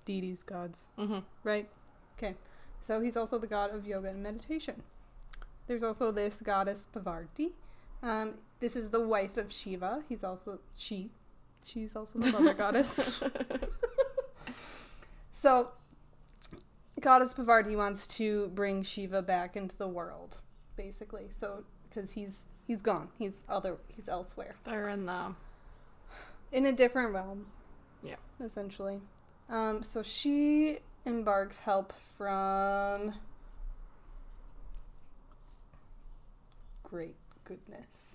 deities 0.03 0.43
gods 0.43 0.87
hmm 0.97 1.19
right? 1.43 1.69
Okay, 2.17 2.35
so 2.81 2.99
he's 2.99 3.15
also 3.15 3.37
the 3.39 3.47
god 3.47 3.73
of 3.73 3.85
yoga 3.87 4.09
and 4.09 4.21
meditation. 4.21 4.83
There's 5.67 5.83
also 5.83 6.11
this 6.11 6.41
goddess 6.41 6.87
Pavarti. 6.93 7.51
Um, 8.01 8.33
this 8.59 8.75
is 8.75 8.89
the 8.89 8.99
wife 8.99 9.37
of 9.37 9.51
Shiva. 9.53 10.03
He's 10.09 10.23
also 10.23 10.59
she. 10.75 11.11
She's 11.63 11.95
also 11.95 12.19
the 12.19 12.31
mother 12.31 12.53
goddess. 12.53 13.23
so, 15.33 15.71
goddess 16.99 17.33
Pavarti 17.33 17.75
wants 17.75 18.07
to 18.07 18.47
bring 18.49 18.83
Shiva 18.83 19.21
back 19.21 19.55
into 19.55 19.77
the 19.77 19.87
world, 19.87 20.37
basically. 20.75 21.27
So, 21.31 21.63
because 21.89 22.13
he's 22.13 22.45
he's 22.65 22.81
gone, 22.81 23.09
he's 23.17 23.33
other, 23.47 23.77
he's 23.87 24.07
elsewhere 24.09 24.55
They're 24.65 24.89
in 24.89 25.05
the 25.05 25.35
in 26.51 26.65
a 26.65 26.71
different 26.71 27.13
realm. 27.13 27.47
Yeah. 28.01 28.15
Essentially. 28.39 29.01
Um, 29.49 29.83
so 29.83 30.03
she 30.03 30.79
embarks 31.05 31.59
help 31.59 31.93
from 32.17 33.15
great 36.83 37.15
goodness. 37.43 38.12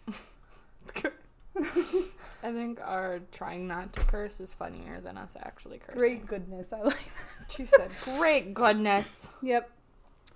I 2.43 2.51
think 2.51 2.81
our 2.81 3.21
trying 3.33 3.67
not 3.67 3.93
to 3.95 4.01
curse 4.01 4.41
is 4.41 4.55
funnier 4.55 5.01
than 5.01 5.19
us 5.19 5.37
actually 5.41 5.79
cursing. 5.79 5.99
great 5.99 6.27
goodness. 6.27 6.73
I 6.73 6.83
like 6.83 6.95
that. 6.95 7.53
She 7.53 7.65
said, 7.65 7.91
"Great 8.05 8.55
goodness." 8.55 9.31
Yep. 9.43 9.71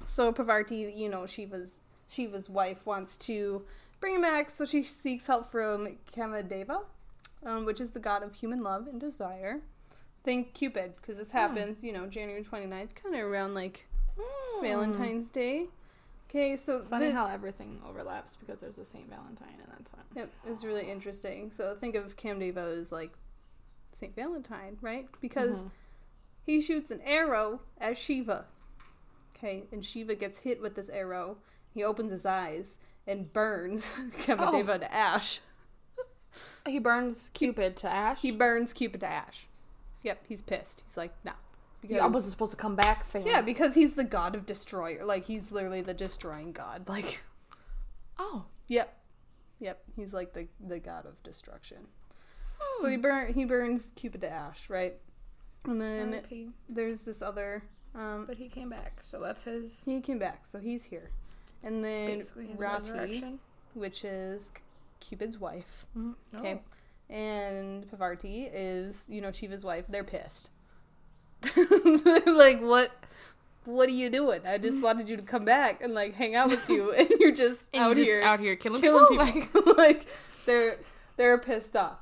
So 0.07 0.33
Pavarti, 0.33 0.97
you 0.97 1.09
know, 1.09 1.27
Shiva's 1.27 1.75
Shiva's 2.09 2.51
wife 2.51 2.87
wants 2.87 3.17
to 3.19 3.63
bring 4.01 4.17
him 4.17 4.23
back, 4.23 4.51
so 4.51 4.65
she 4.65 4.83
seeks 4.83 5.27
help 5.27 5.51
from 5.51 5.97
Kamadeva, 6.15 6.83
um, 7.47 7.65
which 7.65 7.81
is 7.81 7.93
the 7.93 8.01
god 8.01 8.23
of 8.23 8.35
human 8.35 8.63
love 8.63 8.87
and 8.89 9.01
desire. 9.01 9.61
Think 10.25 10.55
Cupid, 10.55 10.95
because 10.97 11.17
this 11.17 11.31
happens, 11.33 11.83
you 11.83 11.93
know, 11.93 12.07
January 12.07 12.45
29th, 12.45 12.95
kind 12.95 13.15
of 13.15 13.23
around 13.23 13.55
like 13.55 13.87
Valentine's 14.61 15.31
Day. 15.31 15.67
Okay, 16.35 16.57
so. 16.57 16.81
Funny 16.81 17.07
this, 17.07 17.15
how 17.15 17.27
everything 17.29 17.79
overlaps 17.87 18.37
because 18.37 18.61
there's 18.63 18.77
the 18.77 18.87
Saint 18.87 19.07
Valentine, 19.11 19.59
and 19.63 19.71
that's 19.71 19.91
fine. 19.91 20.01
Yep, 20.17 20.31
it's 20.47 20.65
really 20.65 20.91
interesting. 20.91 21.51
So 21.51 21.75
think 21.79 21.95
of 21.95 22.17
Kamdeva 22.17 22.79
as 22.81 22.91
like 22.91 23.13
Saint 23.93 24.17
Valentine, 24.17 24.79
right? 24.81 25.09
Because 25.21 25.59
Mhm. 25.59 25.71
he 26.47 26.63
shoots 26.63 26.91
an 26.91 27.03
arrow 27.03 27.61
at 27.79 27.99
Shiva. 27.99 28.47
Okay, 29.37 29.65
and 29.73 29.85
Shiva 29.85 30.15
gets 30.15 30.39
hit 30.39 30.63
with 30.63 30.75
this 30.75 30.89
arrow. 30.89 31.37
He 31.75 31.85
opens 31.85 32.13
his 32.13 32.25
eyes 32.25 32.79
and 33.07 33.31
burns 33.31 33.91
Kamadeva 34.23 34.81
to 34.81 34.91
ash. 34.95 35.41
He 36.65 36.79
burns 36.79 37.31
Cupid 37.35 37.77
to 37.79 37.91
ash. 37.91 38.23
He 38.23 38.31
burns 38.31 38.73
Cupid 38.73 39.01
to 39.01 39.07
ash. 39.07 39.49
Yep, 40.03 40.25
he's 40.29 40.41
pissed. 40.41 40.83
He's 40.87 40.97
like, 40.97 41.13
nah. 41.25 41.33
Because, 41.83 42.01
I 42.01 42.07
wasn't 42.07 42.31
supposed 42.33 42.53
to 42.53 42.57
come 42.57 42.77
back, 42.77 43.05
fam. 43.05 43.27
yeah, 43.27 43.43
because 43.43 43.75
he's 43.75 43.95
the 43.95 44.05
god 44.05 44.35
of 44.37 44.47
destroyer. 44.47 45.05
Like 45.05 45.25
he's 45.25 45.51
literally 45.53 45.81
the 45.83 45.95
destroying 45.95 46.53
god. 46.53 46.89
Like, 46.89 47.23
Oh. 48.19 48.45
yep, 48.69 48.99
yep. 49.59 49.83
He's 49.97 50.13
like 50.15 50.33
the 50.33 50.47
the 50.61 50.79
god 50.79 51.07
of 51.07 51.21
destruction. 51.23 51.89
So 52.81 52.87
Hmm. 52.87 52.91
he 52.93 52.97
burn 52.97 53.33
he 53.35 53.45
burns 53.45 53.93
Cupid 53.97 54.21
to 54.21 54.31
ash, 54.31 54.71
right? 54.71 54.95
And 55.65 55.81
then 55.81 56.15
R.I.P. 56.15 56.51
there's 56.69 57.03
this 57.03 57.21
other. 57.23 57.65
Um, 57.95 58.25
But 58.27 58.37
he 58.37 58.49
came 58.49 58.71
back, 58.71 58.99
so 59.03 59.21
that's 59.21 59.43
his 59.45 59.83
he 59.85 60.01
came 60.01 60.19
back, 60.19 60.47
so 60.47 60.59
he's 60.61 60.85
here. 60.85 61.11
And 61.65 61.85
then 61.85 62.23
Rati, 62.57 63.39
which 63.75 64.05
is 64.05 64.53
Cupid's 65.01 65.39
wife. 65.39 65.87
Mhm. 65.97 66.15
Okay. 66.37 66.61
Oh. 66.65 67.13
And 67.15 67.87
Pavarti 67.91 68.49
is, 68.53 69.05
you 69.09 69.21
know, 69.21 69.31
Shiva's 69.33 69.65
wife. 69.65 69.85
They're 69.89 70.05
pissed. 70.05 70.51
like 72.27 72.61
what? 72.61 72.91
What 73.65 73.89
are 73.89 73.93
you 73.93 74.11
doing? 74.11 74.41
I 74.47 74.59
just 74.59 74.81
wanted 74.81 75.09
you 75.09 75.17
to 75.17 75.23
come 75.23 75.45
back 75.45 75.83
and 75.83 75.95
like 75.95 76.15
hang 76.15 76.35
out 76.35 76.49
with 76.51 76.69
you, 76.69 76.93
and 76.99 77.09
you're 77.21 77.31
just 77.33 77.69
And 77.75 77.83
out 77.85 77.97
just 77.97 78.11
here 78.11 78.23
out 78.23 78.41
here 78.41 78.57
killing, 78.57 78.81
killing 78.81 79.07
people. 79.19 79.63
people. 79.63 79.75
like 79.77 80.07
they're 80.47 80.77
they're 81.17 81.39
pissed 81.39 81.77
off. 81.77 81.99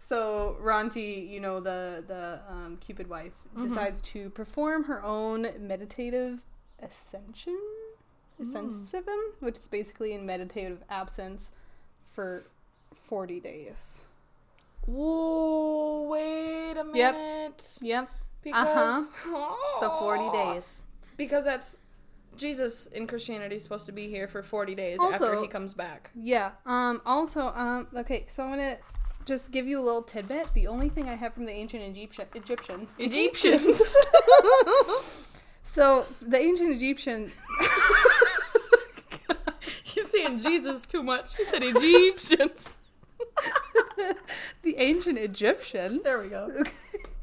So 0.00 0.56
Ranti, 0.60 1.26
you 1.30 1.40
know 1.40 1.58
the 1.60 2.04
the 2.06 2.40
um, 2.48 2.76
Cupid 2.80 3.08
wife, 3.08 3.32
Mhm. 3.56 3.62
decides 3.62 4.00
to 4.02 4.28
perform 4.30 4.84
her 4.84 5.02
own 5.02 5.48
meditative 5.58 6.40
ascension, 6.82 7.58
ascensivism, 8.42 9.18
which 9.40 9.56
is 9.56 9.68
basically 9.68 10.12
in 10.12 10.26
meditative 10.26 10.82
absence 10.90 11.50
for 12.04 12.44
forty 12.92 13.40
days. 13.40 14.02
Whoa, 14.86 16.02
wait 16.10 16.72
a 16.76 16.84
minute. 16.84 16.96
Yep. 16.96 17.14
minute. 17.14 17.78
Yep, 17.80 18.10
Because 18.42 19.10
the 19.10 19.90
forty 19.98 20.30
days. 20.36 20.64
Because 21.16 21.44
that's 21.44 21.76
Jesus 22.36 22.86
in 22.86 23.06
Christianity 23.06 23.56
is 23.56 23.62
supposed 23.62 23.86
to 23.86 23.92
be 23.92 24.08
here 24.08 24.26
for 24.26 24.42
40 24.42 24.74
days 24.74 24.98
after 25.02 25.38
he 25.40 25.48
comes 25.48 25.74
back. 25.74 26.10
Yeah. 26.14 26.52
Um. 26.64 27.02
Also. 27.04 27.48
Um. 27.48 27.88
Okay. 27.94 28.24
So 28.28 28.44
I'm 28.44 28.50
gonna 28.50 28.78
just 29.26 29.50
give 29.50 29.66
you 29.68 29.78
a 29.80 29.84
little 29.84 30.02
tidbit. 30.02 30.54
The 30.54 30.66
only 30.66 30.88
thing 30.88 31.08
I 31.08 31.16
have 31.16 31.34
from 31.34 31.44
the 31.44 31.52
ancient 31.52 31.82
Egyptian 31.84 32.26
Egyptians. 32.34 32.96
Egyptians. 32.98 33.96
So 35.72 36.04
the 36.20 36.36
ancient 36.36 36.72
Egyptian. 36.72 37.30
She's 39.60 40.10
saying 40.10 40.38
Jesus 40.38 40.84
too 40.84 41.04
much. 41.04 41.36
She 41.36 41.44
said 41.44 41.62
Egyptians. 41.62 42.76
the 44.62 44.74
ancient 44.78 45.16
Egyptian. 45.18 46.00
There 46.02 46.20
we 46.20 46.28
go. 46.28 46.64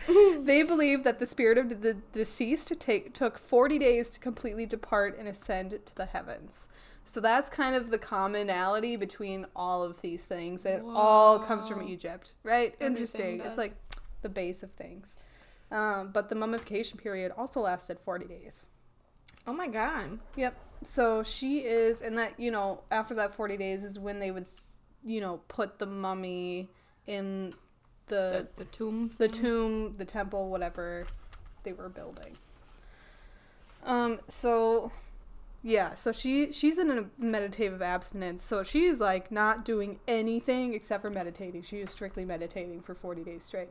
they 0.46 0.63
believe 0.63 1.04
that 1.04 1.20
the 1.20 1.26
spirit 1.26 1.58
of 1.58 1.82
the 1.82 1.96
deceased 2.13 2.72
take, 2.80 3.13
took 3.13 3.38
40 3.38 3.80
days 3.80 4.10
to 4.12 4.20
completely 4.20 4.65
depart 4.65 5.17
and 5.17 5.28
ascend 5.28 5.80
to 5.86 5.96
the 5.96 6.06
heavens. 6.06 6.70
So 7.04 7.22
that's 7.22 7.50
kind 7.50 7.76
of 7.76 7.89
the 7.89 7.98
commonality 7.98 8.96
between 8.98 9.46
all 9.56 9.84
of 9.84 10.02
these 10.02 10.26
things. 10.26 10.65
It 10.65 10.84
all 10.86 11.39
comes 11.39 11.67
from 11.67 11.82
Egypt, 11.88 12.34
right? 12.43 12.76
Everything 12.80 12.88
Interesting. 12.88 13.38
does. 13.38 13.48
It's 13.48 13.58
like 13.58 13.74
the 14.22 14.30
base 14.30 14.62
of 14.63 14.72
things. 14.72 15.17
Um, 15.72 16.12
but 16.12 16.30
the 16.30 16.36
mummification 16.36 16.98
period 16.98 17.32
also 17.38 17.62
lasted 17.62 18.00
40 18.00 18.26
days. 18.26 18.67
Oh 19.46 19.54
my 19.54 19.67
god. 19.67 20.20
Yep. 20.36 20.56
So 20.84 21.24
she 21.24 21.60
is, 21.60 22.02
and 22.02 22.17
that, 22.17 22.39
you 22.39 22.52
know, 22.52 22.82
after 22.91 23.13
that 23.15 23.34
40 23.34 23.58
days 23.58 23.84
is 23.84 23.98
when 23.98 24.20
they 24.20 24.32
would, 24.32 24.46
you 25.04 25.22
know, 25.22 25.41
put 25.48 25.80
the 25.80 25.86
mummy 25.86 26.70
in 27.06 27.54
The, 28.08 28.48
the 28.56 28.63
the 28.63 28.65
tomb. 28.65 29.10
the 29.17 29.28
thing? 29.28 29.41
tomb, 29.41 29.93
the 29.93 30.06
temple, 30.06 30.50
whatever 30.50 31.06
they 31.63 31.74
were 31.74 31.89
building. 31.89 32.38
Um, 33.84 34.20
so 34.28 34.91
yeah, 35.63 35.96
so 35.96 36.12
she 36.12 36.52
she's 36.52 36.78
in 36.78 36.91
a 36.91 37.06
meditative 37.17 37.82
abstinence. 37.82 38.43
So 38.43 38.63
she's 38.63 39.00
like 39.00 39.32
not 39.32 39.65
doing 39.65 40.00
anything 40.08 40.74
except 40.74 41.04
for 41.04 41.12
meditating. 41.12 41.63
She 41.63 41.80
is 41.80 41.91
strictly 41.91 42.26
meditating 42.26 42.82
for 42.82 42.93
40 42.93 43.24
days 43.24 43.43
straight. 43.43 43.70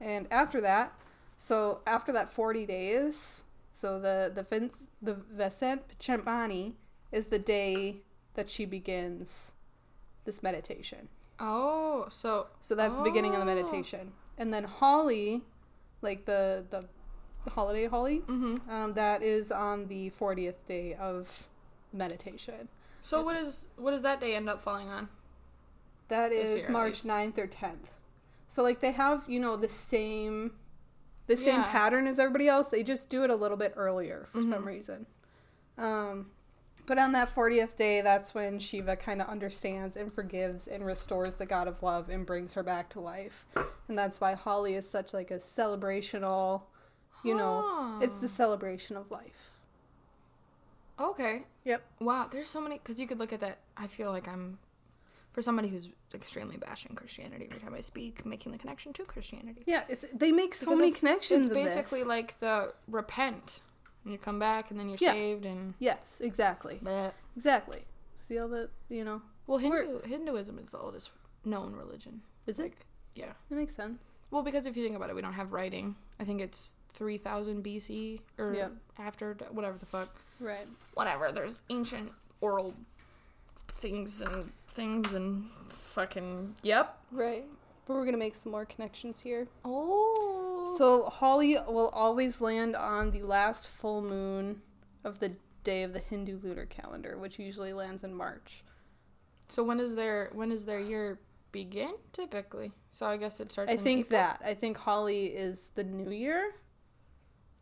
And 0.00 0.26
after 0.30 0.60
that, 0.60 0.92
so 1.38 1.80
after 1.86 2.12
that 2.12 2.28
40 2.28 2.66
days, 2.66 3.44
so 3.72 3.98
the 3.98 4.30
the 4.34 4.42
Vince, 4.42 4.88
the 5.00 5.14
Vasant 5.14 5.80
Chambani 5.98 6.74
is 7.12 7.26
the 7.26 7.38
day 7.38 8.02
that 8.34 8.50
she 8.50 8.64
begins 8.64 9.52
this 10.24 10.42
meditation. 10.42 11.08
Oh, 11.40 12.06
so 12.08 12.46
So 12.62 12.74
that's 12.74 12.96
the 12.98 13.02
beginning 13.02 13.34
of 13.34 13.44
the 13.44 13.50
Oh. 13.50 13.54
meditation. 13.54 14.12
And 14.38 14.52
then 14.52 14.64
Holi, 14.64 15.42
like 16.02 16.24
the 16.26 16.64
the, 16.70 16.84
the 17.44 17.50
holiday 17.50 17.86
Holi, 17.86 18.20
mm-hmm. 18.20 18.70
um, 18.70 18.94
that 18.94 19.22
is 19.22 19.50
on 19.52 19.86
the 19.88 20.10
40th 20.10 20.64
day 20.66 20.94
of 20.94 21.48
meditation. 21.92 22.68
So 23.00 23.22
what 23.22 23.36
is 23.36 23.68
what 23.76 23.90
does 23.90 24.02
that 24.02 24.20
day 24.20 24.34
end 24.34 24.48
up 24.48 24.60
falling 24.62 24.88
on? 24.88 25.08
That 26.08 26.32
is 26.32 26.54
year, 26.54 26.70
March 26.70 27.04
least. 27.04 27.06
9th 27.06 27.38
or 27.38 27.46
10th. 27.46 27.88
So 28.48 28.62
like 28.62 28.80
they 28.80 28.92
have, 28.92 29.24
you 29.28 29.40
know, 29.40 29.56
the 29.56 29.68
same 29.68 30.52
the 31.26 31.36
same 31.36 31.60
Yeah. 31.60 31.70
pattern 31.72 32.06
as 32.06 32.18
everybody 32.18 32.48
else. 32.48 32.68
They 32.68 32.82
just 32.82 33.08
do 33.08 33.24
it 33.24 33.30
a 33.30 33.34
little 33.34 33.56
bit 33.56 33.72
earlier 33.76 34.26
for 34.30 34.42
some 34.42 34.62
Mhm. 34.62 34.66
reason. 34.66 35.06
Um 35.78 36.30
but 36.86 36.98
on 36.98 37.12
that 37.12 37.34
40th 37.34 37.76
day, 37.76 38.00
that's 38.00 38.34
when 38.34 38.58
Shiva 38.58 38.96
kind 38.96 39.20
of 39.22 39.28
understands 39.28 39.96
and 39.96 40.12
forgives 40.12 40.66
and 40.68 40.84
restores 40.84 41.36
the 41.36 41.46
god 41.46 41.68
of 41.68 41.82
love 41.82 42.08
and 42.08 42.24
brings 42.26 42.54
her 42.54 42.62
back 42.62 42.88
to 42.90 43.00
life. 43.00 43.46
And 43.88 43.96
that's 43.98 44.20
why 44.20 44.34
Holi 44.34 44.74
is 44.74 44.88
such 44.88 45.12
like 45.14 45.30
a 45.30 45.38
celebrational, 45.40 46.64
you 47.22 47.34
know, 47.34 47.98
it's 48.02 48.18
the 48.18 48.28
celebration 48.28 48.96
of 48.96 49.10
life. 49.10 49.50
Okay. 50.98 51.42
Yep. 51.64 51.82
Wow, 52.00 52.28
there's 52.30 52.48
so 52.48 52.60
many 52.60 52.78
because 52.78 53.00
you 53.00 53.06
could 53.06 53.18
look 53.18 53.32
at 53.32 53.40
that. 53.40 53.58
I 53.76 53.86
feel 53.86 54.10
like 54.10 54.28
I'm, 54.28 54.58
for 55.32 55.42
somebody 55.42 55.68
who's 55.68 55.88
extremely 56.14 56.56
bashing 56.56 56.94
Christianity 56.94 57.46
every 57.50 57.60
time 57.60 57.74
I 57.74 57.80
speak, 57.80 58.24
making 58.24 58.52
the 58.52 58.58
connection 58.58 58.92
to 58.92 59.04
Christianity. 59.04 59.64
Yeah, 59.66 59.84
it's 59.88 60.04
they 60.14 60.30
make 60.30 60.54
so 60.54 60.66
Because 60.66 60.78
many 60.78 60.88
it's- 60.90 61.00
connections. 61.00 61.46
It's 61.48 61.54
basically 61.54 62.04
like 62.04 62.38
the 62.40 62.72
repent, 62.86 63.60
and 64.04 64.12
you 64.12 64.18
come 64.18 64.38
back, 64.38 64.70
and 64.70 64.78
then 64.78 64.88
you're 64.88 64.98
Yeah. 65.00 65.12
saved, 65.12 65.46
and 65.46 65.74
yes, 65.78 66.20
exactly, 66.20 66.78
bleh. 66.82 67.12
exactly. 67.36 67.82
See 68.20 68.38
all 68.38 68.48
the 68.48 68.70
you 68.88 69.04
know. 69.04 69.22
well, 69.46 69.58
Hindu, 69.58 70.00
Hinduism 70.02 70.58
is 70.58 70.70
the 70.70 70.78
oldest 70.78 71.10
known 71.44 71.74
religion. 71.74 72.22
Is 72.46 72.58
it? 72.58 72.62
Like, 72.62 72.86
yeah. 73.14 73.32
That 73.50 73.56
makes 73.56 73.74
sense. 73.74 73.98
Well, 74.30 74.42
because 74.42 74.66
if 74.66 74.76
you 74.76 74.82
think 74.84 74.96
about 74.96 75.10
it, 75.10 75.14
we 75.16 75.22
don't 75.22 75.34
have 75.34 75.52
writing. 75.52 75.96
I 76.18 76.24
think 76.24 76.40
it's 76.40 76.74
3000 76.94 77.62
BC 77.62 78.20
or 78.38 78.54
Yep. 78.54 78.72
after, 78.98 79.34
whatever 79.50 79.76
the 79.78 79.86
fuck. 79.86 80.08
Right. 80.40 80.66
Whatever. 80.94 81.30
There's 81.32 81.60
ancient 81.70 82.12
oral 82.40 82.74
things 83.68 84.22
and 84.22 84.50
things 84.68 85.12
and 85.14 85.50
fucking. 85.68 86.54
Yep. 86.62 86.98
Right. 87.12 87.44
But 87.86 87.94
we're 87.94 88.04
gonna 88.06 88.16
make 88.16 88.34
some 88.34 88.52
more 88.52 88.64
connections 88.64 89.20
here. 89.20 89.46
Oh. 89.64 90.53
So 90.76 91.04
Holi 91.04 91.56
will 91.68 91.88
always 91.88 92.40
land 92.40 92.74
on 92.76 93.10
the 93.10 93.22
last 93.22 93.68
full 93.68 94.00
moon 94.02 94.62
of 95.04 95.18
the 95.18 95.36
day 95.62 95.82
of 95.82 95.92
the 95.92 95.98
Hindu 95.98 96.38
lunar 96.42 96.66
calendar, 96.66 97.16
which 97.18 97.38
usually 97.38 97.72
lands 97.72 98.02
in 98.04 98.14
March. 98.14 98.64
So 99.48 99.62
when 99.62 99.80
is 99.80 99.94
their 99.94 100.30
when 100.32 100.48
does 100.50 100.64
their 100.64 100.80
year 100.80 101.20
begin 101.52 101.94
typically? 102.12 102.72
So 102.90 103.06
I 103.06 103.16
guess 103.16 103.40
it 103.40 103.52
starts. 103.52 103.70
I 103.72 103.76
in 103.76 103.80
think 103.80 104.06
April? 104.06 104.18
that. 104.20 104.42
I 104.44 104.54
think 104.54 104.76
Holi 104.78 105.26
is 105.26 105.70
the 105.74 105.84
new 105.84 106.10
year. 106.10 106.52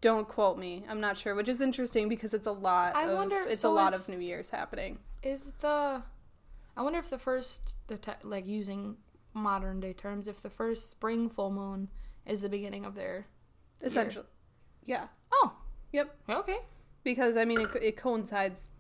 Don't 0.00 0.26
quote 0.28 0.58
me. 0.58 0.84
I'm 0.88 1.00
not 1.00 1.16
sure, 1.16 1.34
which 1.34 1.48
is 1.48 1.60
interesting 1.60 2.08
because 2.08 2.34
it's 2.34 2.46
a 2.48 2.52
lot 2.52 2.96
I 2.96 3.04
of 3.08 3.16
wonder- 3.16 3.44
it's 3.48 3.60
so 3.60 3.70
a 3.70 3.74
lot 3.74 3.94
is- 3.94 4.08
of 4.08 4.14
New 4.14 4.20
Year's 4.24 4.50
happening. 4.50 4.98
is 5.22 5.52
the. 5.60 6.02
I 6.76 6.82
wonder 6.82 6.98
if 6.98 7.10
the 7.10 7.18
first 7.18 7.76
the 7.86 7.98
te- 7.98 8.12
like 8.24 8.46
using 8.46 8.96
modern 9.34 9.78
day 9.80 9.92
terms, 9.92 10.26
if 10.26 10.40
the 10.40 10.50
first 10.50 10.90
spring 10.90 11.28
full 11.28 11.50
moon 11.50 11.88
is 12.26 12.40
the 12.40 12.48
beginning 12.48 12.84
of 12.84 12.94
their. 12.94 13.26
Essentially. 13.80 14.26
Yeah. 14.84 15.06
Oh. 15.32 15.54
Yep. 15.92 16.16
Okay. 16.28 16.58
because 17.04 17.36
I 17.36 17.44
mean 17.44 17.60
it, 17.60 17.70
it 17.80 17.96
coincides 17.96 18.70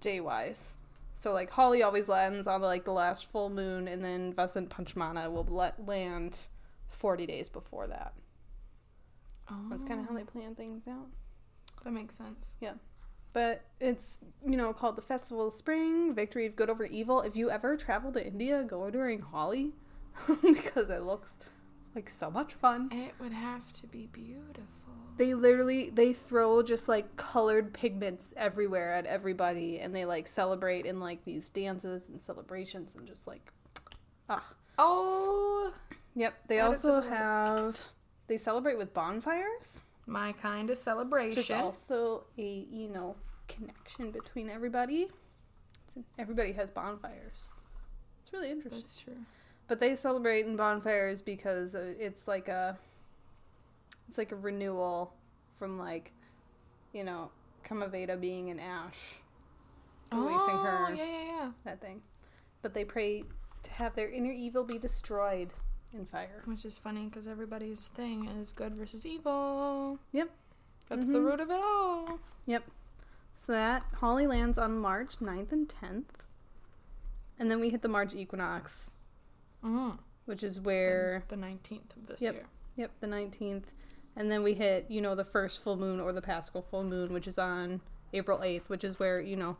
day 0.00 0.20
wise. 0.20 0.76
So 1.14 1.32
like 1.32 1.50
Holi 1.50 1.82
always 1.82 2.08
lands 2.08 2.46
on 2.46 2.60
like 2.62 2.84
the 2.84 2.92
last 2.92 3.26
full 3.26 3.50
moon, 3.50 3.88
and 3.88 4.04
then 4.04 4.32
Vasant 4.32 4.68
Panchmana 4.68 5.30
will 5.30 5.44
let 5.44 5.86
land 5.86 6.48
forty 6.88 7.26
days 7.26 7.48
before 7.48 7.86
that. 7.86 8.14
Oh. 9.50 9.66
That's 9.70 9.84
kind 9.84 10.00
of 10.00 10.08
how 10.08 10.14
they 10.14 10.22
oh. 10.22 10.26
plan 10.26 10.54
things 10.54 10.86
out. 10.88 11.08
That 11.84 11.92
makes 11.92 12.16
sense. 12.16 12.50
Yeah. 12.60 12.74
But 13.32 13.62
it's 13.80 14.18
you 14.46 14.56
know 14.56 14.72
called 14.72 14.96
the 14.96 15.02
Festival 15.02 15.48
of 15.48 15.52
Spring, 15.52 16.14
Victory 16.14 16.46
of 16.46 16.56
Good 16.56 16.70
over 16.70 16.84
Evil. 16.84 17.20
If 17.20 17.36
you 17.36 17.50
ever 17.50 17.76
travel 17.76 18.12
to 18.12 18.24
India, 18.26 18.64
go 18.64 18.90
during 18.90 19.20
Holi 19.20 19.72
because 20.42 20.90
it 20.90 21.02
looks 21.02 21.38
like 21.96 22.10
so 22.10 22.30
much 22.30 22.54
fun. 22.54 22.90
It 22.92 23.14
would 23.18 23.32
have 23.32 23.72
to 23.72 23.86
be 23.88 24.06
beautiful. 24.12 24.64
They 25.16 25.32
literally 25.34 25.90
they 25.90 26.12
throw 26.12 26.62
just 26.62 26.88
like 26.88 27.16
colored 27.16 27.72
pigments 27.72 28.34
everywhere 28.36 28.92
at 28.92 29.06
everybody 29.06 29.80
and 29.80 29.96
they 29.96 30.04
like 30.04 30.26
celebrate 30.28 30.84
in 30.84 31.00
like 31.00 31.24
these 31.24 31.48
dances 31.48 32.08
and 32.10 32.20
celebrations 32.20 32.94
and 32.94 33.06
just 33.06 33.26
like 33.26 33.52
ah. 34.28 34.44
Oh, 34.78 35.72
Yep, 36.14 36.34
they 36.48 36.58
Add 36.60 36.72
it 36.72 36.80
to 36.82 36.94
also 36.96 37.00
have 37.00 37.80
they 38.26 38.36
celebrate 38.36 38.76
with 38.76 38.92
bonfires, 38.92 39.80
my 40.06 40.32
kind 40.32 40.64
of 40.64 40.68
which 40.70 40.78
is 40.78 40.82
celebration. 40.82 41.56
also 41.60 42.24
a, 42.36 42.66
you 42.70 42.88
know, 42.90 43.16
connection 43.48 44.10
between 44.10 44.50
everybody. 44.50 45.02
It's- 45.88 46.04
Everybody 46.18 46.52
has 46.52 46.70
bonfires. 46.70 47.48
It's 48.22 48.32
really 48.34 48.50
interesting. 48.50 48.80
That's 48.82 48.98
true. 48.98 49.16
But 49.68 49.80
they 49.80 49.94
celebrate 49.96 50.46
in 50.46 50.56
bonfires 50.56 51.20
because 51.22 51.74
uh, 51.74 51.94
it's 51.98 52.28
like 52.28 52.48
a 52.48 52.78
it's 54.08 54.18
like 54.18 54.32
a 54.32 54.36
renewal 54.36 55.12
from 55.58 55.78
like 55.78 56.12
you 56.92 57.02
know 57.04 57.30
Kamaveda 57.64 58.20
being 58.20 58.50
an 58.50 58.60
ash 58.60 59.16
releasing 60.12 60.54
oh, 60.54 60.62
her 60.62 60.94
Yeah, 60.94 61.04
yeah, 61.04 61.24
yeah. 61.24 61.50
that 61.64 61.80
thing. 61.80 62.02
But 62.62 62.74
they 62.74 62.84
pray 62.84 63.24
to 63.64 63.70
have 63.72 63.94
their 63.96 64.08
inner 64.08 64.30
evil 64.30 64.62
be 64.62 64.78
destroyed 64.78 65.50
in 65.92 66.06
fire. 66.06 66.42
Which 66.44 66.64
is 66.64 66.78
funny 66.78 67.06
because 67.06 67.26
everybody's 67.26 67.88
thing 67.88 68.26
is 68.28 68.52
good 68.52 68.76
versus 68.76 69.04
evil. 69.04 69.98
Yep. 70.12 70.30
That's 70.88 71.08
the 71.08 71.18
Mhm. 71.18 71.24
root 71.24 71.40
of 71.40 71.50
it 71.50 71.60
all. 71.60 72.20
Yep. 72.46 72.64
So 73.34 73.52
that 73.52 73.82
Holi 73.96 74.26
lands 74.26 74.56
on 74.58 74.78
March 74.78 75.20
9th 75.20 75.52
and 75.52 75.68
10th. 75.68 76.24
And 77.38 77.50
then 77.50 77.60
we 77.60 77.70
hit 77.70 77.82
the 77.82 77.88
March 77.88 78.14
equinox, 78.14 78.92
Mm. 79.66 79.98
which 80.26 80.42
is 80.42 80.60
where 80.60 81.24
The 81.28 81.36
19th 81.36 81.96
of 81.96 82.06
this 82.06 82.20
Yep. 82.22 82.34
year. 82.34 82.46
Yep, 82.76 82.90
the 83.00 83.06
19th. 83.06 83.72
And 84.16 84.30
then 84.30 84.42
we 84.42 84.54
hit, 84.54 84.86
you 84.90 85.00
know, 85.00 85.14
the 85.14 85.24
first 85.24 85.62
full 85.62 85.76
moon 85.76 86.00
or 86.00 86.12
the 86.12 86.22
Paschal 86.22 86.62
full 86.62 86.84
moon, 86.84 87.12
which 87.12 87.26
is 87.26 87.38
on 87.38 87.80
April 88.12 88.38
8th, 88.42 88.68
which 88.68 88.84
is 88.84 88.98
where, 88.98 89.20
you 89.20 89.36
know, 89.36 89.56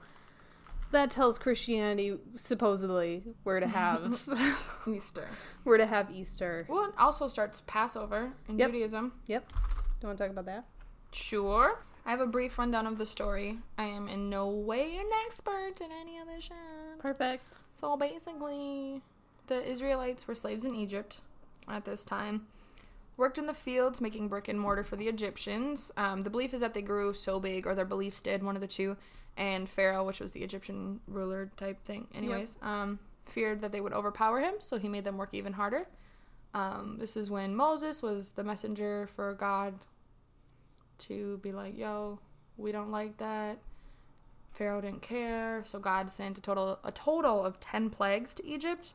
that 0.92 1.10
tells 1.10 1.38
Christianity 1.38 2.18
supposedly 2.34 3.22
where 3.42 3.58
to 3.60 3.66
have 3.66 4.26
Easter. 4.86 5.28
where 5.64 5.76
to 5.78 5.86
have 5.86 6.10
Easter. 6.10 6.64
Well, 6.68 6.84
it 6.86 6.94
also 6.96 7.26
starts 7.28 7.62
Passover 7.66 8.32
in 8.48 8.58
Yep. 8.58 8.70
Judaism. 8.70 9.12
Yep. 9.26 9.52
Don't 10.00 10.08
want 10.10 10.18
to 10.18 10.24
talk 10.24 10.30
about 10.30 10.46
that? 10.46 10.64
Sure. 11.12 11.82
I 12.04 12.10
have 12.10 12.20
a 12.20 12.26
brief 12.26 12.56
rundown 12.58 12.86
of 12.86 12.98
the 12.98 13.06
story. 13.06 13.58
I 13.78 13.84
am 13.84 14.08
in 14.08 14.30
no 14.30 14.48
way 14.48 14.96
an 14.96 15.08
expert 15.26 15.80
in 15.80 15.90
any 15.90 16.18
of 16.18 16.28
this 16.28 16.44
shit. 16.44 16.56
Perfect. 16.98 17.42
So 17.74 17.96
basically, 17.96 19.02
the 19.46 19.64
Israelites 19.68 20.26
were 20.26 20.34
slaves 20.34 20.64
in 20.64 20.74
Egypt 20.74 21.20
at 21.68 21.84
this 21.84 22.04
time. 22.04 22.46
Worked 23.16 23.38
in 23.38 23.46
the 23.46 23.54
fields 23.54 24.00
making 24.00 24.28
brick 24.28 24.48
and 24.48 24.60
mortar 24.60 24.84
for 24.84 24.96
the 24.96 25.08
Egyptians. 25.08 25.90
Um, 25.96 26.20
the 26.20 26.30
belief 26.30 26.52
is 26.52 26.60
that 26.60 26.74
they 26.74 26.82
grew 26.82 27.14
so 27.14 27.40
big, 27.40 27.66
or 27.66 27.74
their 27.74 27.86
beliefs 27.86 28.20
did, 28.20 28.42
one 28.42 28.54
of 28.54 28.60
the 28.60 28.66
two. 28.66 28.96
And 29.36 29.68
Pharaoh, 29.68 30.04
which 30.04 30.20
was 30.20 30.32
the 30.32 30.42
Egyptian 30.42 31.00
ruler 31.06 31.50
type 31.56 31.82
thing, 31.84 32.08
anyways, 32.14 32.58
um, 32.62 32.98
feared 33.24 33.60
that 33.62 33.72
they 33.72 33.80
would 33.80 33.92
overpower 33.92 34.40
him, 34.40 34.54
so 34.58 34.78
he 34.78 34.88
made 34.88 35.04
them 35.04 35.18
work 35.18 35.30
even 35.32 35.54
harder. 35.54 35.86
Um, 36.54 36.96
this 36.98 37.16
is 37.16 37.30
when 37.30 37.54
Moses 37.54 38.02
was 38.02 38.30
the 38.30 38.44
messenger 38.44 39.08
for 39.14 39.34
God 39.34 39.74
to 40.98 41.38
be 41.38 41.52
like, 41.52 41.76
yo, 41.76 42.18
we 42.56 42.72
don't 42.72 42.90
like 42.90 43.18
that. 43.18 43.58
Pharaoh 44.52 44.80
didn't 44.80 45.02
care, 45.02 45.60
so 45.64 45.78
God 45.78 46.10
sent 46.10 46.38
a 46.38 46.40
total 46.40 46.78
a 46.82 46.90
total 46.90 47.44
of 47.44 47.60
ten 47.60 47.90
plagues 47.90 48.34
to 48.36 48.46
Egypt. 48.46 48.94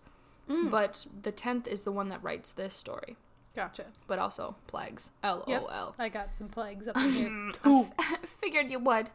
Mm. 0.49 0.69
But 0.71 1.08
the 1.21 1.32
tenth 1.32 1.67
is 1.67 1.82
the 1.82 1.91
one 1.91 2.10
that 2.10 2.23
writes 2.23 2.51
this 2.51 2.73
story. 2.73 3.15
Gotcha. 3.54 3.84
but 4.08 4.17
also 4.17 4.56
plagues. 4.67 5.12
L 5.23 5.43
O 5.45 5.65
L. 5.65 5.95
I 5.99 6.08
got 6.08 6.38
some 6.38 6.47
plagues 6.47 6.88
up 6.88 6.95
in 6.95 7.12
here. 7.12 7.84
Figured 8.23 8.71
you 8.71 8.80
would. 8.80 9.10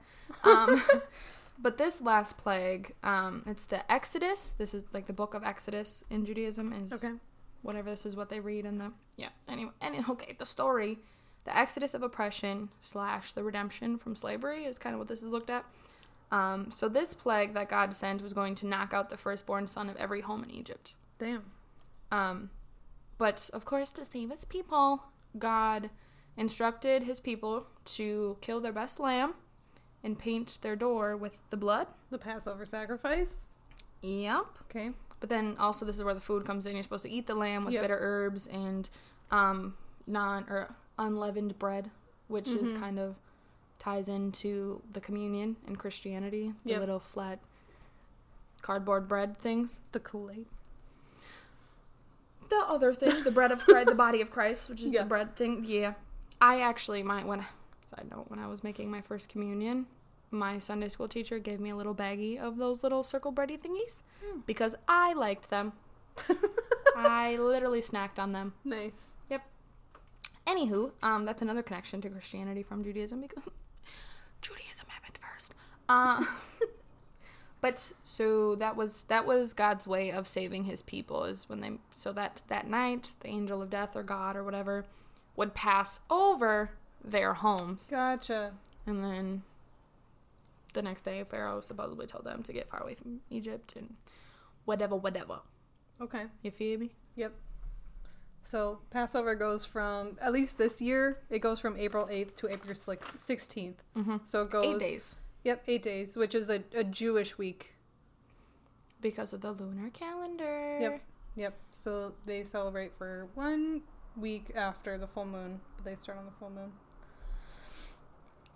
Um, 0.45 0.83
but 1.59 1.79
this 1.79 2.03
last 2.03 2.37
plague, 2.37 2.93
um, 3.03 3.43
it's 3.47 3.65
the 3.65 3.91
Exodus. 3.91 4.53
This 4.53 4.75
is 4.75 4.85
like 4.93 5.07
the 5.07 5.15
book 5.15 5.33
of 5.33 5.43
Exodus 5.43 6.05
in 6.11 6.27
Judaism. 6.27 6.73
Is 6.75 6.93
Okay. 6.93 7.15
whatever 7.62 7.89
this 7.89 8.05
is 8.05 8.15
what 8.15 8.29
they 8.29 8.41
read 8.41 8.67
in 8.67 8.77
the 8.77 8.93
yeah. 9.17 9.31
Anyway, 9.49 9.73
any 9.81 10.05
okay, 10.07 10.35
the 10.39 10.45
story, 10.45 10.99
the 11.45 11.57
Exodus 11.57 11.95
of 11.95 12.03
oppression 12.03 12.69
slash 12.83 13.33
the 13.33 13.43
redemption 13.43 13.97
from 13.97 14.15
slavery 14.15 14.65
is 14.67 14.79
kind 14.79 14.93
of 14.95 14.99
what 14.99 15.09
this 15.09 15.23
is 15.23 15.31
looked 15.31 15.49
at. 15.49 15.65
Um, 16.31 16.71
so 16.71 16.91
this 16.91 17.15
plague 17.15 17.55
that 17.55 17.71
God 17.71 17.95
sent 17.95 18.21
was 18.21 18.35
going 18.35 18.55
to 18.57 18.67
knock 18.67 18.93
out 18.93 19.09
the 19.09 19.17
firstborn 19.17 19.67
son 19.67 19.89
of 19.89 19.97
every 19.97 20.21
home 20.21 20.45
in 20.45 20.51
Egypt. 20.51 20.95
Damn. 21.18 21.44
Um, 22.12 22.50
but 23.18 23.48
of 23.52 23.64
course, 23.64 23.90
to 23.92 24.05
save 24.05 24.31
his 24.31 24.44
people, 24.44 25.02
God 25.38 25.90
instructed 26.37 27.02
his 27.05 27.18
people 27.20 27.66
to 27.85 28.37
kill 28.40 28.61
their 28.61 28.72
best 28.72 29.00
lamb 29.00 29.35
and 30.05 30.18
paint 30.18 30.59
their 30.61 30.76
door 30.76 31.16
with 31.16 31.48
the 31.50 31.57
blood. 31.57 31.87
The 32.11 32.18
Passover 32.18 32.66
sacrifice. 32.66 33.46
Yep. 34.02 34.46
Okay. 34.64 34.90
But 35.18 35.31
then 35.31 35.57
also, 35.59 35.85
this 35.87 35.96
is 35.96 36.05
where 36.05 36.14
the 36.14 36.20
food 36.20 36.44
comes 36.44 36.66
in. 36.66 36.74
You're 36.74 36.83
supposed 36.83 37.05
to 37.05 37.11
eat 37.11 37.26
the 37.26 37.35
lamb 37.35 37.64
with 37.64 37.74
Yep. 37.74 37.83
bitter 37.83 37.98
herbs 38.00 38.46
and 38.46 38.88
um, 39.31 39.74
non 40.07 40.44
or 40.48 40.74
unleavened 40.98 41.59
bread, 41.59 41.90
which 42.29 42.48
is 42.48 42.72
Mhm. 42.74 42.79
kind 42.81 42.98
of 42.98 43.16
ties 43.79 44.09
into 44.09 44.83
the 44.92 45.00
communion 45.00 45.57
in 45.66 45.76
Christianity. 45.76 46.52
The 46.64 46.70
Yep. 46.72 46.81
little 46.81 47.00
flat 47.00 47.40
cardboard 48.62 49.09
bread 49.09 49.38
things. 49.38 49.81
The 49.92 50.00
Kool 50.00 50.31
Aid. 50.31 50.46
The 52.49 52.65
other 52.69 52.93
thing, 52.95 53.23
the 53.25 53.31
bread 53.31 53.53
of 53.53 53.65
Christ, 53.65 53.89
the 53.89 53.95
body 53.95 54.21
of 54.21 54.31
Christ, 54.31 54.69
which 54.71 54.83
is 54.83 54.93
Yeah. 54.93 55.03
the 55.03 55.09
bread 55.09 55.37
thing. 55.37 55.65
Yeah, 55.67 55.95
I 56.41 56.61
actually 56.61 57.03
my 57.03 57.25
when 57.25 57.45
side 57.87 58.09
note 58.11 58.27
when 58.29 58.39
I 58.39 58.47
was 58.47 58.63
making 58.65 58.91
my 58.91 59.01
first 59.01 59.29
communion, 59.29 59.87
my 60.31 60.59
Sunday 60.59 60.89
school 60.89 61.09
teacher 61.09 61.39
gave 61.39 61.61
me 61.61 61.71
a 61.71 61.77
little 61.77 61.95
baggie 61.95 62.39
of 62.39 62.57
those 62.57 62.83
little 62.83 63.03
circle 63.03 63.33
bready 63.33 63.59
thingies 63.61 64.03
Hmm. 64.25 64.41
because 64.47 64.75
I 64.89 65.13
liked 65.13 65.51
them. 65.51 65.73
I 66.97 67.37
literally 67.37 67.81
snacked 67.81 68.19
on 68.19 68.33
them. 68.33 68.55
Nice. 68.65 69.09
Yep. 69.29 69.43
Anywho, 70.47 70.93
um, 71.03 71.25
that's 71.25 71.43
another 71.43 71.63
connection 71.63 72.01
to 72.01 72.09
Christianity 72.11 72.63
from 72.63 72.83
Judaism 72.83 73.21
because 73.21 73.49
Judaism 74.41 74.87
happened 74.89 75.19
first. 75.21 75.55
Uh, 75.89 76.25
but 77.61 77.92
so 78.05 78.55
that 78.57 78.77
was 78.77 79.05
that 79.05 79.27
was 79.27 79.53
God's 79.53 79.87
way 79.87 80.11
of 80.11 80.29
saving 80.29 80.64
His 80.64 80.83
people 80.83 81.25
is 81.25 81.49
when 81.49 81.61
they 81.61 81.73
so 81.95 82.12
that 82.12 82.42
that 82.49 82.69
night 82.69 83.14
the 83.21 83.29
angel 83.29 83.62
of 83.62 83.71
death 83.71 83.97
or 83.97 84.03
God 84.03 84.37
or 84.37 84.45
whatever 84.45 84.85
would 85.37 85.55
pass 85.55 86.01
over 86.11 86.71
their 87.05 87.35
homes, 87.35 87.88
Gotcha. 87.90 88.53
and 88.87 89.05
then 89.05 89.42
the 90.73 90.83
next 90.83 91.03
day 91.03 91.25
Pharaoh 91.25 91.61
supposedly 91.61 92.07
told 92.07 92.25
them 92.25 92.42
to 92.42 92.53
get 92.53 92.69
far 92.69 92.83
away 92.83 92.95
from 92.95 93.21
Egypt 93.31 93.75
and 93.77 93.95
whatever, 94.64 94.97
whatever. 94.97 95.40
Okay. 96.01 96.25
You 96.42 96.51
feel 96.51 96.79
me? 96.79 96.90
Yep. 97.16 97.33
So 98.42 98.79
Passover 98.90 99.35
goes 99.35 99.64
from 99.64 100.16
at 100.21 100.33
least 100.33 100.59
this 100.59 100.81
year. 100.81 101.19
It 101.31 101.40
goes 101.40 101.59
from 101.61 101.77
April 101.77 102.07
eighth 102.11 102.37
to 102.38 102.49
April 102.49 102.75
sixteenth. 102.77 103.83
Mm-hmm. 103.97 104.16
So 104.25 104.40
it 104.40 104.51
goes 104.51 104.66
Eight 104.66 104.79
days 104.79 105.16
Yep, 105.47 105.63
eight 105.69 105.83
days, 105.83 106.17
which 106.17 106.35
is 106.35 106.51
a, 106.51 106.65
a 106.75 106.83
Jewish 106.83 107.39
week. 107.39 107.75
because 109.01 109.33
of 109.33 109.41
the 109.43 109.53
lunar 109.53 109.91
calendar. 109.91 110.79
Yep. 110.81 111.01
Yep. 111.37 111.55
So 111.71 112.15
they 112.25 112.43
celebrate 112.43 112.93
for 112.99 113.29
one 113.35 113.83
week 114.17 114.51
after 114.57 114.99
the 114.99 115.07
full 115.07 115.27
moon, 115.27 115.61
but 115.77 115.85
they 115.85 115.95
start 115.95 116.19
on 116.19 116.25
the 116.25 116.33
full 116.33 116.51
moon. 116.51 116.73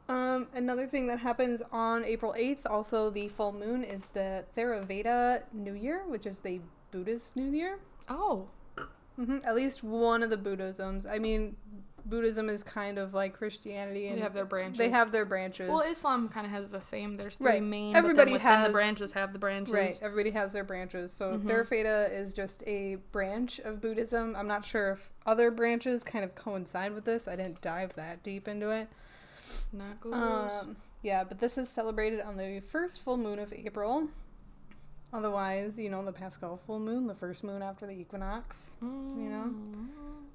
Um, 0.08 0.48
another 0.52 0.88
thing 0.88 1.06
that 1.06 1.20
happens 1.20 1.62
on 1.70 2.04
April 2.04 2.34
8th, 2.36 2.66
also 2.68 3.10
the 3.10 3.28
full 3.28 3.52
moon, 3.52 3.84
is 3.84 4.06
the 4.08 4.44
Theravada 4.56 5.44
New 5.52 5.74
Year, 5.74 6.02
which 6.08 6.26
is 6.26 6.40
the 6.40 6.60
Buddhist 6.90 7.36
New 7.36 7.52
Year. 7.52 7.78
Oh. 8.08 8.48
hmm 9.14 9.38
At 9.44 9.54
least 9.54 9.84
one 9.84 10.24
of 10.24 10.30
the 10.30 10.36
Buddhisms. 10.36 11.06
I 11.06 11.18
mean, 11.20 11.56
Buddhism 12.06 12.48
is 12.48 12.62
kind 12.62 12.98
of 12.98 13.14
like 13.14 13.34
Christianity, 13.36 14.08
and 14.08 14.18
They 14.18 14.22
have 14.22 14.34
their 14.34 14.44
branches. 14.44 14.78
They 14.78 14.90
have 14.90 15.12
their 15.12 15.24
branches. 15.24 15.68
Well, 15.68 15.80
Islam 15.80 16.28
kind 16.28 16.46
of 16.46 16.52
has 16.52 16.68
the 16.68 16.80
same. 16.80 17.16
There's 17.16 17.36
three 17.36 17.46
Right. 17.52 17.62
main. 17.62 17.94
Everybody 17.96 18.32
but 18.32 18.42
then 18.42 18.46
has- 18.52 18.66
the 18.68 18.72
branches 18.72 19.12
have 19.12 19.32
the 19.32 19.38
branches. 19.38 19.74
Right, 19.74 19.98
everybody 20.02 20.30
has 20.30 20.52
their 20.52 20.64
branches. 20.64 21.12
So 21.12 21.38
Mhm. 21.38 21.42
Theravada 21.44 22.12
is 22.12 22.32
just 22.32 22.62
a 22.66 22.96
branch 23.12 23.58
of 23.60 23.80
Buddhism. 23.80 24.34
I'm 24.36 24.46
not 24.48 24.64
sure 24.64 24.90
if 24.92 25.10
other 25.26 25.50
branches 25.50 26.02
kind 26.04 26.24
of 26.24 26.34
coincide 26.34 26.92
with 26.94 27.04
this. 27.04 27.26
I 27.28 27.36
didn't 27.36 27.60
dive 27.60 27.94
that 27.94 28.22
deep 28.22 28.48
into 28.48 28.70
it. 28.70 28.88
Not 29.72 30.00
good. 30.00 30.14
Um, 30.14 30.76
yeah, 31.02 31.24
but 31.24 31.38
this 31.40 31.56
is 31.58 31.68
celebrated 31.68 32.20
on 32.20 32.36
the 32.36 32.60
first 32.60 33.00
full 33.02 33.16
moon 33.16 33.38
of 33.38 33.52
April. 33.52 34.08
Otherwise, 35.12 35.76
you 35.78 35.90
know, 35.90 36.04
the 36.04 36.12
Paschal 36.12 36.56
full 36.56 36.78
moon, 36.78 37.08
the 37.08 37.14
first 37.16 37.42
moon 37.42 37.62
after 37.62 37.84
the 37.86 37.92
equinox. 37.92 38.76
you 38.80 39.28
know? 39.28 39.52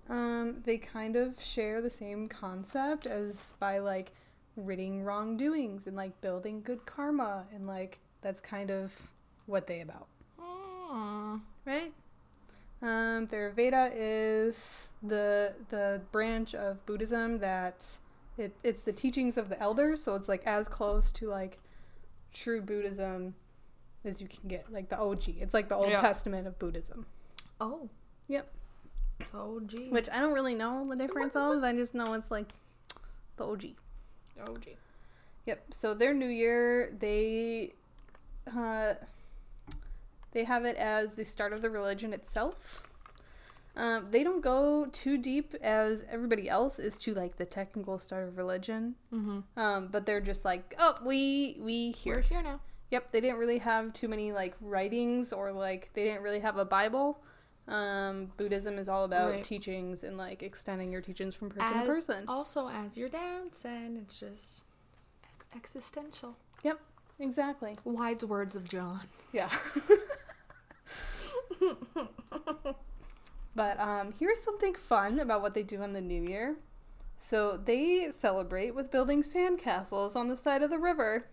Um, 0.09 0.61
they 0.65 0.77
kind 0.77 1.15
of 1.15 1.41
share 1.41 1.81
the 1.81 1.89
same 1.89 2.27
concept 2.29 3.05
as 3.05 3.55
by 3.59 3.79
like 3.79 4.11
ridding 4.55 5.03
wrongdoings 5.03 5.87
and 5.87 5.95
like 5.97 6.21
building 6.21 6.61
good 6.61 6.85
karma 6.85 7.45
and 7.53 7.67
like 7.67 7.99
that's 8.21 8.39
kind 8.39 8.69
of 8.71 9.11
what 9.47 9.67
they 9.67 9.81
about. 9.81 10.07
Mm. 10.39 11.41
right? 11.65 11.93
Um, 12.81 13.27
Theravada 13.27 13.91
is 13.95 14.93
the 15.01 15.55
the 15.69 16.01
branch 16.11 16.53
of 16.53 16.85
Buddhism 16.85 17.39
that 17.39 17.85
it, 18.37 18.55
it's 18.63 18.83
the 18.83 18.93
teachings 18.93 19.37
of 19.37 19.49
the 19.49 19.59
elders, 19.59 20.03
so 20.03 20.15
it's 20.15 20.29
like 20.29 20.45
as 20.45 20.67
close 20.67 21.11
to 21.13 21.27
like 21.27 21.57
true 22.33 22.61
Buddhism 22.61 23.33
as 24.03 24.21
you 24.21 24.27
can 24.27 24.47
get, 24.47 24.71
like 24.71 24.89
the 24.89 24.99
OG. 24.99 25.29
It's 25.39 25.53
like 25.53 25.69
the 25.69 25.75
Old 25.75 25.89
Yeah. 25.89 26.01
Testament 26.01 26.47
of 26.47 26.59
Buddhism, 26.59 27.07
Oh. 27.59 27.89
Yep. 28.27 28.53
Oh, 29.33 29.59
gee. 29.65 29.89
which 29.89 30.09
I 30.09 30.19
don't 30.19 30.33
really 30.33 30.55
know 30.55 30.83
the 30.87 30.95
difference 30.95 31.35
of. 31.35 31.63
I 31.63 31.73
just 31.73 31.93
know 31.95 32.13
it's 32.13 32.31
like 32.31 32.49
the 33.37 33.45
OG. 33.45 33.65
Oh, 34.47 34.57
gee. 34.57 34.75
Yep. 35.45 35.65
So 35.71 35.93
their 35.93 36.13
New 36.13 36.27
Year, 36.27 36.93
they 36.99 37.73
uh, 38.55 38.93
they 40.31 40.43
have 40.43 40.65
it 40.65 40.75
as 40.75 41.13
the 41.13 41.23
start 41.25 41.53
of 41.53 41.61
the 41.61 41.69
religion 41.69 42.13
itself. 42.13 42.83
Um, 43.77 44.07
they 44.11 44.23
don't 44.23 44.41
go 44.41 44.85
too 44.91 45.17
deep 45.17 45.53
as 45.61 46.05
everybody 46.09 46.47
else 46.47 46.79
is 46.79 46.97
to 46.99 47.13
like 47.13 47.35
the 47.37 47.45
technical 47.45 47.99
start 47.99 48.27
of 48.27 48.37
religion. 48.37 48.95
Mm-hmm. 49.13 49.59
Um, 49.59 49.89
but 49.91 50.05
they're 50.05 50.21
just 50.21 50.45
like, 50.45 50.73
oh, 50.79 50.97
we 51.05 51.57
we 51.59 51.93
We're 52.05 52.15
here. 52.15 52.21
here 52.21 52.41
now. 52.41 52.61
Yep. 52.91 53.11
They 53.11 53.19
didn't 53.19 53.37
really 53.37 53.57
have 53.57 53.91
too 53.93 54.07
many 54.07 54.31
like 54.31 54.55
writings 54.61 55.33
or 55.33 55.51
like 55.51 55.89
they 55.93 56.03
didn't 56.05 56.21
really 56.21 56.39
have 56.39 56.57
a 56.57 56.65
Bible. 56.65 57.19
Um, 57.67 58.31
Buddhism 58.37 58.77
is 58.77 58.87
all 58.87 59.05
about 59.05 59.31
Right. 59.31 59.43
teachings 59.43 60.03
and 60.03 60.17
like 60.17 60.43
extending 60.43 60.91
your 60.91 61.01
teachings 61.01 61.35
from 61.35 61.49
person 61.49 61.79
to 61.79 61.85
person. 61.85 62.25
Also, 62.27 62.69
as 62.69 62.97
your 62.97 63.09
dad 63.09 63.55
said, 63.55 63.93
it's 63.95 64.19
just 64.19 64.63
existential. 65.55 66.37
Yep, 66.63 66.79
exactly. 67.19 67.75
Wise 67.83 68.23
words 68.23 68.55
of 68.55 68.65
John. 68.65 69.01
Yeah. 69.33 69.49
but 73.55 73.79
um, 73.79 74.13
here's 74.19 74.41
something 74.41 74.75
fun 74.75 75.19
about 75.19 75.41
what 75.41 75.53
they 75.55 75.63
do 75.63 75.81
on 75.81 75.93
the 75.93 76.01
New 76.01 76.21
Year. 76.21 76.57
So 77.17 77.57
they 77.57 78.11
celebrate 78.11 78.75
with 78.75 78.91
building 78.91 79.23
sandcastles 79.23 80.15
on 80.15 80.27
the 80.27 80.37
side 80.37 80.61
of 80.61 80.69
the 80.69 80.77
river 80.77 81.25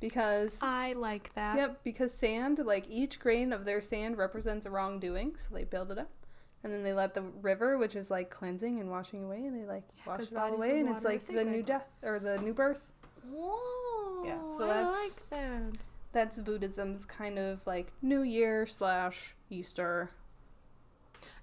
because 0.00 0.58
I 0.62 0.92
like 0.94 1.32
that. 1.34 1.56
yep, 1.56 1.80
because 1.84 2.12
sand, 2.12 2.58
like 2.64 2.86
each 2.88 3.18
grain 3.20 3.52
of 3.52 3.64
their 3.64 3.80
sand 3.80 4.16
represents 4.18 4.66
a 4.66 4.70
wrongdoing, 4.70 5.36
so 5.36 5.54
they 5.54 5.64
build 5.64 5.90
it 5.92 5.98
up. 5.98 6.10
And 6.64 6.72
then 6.72 6.82
they 6.82 6.92
let 6.92 7.14
the 7.14 7.22
river, 7.22 7.78
which 7.78 7.94
is 7.94 8.10
like 8.10 8.30
cleansing 8.30 8.80
and 8.80 8.90
washing 8.90 9.24
away, 9.24 9.44
and 9.44 9.54
they 9.58 9.64
like 9.66 9.84
Yeah, 9.98 10.12
wash 10.12 10.30
it 10.32 10.36
all 10.36 10.54
away, 10.54 10.80
and 10.80 10.88
it's 10.88 11.04
like 11.04 11.20
the 11.24 11.44
new 11.44 11.62
death 11.62 11.86
or 12.02 12.18
the 12.18 12.38
new 12.38 12.52
birth. 12.52 12.90
Whoa. 13.30 14.24
Yeah, 14.24 14.38
so 14.56 14.64
I 14.64 14.66
that's- 14.68 14.94
like 14.94 15.30
that. 15.30 15.78
That's 16.10 16.40
Buddhism's 16.40 17.04
kind 17.04 17.38
of 17.38 17.64
like 17.66 17.92
New 18.00 18.22
Year 18.22 18.66
slash 18.66 19.34
Easter 19.50 20.08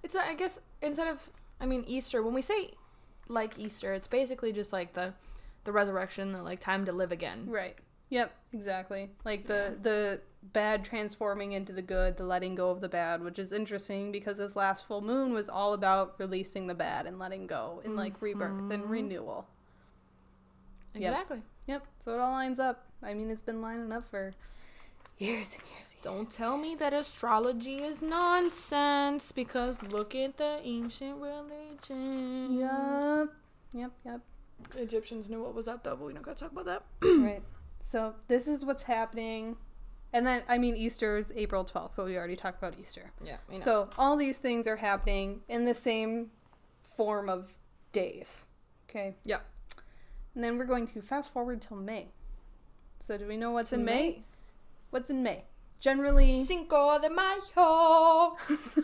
It's 0.02 0.16
I 0.16 0.34
guess 0.34 0.58
instead 0.82 1.06
of 1.06 1.30
I 1.60 1.66
mean 1.66 1.84
Easter 1.86 2.20
when 2.22 2.34
we 2.34 2.42
say 2.42 2.72
like 3.28 3.58
Easter 3.58 3.94
it's 3.94 4.08
basically 4.08 4.52
just 4.52 4.72
like 4.72 4.92
the 4.94 5.14
the 5.64 5.70
resurrection 5.72 6.32
the 6.32 6.42
like 6.42 6.58
time 6.60 6.84
to 6.86 6.92
live 6.92 7.12
again. 7.12 7.44
Right. 7.48 7.76
Yep, 8.08 8.32
exactly. 8.52 9.10
Like 9.24 9.46
the 9.46 9.76
the 9.82 10.20
bad 10.52 10.84
transforming 10.84 11.52
into 11.52 11.72
the 11.72 11.82
good, 11.82 12.16
the 12.16 12.24
letting 12.24 12.54
go 12.54 12.70
of 12.70 12.80
the 12.80 12.88
bad, 12.88 13.22
which 13.22 13.38
is 13.38 13.52
interesting 13.52 14.12
because 14.12 14.38
this 14.38 14.54
last 14.54 14.86
full 14.86 15.00
moon 15.00 15.32
was 15.32 15.48
all 15.48 15.72
about 15.72 16.14
releasing 16.18 16.68
the 16.68 16.74
bad 16.74 17.06
and 17.06 17.18
letting 17.18 17.46
go 17.48 17.80
and 17.84 17.96
like 17.96 18.22
rebirth 18.22 18.70
and 18.72 18.84
Mhm. 18.84 18.88
renewal. 18.88 19.48
Exactly. 20.94 21.42
Yep. 21.66 21.86
So 22.04 22.14
it 22.14 22.20
all 22.20 22.30
lines 22.32 22.58
up. 22.60 22.84
I 23.02 23.12
mean, 23.12 23.30
it's 23.30 23.42
been 23.42 23.60
lining 23.60 23.92
up 23.92 24.04
for 24.08 24.34
Years 25.18 25.54
and 25.58 25.66
years. 25.70 25.94
And 25.94 26.02
Don't 26.02 26.30
tell 26.30 26.58
me 26.58 26.74
that 26.74 26.92
astrology 26.92 27.82
is 27.82 28.02
nonsense 28.02 29.32
because 29.32 29.82
look 29.82 30.14
at 30.14 30.36
the 30.36 30.60
ancient 30.62 31.18
religions. 31.20 32.50
Yep. 32.58 33.28
Yep. 33.72 33.92
Yep. 34.04 34.20
The 34.70 34.82
Egyptians 34.82 35.28
knew 35.30 35.42
what 35.42 35.54
was 35.54 35.68
up 35.68 35.82
though, 35.84 35.96
but 35.96 36.04
we 36.06 36.12
don't 36.12 36.22
gotta 36.22 36.38
talk 36.38 36.52
about 36.52 36.66
that. 36.66 36.82
right. 37.02 37.42
So 37.80 38.14
this 38.28 38.48
is 38.48 38.64
what's 38.64 38.84
happening. 38.84 39.56
And 40.12 40.26
then, 40.26 40.42
I 40.48 40.58
mean, 40.58 40.76
Easter 40.76 41.16
is 41.16 41.32
April 41.36 41.64
12th, 41.64 41.92
but 41.96 42.06
we 42.06 42.16
already 42.16 42.36
talked 42.36 42.58
about 42.58 42.78
Easter. 42.80 43.12
Yeah, 43.24 43.36
you 43.50 43.58
know. 43.58 43.64
So 43.64 43.90
all 43.98 44.16
these 44.16 44.38
things 44.38 44.66
are 44.66 44.76
happening 44.76 45.40
in 45.48 45.64
the 45.64 45.74
same 45.74 46.30
form 46.82 47.28
of 47.28 47.52
days. 47.92 48.46
Okay. 48.88 49.16
Yeah. 49.24 49.40
And 50.34 50.44
then 50.44 50.58
we're 50.58 50.64
going 50.64 50.86
to 50.88 51.02
fast 51.02 51.32
forward 51.32 51.60
till 51.60 51.76
May. 51.76 52.08
So 53.00 53.16
do 53.18 53.26
we 53.26 53.36
know 53.36 53.50
what's 53.50 53.72
in 53.72 53.84
May? 53.84 54.24
What's 54.90 55.10
in 55.10 55.22
May? 55.22 55.44
Generally, 55.80 56.44
Cinco 56.44 56.98
de 56.98 57.10
Mayo. 57.10 57.36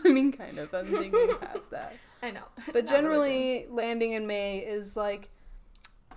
I 0.05 0.09
mean, 0.09 0.31
kind 0.31 0.57
of. 0.57 0.73
I'm 0.73 0.85
thinking 0.85 1.35
past 1.41 1.71
that. 1.71 1.95
I 2.23 2.31
know. 2.31 2.43
But 2.67 2.85
Not 2.85 2.93
generally, 2.93 3.65
landing 3.69 4.13
in 4.13 4.27
May 4.27 4.59
is 4.59 4.95
like 4.95 5.29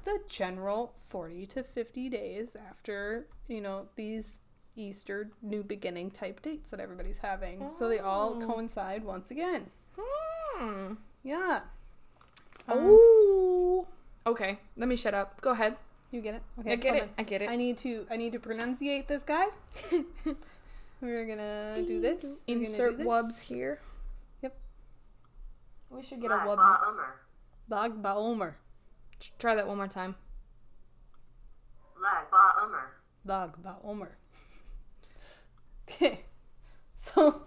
the 0.07 0.21
general 0.29 0.95
40 1.09 1.45
to 1.47 1.63
50 1.63 2.09
days 2.09 2.57
after, 2.57 3.27
you 3.49 3.61
know, 3.61 3.89
these 3.97 4.39
Easter 4.77 5.31
new 5.43 5.63
beginning 5.63 6.11
type 6.11 6.41
dates 6.41 6.71
that 6.71 6.81
everybody's 6.81 7.19
having. 7.19 7.69
So 7.69 7.89
they 7.89 7.99
all 7.99 8.39
Oh. 8.43 8.47
coincide 8.47 9.05
once 9.05 9.31
again. 9.31 9.71
Hmm. 9.99 10.95
Yeah. 11.23 11.61
Um, 12.69 12.79
Oh. 12.79 13.87
Okay, 14.27 14.59
let 14.77 14.89
me 14.89 14.97
shut 14.97 15.13
up. 15.15 15.41
Go 15.41 15.51
ahead. 15.51 15.77
You 16.11 16.21
get 16.21 16.35
it? 16.37 16.43
Okay. 16.61 16.73
I 16.73 16.77
get 16.77 16.91
hold 16.95 17.03
it. 17.05 17.11
I 17.19 17.23
get 17.23 17.43
it. 17.43 17.51
I 17.51 17.57
need 17.57 17.77
to 17.79 18.07
I 18.11 18.17
need 18.17 18.33
to 18.33 18.39
pronunciate 18.41 19.07
this 19.09 19.23
guy. 19.23 19.47
We're 21.01 21.27
gonna 21.27 21.75
do 21.77 22.01
this. 22.01 22.23
We're 22.25 22.55
gonna 22.55 22.67
do 22.67 22.71
Insert 22.71 22.99
this. 22.99 23.07
wubs 23.07 23.41
here. 23.41 23.81
Yep. 24.43 24.57
We 25.91 26.03
should 26.03 26.21
get 26.21 26.31
a 26.31 26.37
Lag 26.37 26.49
wub. 26.49 26.59
Ba'omer. 26.59 27.11
Lag 27.69 28.03
Baomer. 28.03 28.55
Try 29.39 29.55
that 29.55 29.67
one 29.67 29.77
more 29.77 29.89
time. 29.89 30.14
Lag 32.01 32.31
Ba'omer. 32.31 32.87
Lag 33.25 33.51
Baomer. 33.62 34.09
Okay. 35.89 36.23
So 36.97 37.43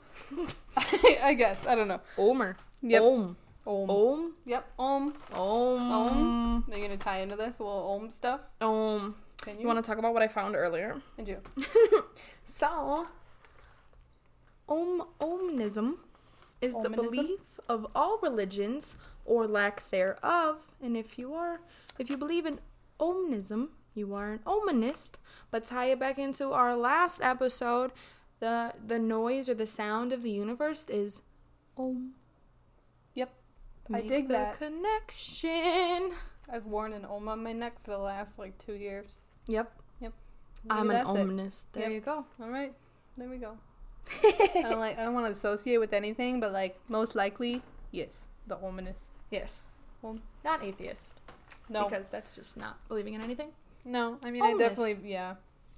I, 0.78 1.20
I 1.24 1.34
guess. 1.34 1.68
I 1.68 1.76
don't 1.76 1.90
know. 1.90 2.00
Omer. 2.18 2.56
Yep. 2.82 3.02
Om. 3.02 3.38
Om. 3.68 3.90
Om. 3.90 4.34
Yep. 4.46 4.66
Om. 4.80 5.14
Om. 5.34 5.92
Om. 5.92 6.66
Are 6.72 6.78
you 6.78 6.82
gonna 6.82 6.96
tie 6.96 7.18
into 7.20 7.36
this 7.36 7.60
a 7.60 7.64
little 7.64 7.92
Om 8.00 8.10
stuff? 8.10 8.40
Om. 8.62 9.16
Can 9.42 9.56
you? 9.56 9.62
You 9.62 9.68
want 9.68 9.84
to 9.84 9.88
talk 9.90 9.98
about 10.00 10.14
what 10.14 10.24
I 10.24 10.30
found 10.30 10.56
earlier? 10.56 11.02
I 11.18 11.24
do. 11.24 11.38
So, 12.44 13.08
Om 14.68 15.04
Omnism 15.22 15.96
is 16.62 16.76
the 16.82 16.90
belief 16.90 17.60
of 17.70 17.88
all 17.96 18.20
religions 18.22 18.98
or 19.26 19.48
lack 19.48 19.90
thereof, 19.90 20.74
and 20.82 20.96
if 20.98 21.18
you 21.20 21.34
are, 21.34 21.60
if 21.98 22.10
you 22.10 22.18
believe 22.18 22.46
in 22.46 22.60
Omnism, 23.00 23.70
you 23.94 24.14
are 24.14 24.32
an 24.34 24.40
Omanist. 24.46 25.14
But 25.52 25.64
tie 25.64 25.86
it 25.86 26.00
back 26.00 26.18
into 26.18 26.52
our 26.52 26.76
last 26.76 27.22
episode, 27.22 27.92
the 28.40 28.74
the 28.86 29.00
noise 29.00 29.50
or 29.50 29.54
the 29.54 29.66
sound 29.68 30.14
of 30.14 30.24
the 30.24 30.32
universe 30.32 30.88
is 30.90 31.22
Om. 31.78 32.14
Yep. 33.16 33.34
I 33.90 33.92
Make 33.94 34.08
dig 34.08 34.28
the 34.28 34.34
that. 34.34 34.58
connection. 34.60 36.12
I've 36.52 36.66
worn 36.66 36.94
an 36.94 37.06
Om 37.06 37.28
on 37.28 37.44
my 37.44 37.54
neck 37.54 37.84
for 37.84 37.92
the 37.92 37.98
last 37.98 38.40
like 38.40 38.58
two 38.58 38.74
years. 38.74 39.22
Yep, 39.48 39.72
Maybe 40.02 40.12
I'm 40.70 40.90
an. 40.92 41.06
Omanist. 41.06 41.68
There 41.72 41.84
Yep. 41.84 41.92
you 41.94 42.00
go. 42.02 42.26
All 42.42 42.50
right. 42.50 42.74
There 43.18 43.30
we 43.30 43.38
go. 43.38 43.58
I 44.24 44.62
don't 44.64 44.80
like. 44.80 44.98
I 45.00 45.04
don't 45.04 45.14
want 45.14 45.26
to 45.28 45.32
associate 45.32 45.78
with 45.78 45.94
anything, 45.94 46.40
but 46.40 46.52
like 46.52 46.78
most 46.90 47.16
likely, 47.16 47.62
yes, 47.92 48.28
the 48.50 48.58
ominous. 48.58 49.10
Yes. 49.32 49.64
Well, 50.02 50.18
Not 50.44 50.64
atheist. 50.64 51.14
No, 51.70 51.86
Because 51.86 52.10
that's 52.10 52.36
just 52.36 52.58
not 52.58 52.78
believing 52.88 53.14
in 53.14 53.22
anything. 53.22 53.50
no. 53.86 54.18
I 54.24 54.32
mean, 54.32 54.44
I 54.44 54.54
definitely, 54.58 54.98
yeah, 55.10 55.36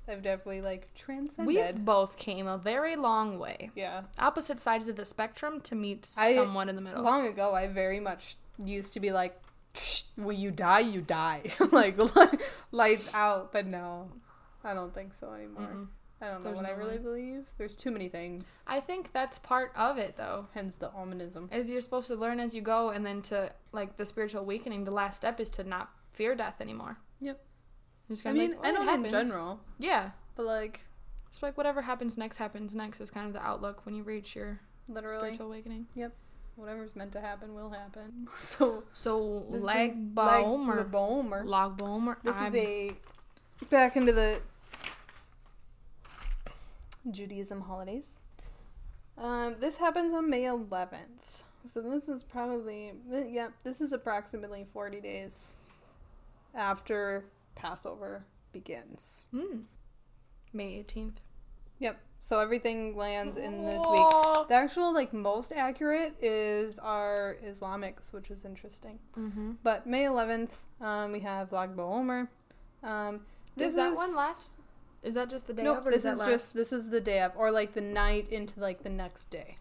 I've 0.07 0.22
definitely 0.24 0.61
like 0.61 0.88
transcended. 0.95 1.47
We've 1.55 1.86
both 1.86 2.17
came 2.17 2.47
a 2.47 2.57
very 2.57 2.95
long 2.95 3.38
way. 3.39 3.69
yeah. 3.76 4.03
Opposite 4.17 4.59
sides 4.59 4.88
of 4.89 4.95
the 4.95 5.05
spectrum 5.05 5.59
to 5.61 5.76
meet 5.76 6.09
I- 6.17 6.34
someone 6.36 6.69
in 6.69 6.76
the 6.76 6.82
middle. 6.82 7.03
Long 7.03 7.28
ago, 7.28 7.53
I 7.53 7.67
very 7.67 7.99
much 7.99 8.36
used 8.63 8.93
to 8.93 8.99
be 8.99 9.11
like, 9.11 9.39
"Psh, 9.74 10.03
"When 10.15 10.38
you 10.39 10.49
die, 10.51 10.80
you 10.80 11.01
die," 11.01 11.51
like 11.72 11.97
lights 12.72 13.13
out. 13.13 13.51
But 13.51 13.65
no, 13.67 14.09
I 14.63 14.74
don't 14.74 14.93
think 14.93 15.13
so 15.13 15.34
anymore. 15.34 15.61
Mm-mm. 15.74 15.88
I 16.22 16.28
don't 16.28 16.43
know 16.43 16.51
There's 16.51 16.55
what 16.57 16.65
I 16.65 16.72
really 16.72 16.97
way. 16.97 17.03
believe. 17.03 17.45
There's 17.57 17.76
too 17.76 17.89
many 17.91 18.07
things. 18.07 18.63
I 18.67 18.80
think 18.80 19.11
that's 19.11 19.39
part 19.39 19.72
of 19.76 19.97
it 19.97 20.15
though. 20.17 20.47
Hence 20.53 20.76
the 20.76 20.89
ominism. 20.89 21.51
Is 21.53 21.72
you're 21.72 21.82
supposed 21.82 22.07
to 22.09 22.15
learn 22.15 22.39
as 22.39 22.53
you 22.53 22.61
go 22.61 22.89
and 22.89 23.05
then 23.05 23.22
to 23.24 23.51
like 23.72 23.97
the 23.97 24.05
spiritual 24.05 24.41
awakening, 24.41 24.84
the 24.84 24.91
last 24.91 25.17
step 25.17 25.39
is 25.39 25.49
to 25.51 25.63
not 25.63 25.89
fear 26.11 26.36
death 26.36 26.61
anymore. 26.61 26.97
Yep. 27.22 27.41
Just 28.09 28.26
I 28.28 28.34
mean, 28.34 28.51
like, 28.51 28.59
I 28.59 28.67
"Oh, 28.67 28.69
it 28.69 28.74
don't 28.88 29.05
in 29.05 29.11
general, 29.11 29.61
Yeah. 29.80 30.11
but 30.36 30.45
like 30.45 30.82
It's 31.30 31.41
like 31.41 31.57
whatever 31.57 31.82
happens 31.82 32.17
next 32.17 32.38
happens 32.38 32.76
next 32.76 33.01
is 33.01 33.09
kind 33.09 33.26
of 33.28 33.34
the 33.34 33.41
outlook 33.45 33.86
when 33.86 33.95
you 33.95 34.03
reach 34.03 34.36
your 34.36 34.59
literally, 34.89 35.30
spiritual 35.34 35.47
awakening. 35.47 35.88
Yep. 35.95 36.13
Whatever's 36.57 36.95
meant 36.95 37.13
to 37.13 37.22
happen 37.22 37.55
will 37.55 37.69
happen. 37.72 38.28
So 38.38 38.84
So 38.93 39.45
This 39.49 39.63
lag 39.63 39.91
brings- 39.93 40.13
baum 40.13 40.69
or 40.69 40.84
baum 40.84 41.34
or- 41.34 41.45
log 41.45 41.78
baum 41.78 42.09
or 42.09 42.17
This 42.24 42.36
is 42.36 42.41
I'm- 42.41 42.55
a 42.55 42.91
back 43.69 43.95
into 43.95 44.11
the 44.11 44.41
Judaism 47.10 47.62
holidays. 47.62 48.20
Um, 49.18 49.56
this 49.60 49.78
happens 49.78 50.14
on 50.14 50.30
May 50.30 50.43
11th. 50.43 51.43
So 51.66 51.82
this 51.82 52.10
is 52.10 52.24
probably 52.24 52.93
th- 53.10 53.28
yep, 53.30 53.54
this 53.64 53.82
is 53.82 53.93
approximately 53.93 54.66
40 54.74 54.99
days 54.99 55.54
after 56.56 57.26
Passover 57.56 58.26
begins. 58.52 59.28
Hmm. 59.32 59.62
May 60.54 60.84
18th. 60.84 61.18
Yep. 61.80 61.99
So 62.20 62.39
everything 62.39 62.95
lands 62.95 63.38
in 63.38 63.66
this 63.66 63.84
week. 63.89 64.47
The 64.47 64.54
actual 64.54 64.93
like 64.93 65.12
most 65.12 65.52
accurate 65.52 66.16
is 66.22 66.78
our 66.78 67.38
Islamics, 67.43 68.14
which 68.14 68.30
is 68.30 68.45
interesting. 68.45 68.99
Mm-hmm. 69.18 69.54
But 69.64 69.88
May 69.88 70.04
11th, 70.04 70.52
um, 70.80 71.12
we 71.12 71.22
have 71.22 71.52
Lag 71.52 71.76
BaOmer. 71.76 72.28
Um, 72.84 73.22
Does 73.58 73.76
that 73.76 73.91
is, 73.91 73.95
one 73.95 74.16
last? 74.16 74.54
Is 75.04 75.16
that 75.16 75.30
just 75.30 75.47
the 75.47 75.54
day 75.54 75.64
Nope, 75.64 75.80
of, 75.80 75.88
or 75.88 75.91
this 75.91 76.06
is 76.06 76.20
last? 76.20 76.30
just 76.30 76.54
this 76.54 76.72
is 76.72 76.89
the 76.89 77.02
day 77.02 77.22
of, 77.22 77.32
or 77.36 77.52
like 77.52 77.74
the 77.74 77.82
night 77.82 78.30
into 78.30 78.60
like 78.60 78.84
the 78.84 78.89
next 78.89 79.30
day. 79.32 79.58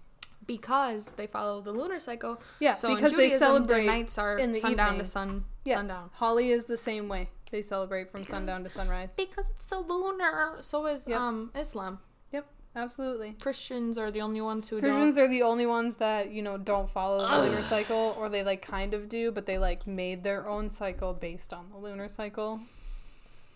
because 0.47 1.11
they 1.17 1.27
follow 1.27 1.61
the 1.61 1.73
lunar 1.73 2.01
cycle. 2.01 2.41
Yeah, 2.59 2.75
so 2.75 2.95
because 2.95 3.13
in 3.13 3.19
they 3.19 3.31
celebrate. 3.39 3.69
their 3.85 3.87
nights 3.87 4.19
are 4.19 4.37
in 4.39 4.53
the 4.53 4.59
sundown 4.61 4.89
evening. 4.95 5.05
to 5.05 5.11
sun 5.11 5.45
yeah, 5.65 5.77
sundown. 5.77 6.11
Holi 6.15 6.51
is 6.51 6.65
the 6.67 6.77
same 6.79 7.09
way. 7.09 7.31
They 7.51 7.63
celebrate 7.63 8.11
from 8.13 8.25
sundown 8.25 8.63
to 8.65 8.71
sunrise. 8.71 9.15
Because 9.17 9.49
it's 9.51 9.65
the 9.67 9.79
lunar. 9.79 10.57
So 10.61 10.87
is 10.87 11.07
Yep. 11.09 11.21
um 11.21 11.51
Islam. 11.55 11.99
Yep. 12.33 12.47
Absolutely. 12.77 13.33
Christians 13.41 13.99
are 13.99 14.11
the 14.11 14.21
only 14.21 14.41
ones 14.41 14.69
who 14.69 14.79
Christians 14.81 15.19
are 15.19 15.29
the 15.29 15.43
only 15.43 15.67
ones 15.67 15.97
that 15.97 16.31
you 16.31 16.43
know 16.43 16.57
don't 16.59 16.89
follow 16.89 17.27
the 17.27 17.39
lunar 17.43 17.63
cycle, 17.63 18.15
or 18.19 18.29
they 18.29 18.43
like 18.45 18.63
kind 18.63 18.93
of 18.95 19.09
do, 19.09 19.33
but 19.33 19.47
they 19.47 19.59
like 19.59 19.87
made 19.87 20.23
their 20.23 20.47
own 20.49 20.69
cycle 20.71 21.13
based 21.15 21.53
on 21.53 21.71
the 21.71 21.79
lunar 21.79 22.09
cycle. 22.09 22.61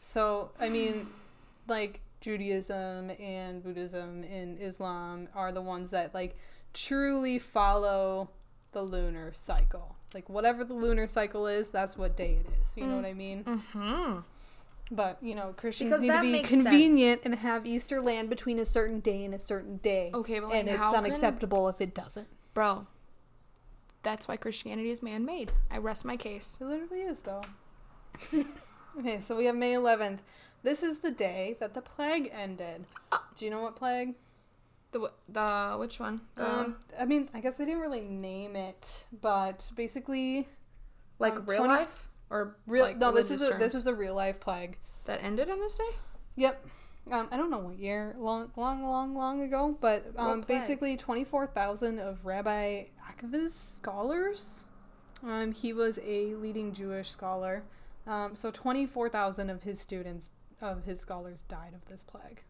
So 0.02 0.50
I 0.60 0.68
mean, 0.68 1.06
like 1.66 2.00
Judaism 2.20 3.10
and 3.10 3.62
Buddhism 3.62 4.24
and 4.24 4.58
Islam 4.58 5.28
are 5.34 5.52
the 5.52 5.62
ones 5.62 5.90
that 5.90 6.14
like 6.14 6.36
truly 6.72 7.38
follow 7.38 8.30
the 8.72 8.82
lunar 8.82 9.32
cycle. 9.32 9.96
Like 10.14 10.28
whatever 10.28 10.64
the 10.64 10.74
lunar 10.74 11.08
cycle 11.08 11.46
is, 11.46 11.70
that's 11.70 11.96
what 11.96 12.16
day 12.16 12.38
it 12.40 12.46
is. 12.60 12.76
You 12.76 12.86
know 12.86 12.96
what 12.96 13.04
I 13.04 13.14
mean? 13.14 13.44
Mm-hmm. 13.44 14.18
But 14.90 15.18
you 15.22 15.34
know, 15.34 15.54
Christians 15.56 15.90
Because 15.90 16.02
need 16.02 16.12
to 16.12 16.20
be 16.20 16.42
convenient 16.42 17.22
and 17.24 17.34
have 17.34 17.66
Easter 17.66 18.00
land 18.02 18.28
between 18.28 18.58
a 18.58 18.66
certain 18.66 19.00
day 19.00 19.24
and 19.24 19.34
a 19.34 19.40
certain 19.40 19.78
day. 19.78 20.10
Okay, 20.12 20.40
but 20.40 20.50
like, 20.50 20.60
and 20.60 20.68
it's 20.68 20.78
how 20.78 20.92
can- 20.92 21.04
unacceptable 21.04 21.68
if 21.68 21.80
it 21.80 21.94
doesn't. 21.94 22.28
Bro, 22.52 22.86
that's 24.02 24.28
why 24.28 24.36
Christianity 24.36 24.90
is 24.90 25.02
man-made. 25.02 25.50
I 25.70 25.78
rest 25.78 26.04
my 26.04 26.16
case. 26.16 26.58
It 26.60 26.66
literally 26.66 27.00
is, 27.00 27.20
though. 27.20 27.42
okay, 28.98 29.20
so 29.20 29.34
we 29.34 29.46
have 29.46 29.56
May 29.56 29.72
11th. 29.72 30.18
This 30.64 30.82
is 30.82 31.00
the 31.00 31.10
day 31.10 31.56
that 31.60 31.74
the 31.74 31.82
plague 31.82 32.30
ended. 32.32 32.86
Do 33.36 33.44
you 33.44 33.50
know 33.50 33.60
what 33.62 33.76
plague? 33.76 34.14
The 34.92 35.10
the 35.28 35.76
which 35.78 36.00
one? 36.00 36.18
The, 36.36 36.50
Um, 36.50 36.76
I 36.98 37.04
mean, 37.04 37.28
I 37.34 37.40
guess 37.40 37.56
they 37.56 37.64
didn't 37.66 37.80
really 37.80 38.00
name 38.00 38.56
it, 38.56 39.06
but 39.20 39.70
basically, 39.76 40.48
like 41.18 41.34
um, 41.36 41.44
real 41.46 41.64
20 41.64 41.74
life 41.74 42.08
or 42.30 42.56
real. 42.66 42.84
like 42.86 42.96
no, 42.98 43.12
this 43.12 43.30
is 43.30 43.42
a 43.42 43.56
this 43.58 43.74
is 43.74 43.86
a 43.86 43.94
real 43.94 44.14
life 44.14 44.40
plague. 44.40 44.78
that 45.04 45.22
ended 45.22 45.50
on 45.50 45.60
this 45.60 45.74
day. 45.74 45.90
Yep. 46.36 46.66
Um, 47.12 47.28
I 47.30 47.36
don't 47.36 47.50
know 47.50 47.58
what 47.58 47.78
year, 47.78 48.14
long, 48.18 48.50
long, 48.56 48.82
long, 48.82 49.14
long 49.14 49.42
ago, 49.42 49.76
but 49.78 50.06
um, 50.16 50.40
basically 50.40 50.96
twenty 50.96 51.24
four 51.24 51.46
thousand 51.46 51.98
of 51.98 52.24
Rabbi 52.24 52.84
Akiva's 53.06 53.54
scholars. 53.54 54.64
Um, 55.22 55.52
he 55.52 55.74
was 55.74 55.98
a 56.02 56.34
leading 56.36 56.72
Jewish 56.72 57.10
scholar. 57.10 57.64
Um, 58.06 58.34
so 58.34 58.50
twenty 58.50 58.86
four 58.86 59.10
thousand 59.10 59.50
of 59.50 59.64
his 59.64 59.78
students, 59.80 60.30
of 60.60 60.84
his 60.84 61.00
scholars, 61.00 61.42
died 61.42 61.74
of 61.74 61.84
this 61.86 62.04
plague. 62.04 62.42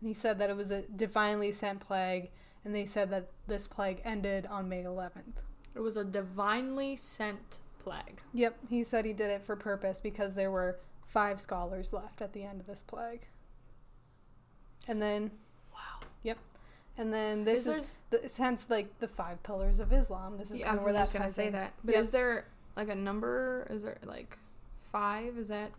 And 0.00 0.08
he 0.08 0.14
said 0.14 0.38
that 0.38 0.50
it 0.50 0.56
was 0.56 0.70
a 0.70 0.82
divinely 0.82 1.50
sent 1.52 1.80
plague, 1.80 2.30
and 2.64 2.74
they 2.74 2.86
said 2.86 3.10
that 3.10 3.28
this 3.46 3.66
plague 3.66 4.00
ended 4.04 4.46
on 4.46 4.68
May 4.68 4.82
11th. 4.82 5.42
It 5.74 5.80
was 5.80 5.96
a 5.96 6.04
divinely 6.04 6.96
sent 6.96 7.58
plague. 7.78 8.20
Yep, 8.34 8.58
he 8.68 8.84
said 8.84 9.04
he 9.04 9.12
did 9.12 9.30
it 9.30 9.42
for 9.42 9.56
purpose 9.56 10.00
because 10.00 10.34
there 10.34 10.50
were 10.50 10.78
five 11.06 11.40
scholars 11.40 11.92
left 11.92 12.20
at 12.20 12.32
the 12.32 12.42
end 12.44 12.60
of 12.60 12.66
this 12.66 12.82
plague. 12.82 13.26
And 14.86 15.02
then, 15.02 15.30
Wow. 15.72 16.06
yep, 16.22 16.38
and 16.96 17.12
then 17.12 17.44
this 17.44 17.66
Is 17.66 17.78
is, 17.78 17.94
the, 18.10 18.30
hence 18.42 18.66
like 18.68 18.98
the 19.00 19.08
five 19.08 19.42
pillars 19.42 19.80
of 19.80 19.92
Islam. 19.92 20.38
This 20.38 20.50
is 20.50 20.60
Yeah, 20.60 20.66
kind 20.68 20.78
of 20.78 20.84
where 20.84 20.92
that's 20.92 21.12
gonna 21.12 21.28
say 21.28 21.48
in. 21.48 21.52
that. 21.54 21.74
But 21.84 21.92
Yep. 21.94 22.00
is 22.00 22.10
there 22.10 22.44
like 22.76 22.88
a 22.88 22.94
number? 22.94 23.66
Is 23.70 23.82
there 23.82 23.98
like 24.04 24.38
five? 24.84 25.36
Is 25.36 25.48
that 25.48 25.70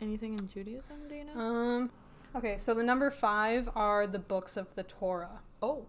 anything 0.00 0.38
in 0.38 0.48
Judaism? 0.48 1.08
Do 1.08 1.14
you 1.14 1.24
know? 1.24 1.38
Um, 1.40 1.90
okay, 2.34 2.56
so 2.58 2.74
the 2.74 2.82
number 2.82 3.10
five 3.10 3.68
are 3.74 4.06
the 4.06 4.18
books 4.18 4.56
of 4.56 4.74
the 4.74 4.82
Torah, 4.82 5.40
oh, 5.62 5.86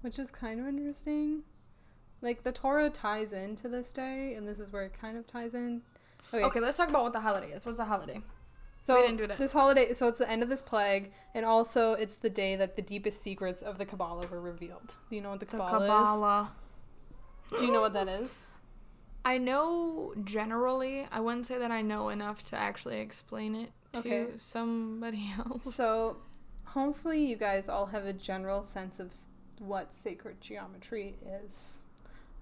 which 0.00 0.18
is 0.18 0.30
kind 0.30 0.60
of 0.60 0.66
interesting. 0.66 1.42
Like 2.20 2.42
the 2.42 2.52
Torah 2.52 2.90
ties 2.90 3.32
into 3.32 3.68
this 3.68 3.92
day, 3.92 4.34
and 4.34 4.48
this 4.48 4.58
is 4.58 4.72
where 4.72 4.84
it 4.84 4.92
kind 4.98 5.18
of 5.18 5.26
ties 5.26 5.54
in. 5.54 5.82
Okay, 6.32 6.42
okay. 6.44 6.60
Let's 6.60 6.76
talk 6.76 6.88
about 6.88 7.02
what 7.02 7.12
the 7.12 7.20
holiday 7.20 7.52
is. 7.52 7.66
What's 7.66 7.78
the 7.78 7.84
holiday? 7.84 8.20
so 8.80 8.96
we 8.96 9.02
didn't 9.02 9.16
do 9.16 9.26
that. 9.26 9.38
this 9.38 9.52
holiday, 9.52 9.92
so 9.94 10.08
it's 10.08 10.18
the 10.18 10.30
end 10.30 10.42
of 10.42 10.48
this 10.50 10.60
plague, 10.62 11.12
and 11.34 11.44
also 11.46 11.92
it's 11.92 12.16
the 12.16 12.28
day 12.30 12.54
that 12.56 12.76
the 12.76 12.82
deepest 12.82 13.22
secrets 13.22 13.62
of 13.62 13.78
the 13.78 13.86
Kabbalah 13.86 14.26
were 14.26 14.40
revealed. 14.40 14.96
Do 15.08 15.16
you 15.16 15.22
know 15.22 15.30
what 15.30 15.40
the 15.40 15.46
The 15.46 15.52
Kabbalah, 15.52 15.78
Kabbalah. 15.88 16.52
is? 17.52 17.58
Do 17.60 17.66
you 17.66 17.72
know 17.72 17.80
what 17.80 17.94
that 17.94 18.08
is? 18.08 18.38
I 19.24 19.38
know 19.38 20.12
generally. 20.24 21.06
I 21.10 21.20
wouldn't 21.20 21.46
say 21.46 21.58
that 21.58 21.70
I 21.70 21.82
know 21.82 22.08
enough 22.10 22.44
to 22.46 22.56
actually 22.56 23.00
explain 23.00 23.54
it 23.54 23.70
to 23.94 23.98
Okay. 24.00 24.26
somebody 24.36 25.32
else. 25.38 25.74
So, 25.74 26.18
hopefully, 26.64 27.24
you 27.24 27.36
guys 27.36 27.68
all 27.68 27.86
have 27.86 28.04
a 28.04 28.12
general 28.12 28.62
sense 28.62 29.00
of 29.00 29.12
what 29.58 29.94
sacred 29.94 30.40
geometry 30.40 31.16
is. 31.42 31.82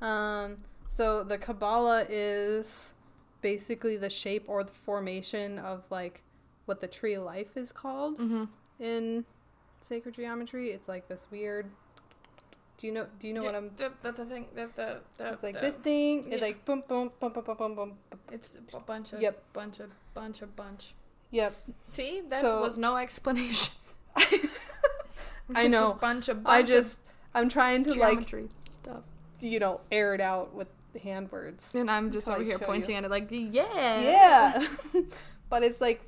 Um, 0.00 0.56
so, 0.88 1.22
the 1.22 1.38
Kabbalah 1.38 2.06
is 2.08 2.94
basically 3.42 3.96
the 3.96 4.10
shape 4.10 4.44
or 4.48 4.64
the 4.64 4.72
formation 4.72 5.58
of 5.58 5.84
like 5.90 6.22
what 6.66 6.80
the 6.80 6.86
tree 6.88 7.14
of 7.14 7.24
life 7.24 7.56
is 7.56 7.72
called 7.72 8.18
Mm-hmm. 8.18 8.44
in 8.80 9.24
sacred 9.80 10.14
geometry. 10.14 10.70
It's 10.70 10.88
like 10.88 11.08
this 11.08 11.26
weird. 11.30 11.66
Do 12.82 12.88
you 12.88 12.94
know? 12.94 13.06
Do 13.20 13.28
you 13.28 13.32
know 13.32 13.44
what 13.44 13.54
I'm? 13.54 13.70
The, 13.76 13.92
the, 14.02 14.12
thing. 14.24 14.46
The, 14.56 14.68
the, 14.74 14.98
the, 15.16 15.32
It's 15.34 15.44
like 15.44 15.60
this 15.60 15.76
thing. 15.76 16.24
It's 16.32 16.42
like 16.42 16.64
boom, 16.64 16.82
boom, 16.88 17.12
boom, 17.20 17.32
boom, 17.32 17.44
boom, 17.44 17.56
boom, 17.56 17.74
boom. 17.76 17.92
It's 18.32 18.56
a 18.74 18.80
bunch 18.80 19.12
of. 19.12 19.22
Yep. 19.22 19.40
Bunch 19.52 19.78
of. 19.78 19.90
Bunch 20.14 20.42
of. 20.42 20.56
Bunch. 20.56 20.94
Yep. 21.30 21.54
See, 21.84 22.22
that 22.28 22.40
So- 22.40 22.60
was 22.60 22.76
no 22.76 22.96
explanation. 22.96 23.72
I 24.16 24.24
It's 25.48 25.68
know. 25.68 25.92
A 25.92 25.94
bunch 25.94 26.28
of. 26.28 26.42
Bunch 26.42 26.54
I 26.54 26.66
just. 26.66 27.00
I'm 27.36 27.48
trying 27.48 27.84
to 27.84 27.94
like 27.94 28.28
stuff. 28.64 29.04
you 29.38 29.60
know 29.60 29.80
air 29.92 30.16
it 30.16 30.20
out 30.20 30.52
with 30.52 30.66
hand 31.04 31.30
words. 31.30 31.76
And 31.76 31.88
I'm 31.88 32.10
just 32.10 32.28
over 32.28 32.42
here 32.42 32.58
pointing 32.58 32.90
you. 32.90 32.96
at 32.96 33.04
it 33.04 33.10
like, 33.12 33.28
yeah. 33.30 34.00
Yeah. 34.00 34.66
but 35.48 35.62
it's 35.62 35.80
like 35.80 36.02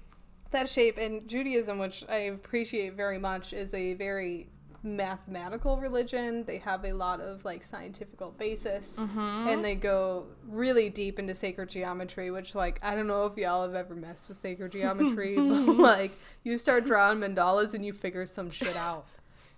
that 0.50 0.68
shape 0.68 0.98
and 0.98 1.28
Judaism, 1.28 1.78
which 1.78 2.04
I 2.08 2.16
appreciate 2.16 2.94
very 2.94 3.18
much, 3.18 3.52
is 3.52 3.72
a 3.74 3.94
very 3.94 4.48
mathematical 4.84 5.78
religion. 5.78 6.44
They 6.44 6.58
have 6.58 6.84
a 6.84 6.92
lot 6.92 7.20
of 7.20 7.44
like 7.44 7.64
scientific 7.64 8.18
basis 8.38 8.96
Mm-hmm. 8.96 9.48
and 9.48 9.64
they 9.64 9.74
go 9.74 10.26
really 10.46 10.90
deep 10.90 11.18
into 11.18 11.34
sacred 11.34 11.70
geometry, 11.70 12.30
which 12.30 12.54
like 12.54 12.78
I 12.82 12.94
don't 12.94 13.06
know 13.06 13.26
if 13.26 13.36
y'all 13.36 13.62
have 13.62 13.74
ever 13.74 13.94
messed 13.94 14.28
with 14.28 14.36
sacred 14.36 14.72
geometry, 14.72 15.34
but 15.36 15.76
like 15.78 16.12
you 16.42 16.58
start 16.58 16.84
drawing 16.84 17.18
mandalas 17.18 17.74
and 17.74 17.84
you 17.84 17.92
figure 17.92 18.26
some 18.26 18.50
shit 18.50 18.76
out. 18.76 19.06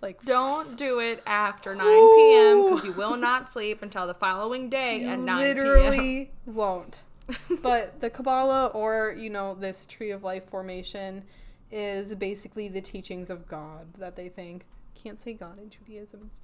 Like 0.01 0.23
Don't 0.23 0.77
do 0.77 0.99
it 0.99 1.23
after 1.25 1.73
9 1.73 1.85
p.m. 1.85 2.65
because 2.65 2.85
you 2.85 2.93
will 2.93 3.17
not 3.17 3.51
sleep 3.51 3.81
until 3.81 4.05
the 4.05 4.13
following 4.13 4.69
day 4.69 4.99
You 4.99 5.07
at 5.07 5.19
9 5.19 5.25
p.m. 5.25 5.39
literally 5.57 6.31
won't. 6.45 7.03
but 7.63 7.99
the 7.99 8.09
Kabbalah, 8.09 8.67
or 8.67 9.13
you 9.17 9.29
know, 9.29 9.53
this 9.55 9.85
tree 9.85 10.11
of 10.11 10.23
life 10.23 10.45
formation, 10.45 11.23
is 11.71 12.15
basically 12.15 12.69
the 12.69 12.79
teachings 12.79 13.29
of 13.29 13.47
God 13.47 13.87
that 13.97 14.15
they 14.15 14.29
think. 14.29 14.65
Can't 15.07 15.19
say 15.21 15.33
God 15.35 15.57
in 15.57 15.69
Judaism. 15.69 16.29
It's 16.29 16.39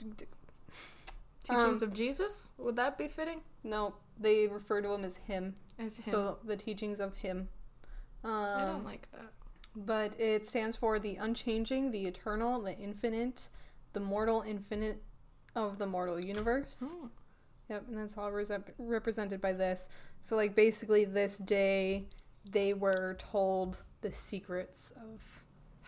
Teachings 1.43 1.83
Um, 1.83 1.89
of 1.89 1.93
Jesus? 1.93 2.53
Would 2.57 2.77
that 2.77 2.97
be 2.97 3.09
fitting? 3.09 3.41
no, 3.61 3.95
they 4.17 4.47
refer 4.47 4.79
to 4.81 4.93
him 4.93 5.03
as 5.03 5.17
Him. 5.17 5.55
As 5.77 5.97
him. 5.97 6.13
So 6.13 6.37
the 6.45 6.55
teachings 6.55 7.01
of 7.01 7.17
Him. 7.17 7.49
Um, 8.23 8.31
I 8.31 8.65
don't 8.65 8.85
like 8.85 9.11
that. 9.11 9.33
but 9.75 10.17
it 10.17 10.45
stands 10.45 10.77
for 10.77 10.97
the 10.97 11.17
unchanging, 11.17 11.91
the 11.91 12.05
eternal, 12.05 12.61
the 12.61 12.77
infinite, 12.77 13.49
the 13.91 13.99
mortal 13.99 14.41
infinite 14.47 15.03
of 15.55 15.77
the 15.77 15.85
mortal 15.85 16.17
universe. 16.17 16.81
Oh. 16.81 17.09
Yep, 17.69 17.87
and 17.89 17.97
that's 17.97 18.17
all 18.17 18.31
resep- 18.31 18.71
represented 18.77 19.41
by 19.41 19.51
this. 19.51 19.89
So, 20.21 20.37
like, 20.37 20.55
basically, 20.55 21.03
this 21.03 21.37
day 21.37 22.07
they 22.49 22.73
were 22.73 23.15
told 23.19 23.83
the 23.99 24.11
secrets 24.13 24.93
of 24.95 25.42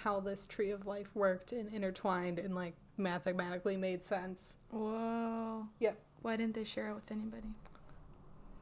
how 0.05 0.21
this 0.21 0.45
tree 0.45 0.71
of 0.71 0.87
life 0.87 1.09
worked 1.13 1.51
and 1.51 1.73
intertwined 1.73 2.39
and, 2.39 2.55
like, 2.55 2.75
mathematically 2.97 3.75
made 3.75 4.03
sense. 4.05 4.53
Whoa. 4.71 5.67
Yep. 5.79 5.97
Why 6.21 6.37
didn't 6.37 6.53
they 6.53 6.63
share 6.63 6.89
it 6.91 6.95
with 6.95 7.11
anybody? 7.11 7.49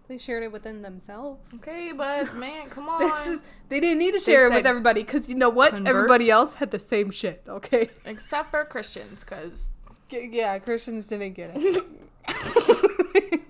They 0.08 0.18
shared 0.18 0.42
it 0.44 0.52
within 0.52 0.82
themselves. 0.82 1.54
Okay, 1.62 1.92
but 1.96 2.34
man, 2.36 2.68
come 2.70 2.90
on. 2.90 3.00
This 3.00 3.28
is, 3.28 3.44
they 3.70 3.80
didn't 3.80 4.00
need 4.00 4.16
to 4.16 4.20
share 4.20 4.48
it 4.48 4.54
with 4.54 4.66
everybody 4.66 5.04
because 5.04 5.30
you 5.30 5.36
know 5.36 5.50
what? 5.50 5.72
"Convert." 5.72 5.96
Everybody 5.96 6.32
else 6.32 6.56
had 6.56 6.72
the 6.72 6.80
same 6.80 7.12
shit, 7.12 7.44
okay? 7.48 7.90
Except 8.06 8.50
for 8.50 8.66
Christians, 8.66 9.24
because. 9.24 9.70
Yeah, 10.10 10.60
Christians 10.60 11.08
didn't 11.08 11.34
get 11.34 11.52
it. 11.56 11.86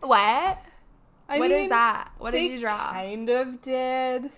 What? 0.00 0.58
I 1.28 1.38
What 1.38 1.50
is 1.50 1.60
mean, 1.62 1.68
that? 1.70 2.12
What 2.18 2.30
did 2.30 2.50
you 2.50 2.58
draw? 2.58 2.92
Kind 2.92 3.28
of 3.28 3.60
did, 3.60 4.30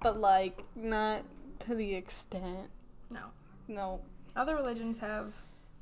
but 0.00 0.16
like 0.18 0.62
not 0.76 1.22
to 1.60 1.74
the 1.74 1.94
extent. 1.94 2.70
No. 3.10 3.20
No, 3.68 4.00
Other 4.34 4.54
religions 4.56 4.98
have 5.00 5.34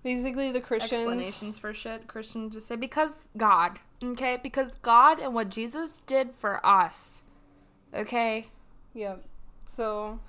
basically 0.03 0.51
the 0.51 0.61
Christians. 0.61 0.93
explanations 0.93 1.59
for 1.59 1.73
shit. 1.73 2.09
Christians 2.09 2.55
just 2.55 2.67
say 2.67 2.77
because 2.77 3.29
God, 3.37 3.79
okay? 4.03 4.39
Because 4.43 4.71
God 4.83 5.21
and 5.21 5.35
what 5.35 5.51
Jesus 5.51 6.01
did 6.01 6.33
for 6.35 6.65
us, 6.67 7.23
okay? 7.95 8.49
Yeah. 8.93 9.17
So, 9.65 10.21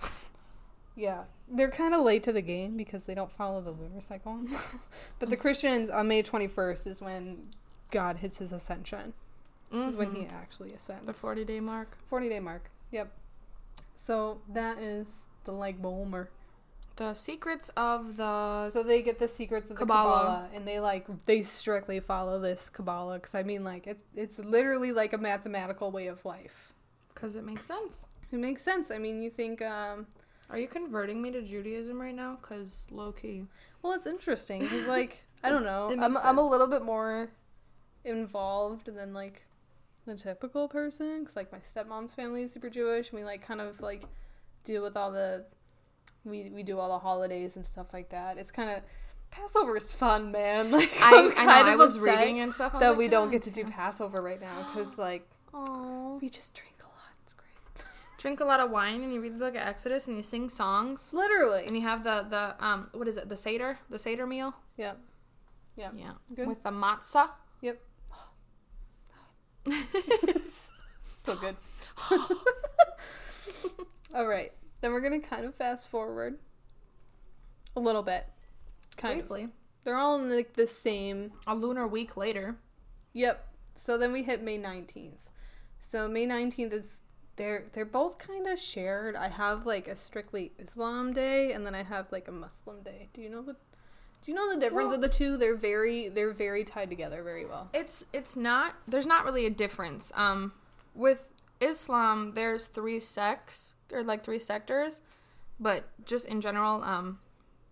yeah, 0.95 1.24
they're 1.48 1.72
kind 1.72 1.93
of 1.93 2.02
late 2.02 2.24
to 2.24 2.34
the 2.34 2.41
game 2.41 2.78
because 2.78 3.06
they 3.06 3.16
don't 3.16 3.32
follow 3.32 3.62
the 3.62 3.72
lunar 3.72 4.02
cycle. 4.02 4.39
but 5.20 5.30
the 5.30 5.38
Christians 5.38 5.89
on 5.89 6.08
May 6.08 6.22
twenty 6.22 6.48
first 6.48 6.86
is 6.86 7.02
when 7.02 7.48
God 7.91 8.18
hits 8.18 8.38
his 8.38 8.52
ascension. 8.52 9.14
Is 9.72 9.98
when 9.98 10.16
he 10.16 10.26
actually 10.28 10.74
ascends. 10.74 11.02
Mm-hmm. 11.02 11.08
the 11.08 11.14
forty 11.14 11.43
day 11.43 11.60
mark. 11.60 11.98
40 12.06 12.30
day 12.30 12.39
mark. 12.39 12.70
Yep. 12.91 13.12
So 13.95 14.39
that 14.54 14.78
is 14.80 15.26
like 15.52 15.82
boomer. 15.82 16.30
The 16.95 17.14
secrets 17.14 17.70
of 17.78 18.18
the 18.18 18.70
So 18.72 18.82
they 18.82 19.04
get 19.04 19.20
the 19.20 19.28
secrets 19.28 19.70
of 19.70 19.78
the 19.78 19.86
Kabbalah. 19.86 20.18
Kabbalah, 20.18 20.50
and 20.54 20.68
they 20.68 20.80
like 20.80 21.06
they 21.28 21.43
strictly 21.43 22.00
follow 22.00 22.39
this 22.39 22.70
Kabbalah 22.70 23.16
because 23.20 23.36
I 23.36 23.43
mean 23.43 23.64
like 23.64 23.86
it, 23.86 24.00
it's 24.16 24.39
literally 24.39 24.91
like 24.91 25.14
a 25.14 25.18
mathematical 25.20 25.91
way 25.91 26.08
of 26.08 26.26
life. 26.26 26.74
because 27.14 27.36
it 27.36 27.43
makes 27.43 27.66
sense. 27.66 28.06
It 28.32 28.39
makes 28.39 28.62
sense. 28.64 28.89
I 28.91 28.98
mean, 28.98 29.22
you 29.22 29.30
think 29.30 29.62
um 29.62 30.08
Are 30.50 30.58
you 30.58 30.68
converting 30.68 31.22
me 31.22 31.30
to 31.32 31.41
Judaism 31.43 32.02
right 32.02 32.16
now? 32.16 32.38
Cause 32.41 32.88
low 32.91 33.12
key. 33.12 33.45
well, 33.84 33.93
it's 33.93 34.08
interesting 34.08 34.62
because 34.62 34.88
like 34.88 35.24
I 35.43 35.50
don't 35.52 35.64
know, 35.66 35.89
I'm 35.91 36.14
makes 36.14 36.26
I'm 36.26 36.39
a 36.39 36.48
little 36.48 36.68
bit 36.68 36.82
more 36.82 37.30
involved 38.04 38.88
than 38.93 39.14
like 39.14 39.45
the 40.06 40.16
typical 40.16 40.68
person 40.68 41.20
because 41.20 41.36
like 41.36 41.52
my 41.52 41.60
stepmom's 41.60 42.14
family 42.14 42.43
is 42.43 42.52
super 42.54 42.70
Jewish, 42.72 43.12
and 43.12 43.20
we 43.20 43.26
like 43.26 43.45
kind 43.45 43.62
of 43.62 43.82
like 43.82 44.04
deal 44.68 44.84
with 44.84 44.95
all 44.97 45.11
the 45.11 45.45
we 46.26 46.49
we 46.53 46.61
do 46.63 46.78
all 46.80 46.89
the 46.89 46.99
holidays 46.99 47.55
and 47.55 47.65
stuff 47.65 47.88
like 47.93 48.09
that. 48.09 48.38
It's 48.38 48.51
kind 48.51 48.70
of 48.70 48.82
Passover 49.32 49.76
is 49.78 49.91
fun, 49.93 50.32
man. 50.32 50.72
Like 50.78 50.89
I, 51.01 51.32
I'm 51.38 51.49
I 51.49 51.61
know. 51.63 51.70
I 51.72 51.76
was 51.76 51.99
reading 51.99 52.39
and 52.39 52.53
stuff. 52.53 52.74
That 52.80 52.89
like, 52.89 52.97
we 52.97 53.07
don't 53.07 53.28
"God 53.28 53.32
get 53.34 53.41
to 53.43 53.51
do 53.51 53.63
damn." 53.63 53.72
Passover 53.72 54.22
right 54.22 54.39
now 54.41 54.57
because 54.68 54.97
like 55.07 55.28
Aw. 55.53 56.18
we 56.22 56.30
just 56.30 56.53
drink 56.53 56.76
a 56.82 56.88
lot. 56.88 57.13
It's 57.24 57.34
great. 57.34 57.86
Drink 58.20 58.39
a 58.39 58.45
lot 58.45 58.59
of 58.59 58.70
wine 58.72 59.01
and 59.03 59.13
you 59.13 59.22
read 59.22 59.36
the 59.36 59.39
book 59.39 59.55
of 59.55 59.61
Exodus 59.61 60.07
and 60.07 60.18
you 60.18 60.24
sing 60.24 60.49
songs 60.49 61.11
Literally. 61.13 61.63
and 61.65 61.76
you 61.76 61.82
have 61.84 62.03
the 62.03 62.26
the 62.30 62.43
um 62.65 62.89
what 62.93 63.07
is 63.07 63.18
it 63.18 63.30
the 63.30 63.38
seder 63.38 63.80
the 63.89 63.99
seder 63.99 64.26
meal 64.28 64.53
Yeah. 64.78 64.93
Yeah. 65.76 65.91
yeah 65.95 66.11
Good. 66.36 66.47
with 66.47 66.63
the 66.63 66.72
matzah. 66.72 67.30
Yep. 67.61 67.78
so 71.26 71.36
good. 71.36 71.55
All 74.14 74.28
right. 74.28 74.51
Then 74.82 74.93
we're 74.93 75.01
going 75.01 75.20
to 75.22 75.28
kind 75.28 75.45
of 75.45 75.55
fast 75.55 75.88
forward 75.89 76.38
a 77.76 77.80
little 77.80 78.03
bit. 78.03 78.26
Kind 78.95 79.22
of. 79.22 79.32
They're 79.84 79.95
all 79.97 80.16
in 80.16 80.30
like 80.30 80.53
the 80.53 80.68
same. 80.68 81.32
a 81.45 81.55
lunar 81.55 81.88
week 81.88 82.18
later. 82.18 82.58
Yep. 83.14 83.47
So 83.76 83.97
then 83.97 84.12
we 84.12 84.24
hit 84.24 84.43
May 84.43 84.58
19th. 84.58 85.28
So 85.80 86.08
May 86.08 86.26
19th 86.26 86.74
is 86.74 87.01
they're 87.36 87.66
they're 87.74 87.86
both 87.86 88.18
kind 88.18 88.47
of 88.47 88.60
shared. 88.60 89.16
I 89.16 89.30
have 89.30 89.66
like 89.66 89.88
a 89.88 89.95
strictly 89.95 90.51
Islam 90.58 91.14
day, 91.14 91.51
and 91.53 91.66
then 91.66 91.76
I 91.76 91.84
have 91.84 92.12
like 92.12 92.28
a 92.28 92.32
Muslim 92.32 92.82
day. 92.82 93.10
Do 93.14 93.22
you 93.22 93.30
know 93.30 93.43
the 93.43 93.53
Do 93.53 94.32
you 94.32 94.34
know 94.34 94.53
the 94.53 94.60
difference 94.60 94.88
Well- 94.88 94.95
of 94.95 95.01
the 95.01 95.10
two? 95.10 95.38
They're 95.38 95.55
very 95.55 96.10
they're 96.10 96.34
very 96.34 96.64
tied 96.64 96.89
together 96.89 97.22
very 97.24 97.45
well. 97.45 97.70
It's 97.74 98.08
it's 98.12 98.36
not 98.36 98.74
there's 98.88 99.05
not 99.08 99.24
really 99.24 99.45
a 99.45 99.51
difference. 99.51 100.12
Um 100.16 100.53
with 100.95 101.28
Islam 101.62 102.34
there's 102.34 102.68
three 102.68 102.99
sects 102.99 103.76
or 103.92 104.04
like 104.04 104.24
three 104.24 104.40
sectors, 104.40 105.02
but 105.60 105.86
just 106.06 106.26
in 106.26 106.42
general 106.42 106.84
um 106.84 107.20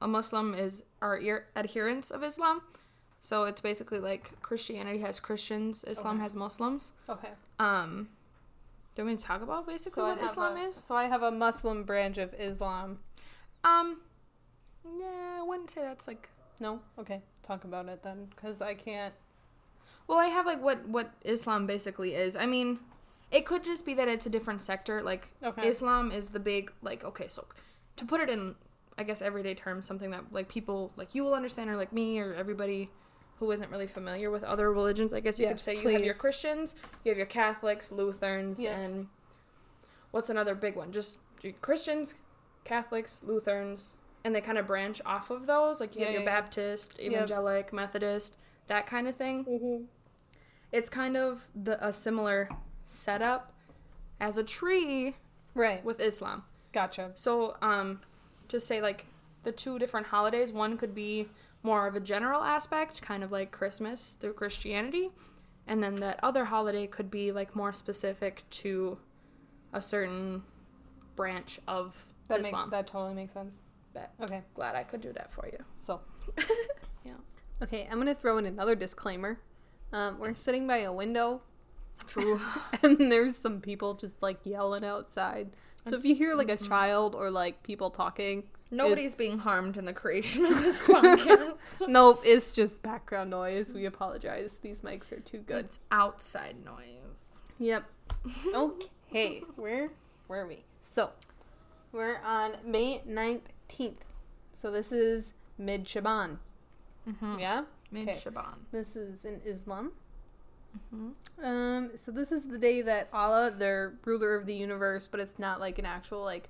a 0.01 0.07
Muslim 0.07 0.53
is 0.53 0.83
our 1.01 1.17
ear- 1.19 1.47
adherents 1.55 2.11
of 2.11 2.23
Islam. 2.23 2.61
So 3.21 3.45
it's 3.45 3.61
basically 3.61 3.99
like 3.99 4.39
Christianity 4.41 4.99
has 4.99 5.19
Christians, 5.19 5.83
Islam 5.87 6.15
Okay. 6.17 6.23
has 6.23 6.35
Muslims. 6.35 6.91
Okay. 7.09 7.31
Um 7.59 8.09
do 8.95 9.03
to 9.05 9.21
talk 9.21 9.41
about 9.41 9.67
basically 9.67 9.91
So 10.01 10.05
what 10.05 10.23
Islam 10.23 10.57
a, 10.57 10.61
is? 10.67 10.75
So 10.75 10.95
I 10.95 11.05
have 11.05 11.21
a 11.23 11.31
Muslim 11.31 11.83
branch 11.83 12.17
of 12.17 12.33
Islam. 12.35 12.99
Um 13.63 14.01
yeah, 14.99 15.37
I 15.39 15.43
wouldn't 15.43 15.69
say 15.71 15.81
that's 15.81 16.07
like 16.07 16.29
No. 16.61 16.79
Okay. 16.97 17.21
Talk 17.43 17.63
about 17.63 17.87
it 17.89 18.01
then, 18.03 18.27
because 18.29 18.61
I 18.61 18.73
can't. 18.73 19.13
Well, 20.07 20.17
I 20.19 20.27
have 20.27 20.45
like 20.45 20.61
what 20.61 20.87
what 20.87 21.11
Islam 21.23 21.65
basically 21.67 22.13
is. 22.15 22.35
I 22.35 22.45
mean, 22.45 22.79
it 23.35 23.45
could 23.45 23.63
just 23.63 23.85
be 23.85 23.93
that 23.95 24.07
it's 24.07 24.25
a 24.25 24.29
different 24.29 24.61
sector. 24.61 25.01
Like 25.03 25.31
Okay. 25.43 25.67
Islam 25.67 26.11
is 26.11 26.29
the 26.29 26.39
big 26.39 26.71
like 26.81 27.03
okay, 27.03 27.27
so 27.27 27.45
to 27.97 28.05
put 28.05 28.21
it 28.21 28.29
in 28.29 28.55
I 28.97 29.03
guess 29.03 29.21
everyday 29.21 29.53
terms, 29.53 29.85
something 29.85 30.11
that 30.11 30.31
like 30.31 30.47
people 30.47 30.91
like 30.95 31.13
you 31.15 31.23
will 31.25 31.33
understand 31.33 31.69
or 31.69 31.75
like 31.75 31.91
me 31.91 32.19
or 32.19 32.33
everybody 32.33 32.89
who 33.39 33.51
isn't 33.51 33.69
really 33.69 33.87
familiar 33.87 34.31
with 34.31 34.43
other 34.45 34.71
religions, 34.71 35.11
I 35.13 35.19
guess 35.19 35.37
you 35.37 35.47
could 35.47 35.55
Yes, 35.55 35.63
say 35.63 35.75
you 35.75 35.89
have 35.89 36.05
your. 36.05 36.13
Christians, 36.13 36.73
you 37.03 37.09
have 37.11 37.17
your 37.17 37.25
Catholics, 37.27 37.91
Lutherans, 37.91 38.63
Yeah. 38.63 38.77
and 38.77 39.07
what's 40.11 40.29
another 40.29 40.55
big 40.55 40.75
one? 40.77 40.93
Just 40.93 41.17
Christians, 41.61 42.15
Catholics, 42.63 43.21
Lutherans, 43.25 43.95
and 44.23 44.33
they 44.33 44.39
kind 44.39 44.57
of 44.57 44.65
branch 44.65 45.01
off 45.05 45.29
of 45.29 45.45
those. 45.45 45.81
Like 45.81 45.95
you 45.95 45.99
Yeah, 46.01 46.05
have 46.07 46.13
your 46.13 46.23
yeah. 46.23 46.33
Baptist, 46.39 46.97
Evangelic, 46.99 47.73
Methodist, 47.73 48.37
that 48.67 48.87
kind 48.87 49.07
of 49.09 49.15
thing 49.17 49.43
Mm-hmm. 49.45 49.83
it's 50.71 50.89
kind 50.89 51.17
of 51.17 51.41
the 51.53 51.85
a 51.85 51.91
similar 51.91 52.47
setup 52.85 53.51
as 54.19 54.37
a 54.37 54.43
tree 54.43 55.15
Right. 55.53 55.83
with 55.83 55.99
Islam. 55.99 56.43
Gotcha. 56.71 57.11
So, 57.15 57.57
um, 57.61 58.01
to 58.47 58.59
say 58.59 58.81
like 58.81 59.07
the 59.43 59.51
two 59.51 59.77
different 59.79 60.07
holidays, 60.07 60.51
one 60.51 60.77
could 60.77 60.95
be 60.95 61.27
more 61.63 61.87
of 61.87 61.95
a 61.95 61.99
general 61.99 62.43
aspect, 62.43 63.01
kind 63.01 63.23
of 63.23 63.31
like 63.31 63.51
Christmas 63.51 64.11
through 64.19 64.33
Christianity, 64.33 65.09
and 65.67 65.81
then 65.83 65.95
that 65.95 66.19
other 66.23 66.45
holiday 66.45 66.85
could 66.87 67.09
be 67.09 67.31
like 67.31 67.55
more 67.55 67.73
specific 67.73 68.43
to 68.51 68.97
a 69.73 69.81
certain 69.81 70.43
branch 71.15 71.59
of 71.67 72.05
That 72.27 72.39
make, 72.41 72.47
Islam. 72.47 72.69
that 72.69 72.87
totally 72.87 73.13
makes 73.15 73.33
sense. 73.33 73.61
Bet. 73.93 74.13
Okay. 74.21 74.43
Glad 74.53 74.75
I 74.75 74.83
could 74.83 75.01
do 75.01 75.11
that 75.13 75.31
for 75.31 75.47
you. 75.47 75.57
So. 75.75 76.01
Yeah. 77.05 77.13
Okay, 77.61 77.87
I'm 77.91 77.99
gonna 77.99 78.15
throw 78.15 78.39
in 78.39 78.47
another 78.47 78.73
disclaimer. 78.73 79.39
Um, 79.93 80.17
we're 80.17 80.33
sitting 80.33 80.65
by 80.65 80.77
a 80.77 80.91
window, 80.91 81.43
True. 82.07 82.39
and 82.83 83.11
there's 83.11 83.37
some 83.37 83.61
people 83.61 83.93
just 83.93 84.21
like 84.21 84.39
yelling 84.45 84.83
outside. 84.85 85.51
So 85.87 85.95
if 85.95 86.03
you 86.05 86.15
hear 86.15 86.35
like 86.35 86.49
a 86.49 86.55
Mm-hmm. 86.55 86.65
child 86.65 87.15
or 87.15 87.29
like 87.29 87.61
people 87.63 87.89
talking, 87.91 88.43
Nobody's 88.71 89.13
being 89.13 89.37
harmed 89.37 89.77
in 89.77 89.85
the 89.85 89.93
creation 89.93 90.43
of 90.43 90.59
this 90.59 90.81
podcast. 90.81 91.87
nope, 91.87 92.21
it's 92.23 92.51
just 92.51 92.81
background 92.81 93.29
noise. 93.29 93.71
We 93.71 93.85
apologize. 93.85 94.57
These 94.61 94.81
mics 94.81 95.11
are 95.11 95.19
too 95.19 95.37
good. 95.39 95.65
It's 95.65 95.79
outside 95.91 96.55
noise. 96.65 97.43
Yep. 97.59 97.85
Okay, 98.55 99.43
where 99.55 99.91
were 100.27 100.47
we? 100.47 100.63
So, 100.81 101.11
we're 101.91 102.19
on 102.25 102.53
May 102.65 103.01
19th. 103.07 103.97
So 104.51 104.71
this 104.71 104.91
is 104.91 105.33
mid 105.59 105.87
Shaban. 105.87 106.39
Mm-hmm. 107.07 107.39
Yeah? 107.39 107.61
Mid 107.91 108.15
Shaban. 108.15 108.65
This 108.71 108.95
is 108.95 109.23
in 109.25 109.41
Islam. 109.45 109.91
Mm-hmm. 110.93 111.45
Um, 111.45 111.89
so 111.95 112.11
this 112.11 112.31
is 112.31 112.47
the 112.47 112.57
day 112.57 112.81
that 112.81 113.09
Allah, 113.11 113.51
the 113.51 113.93
ruler 114.05 114.35
of 114.35 114.45
the 114.45 114.55
universe, 114.55 115.07
but 115.07 115.19
it's 115.19 115.37
not 115.37 115.59
like 115.59 115.77
an 115.79 115.85
actual 115.85 116.23
like 116.23 116.49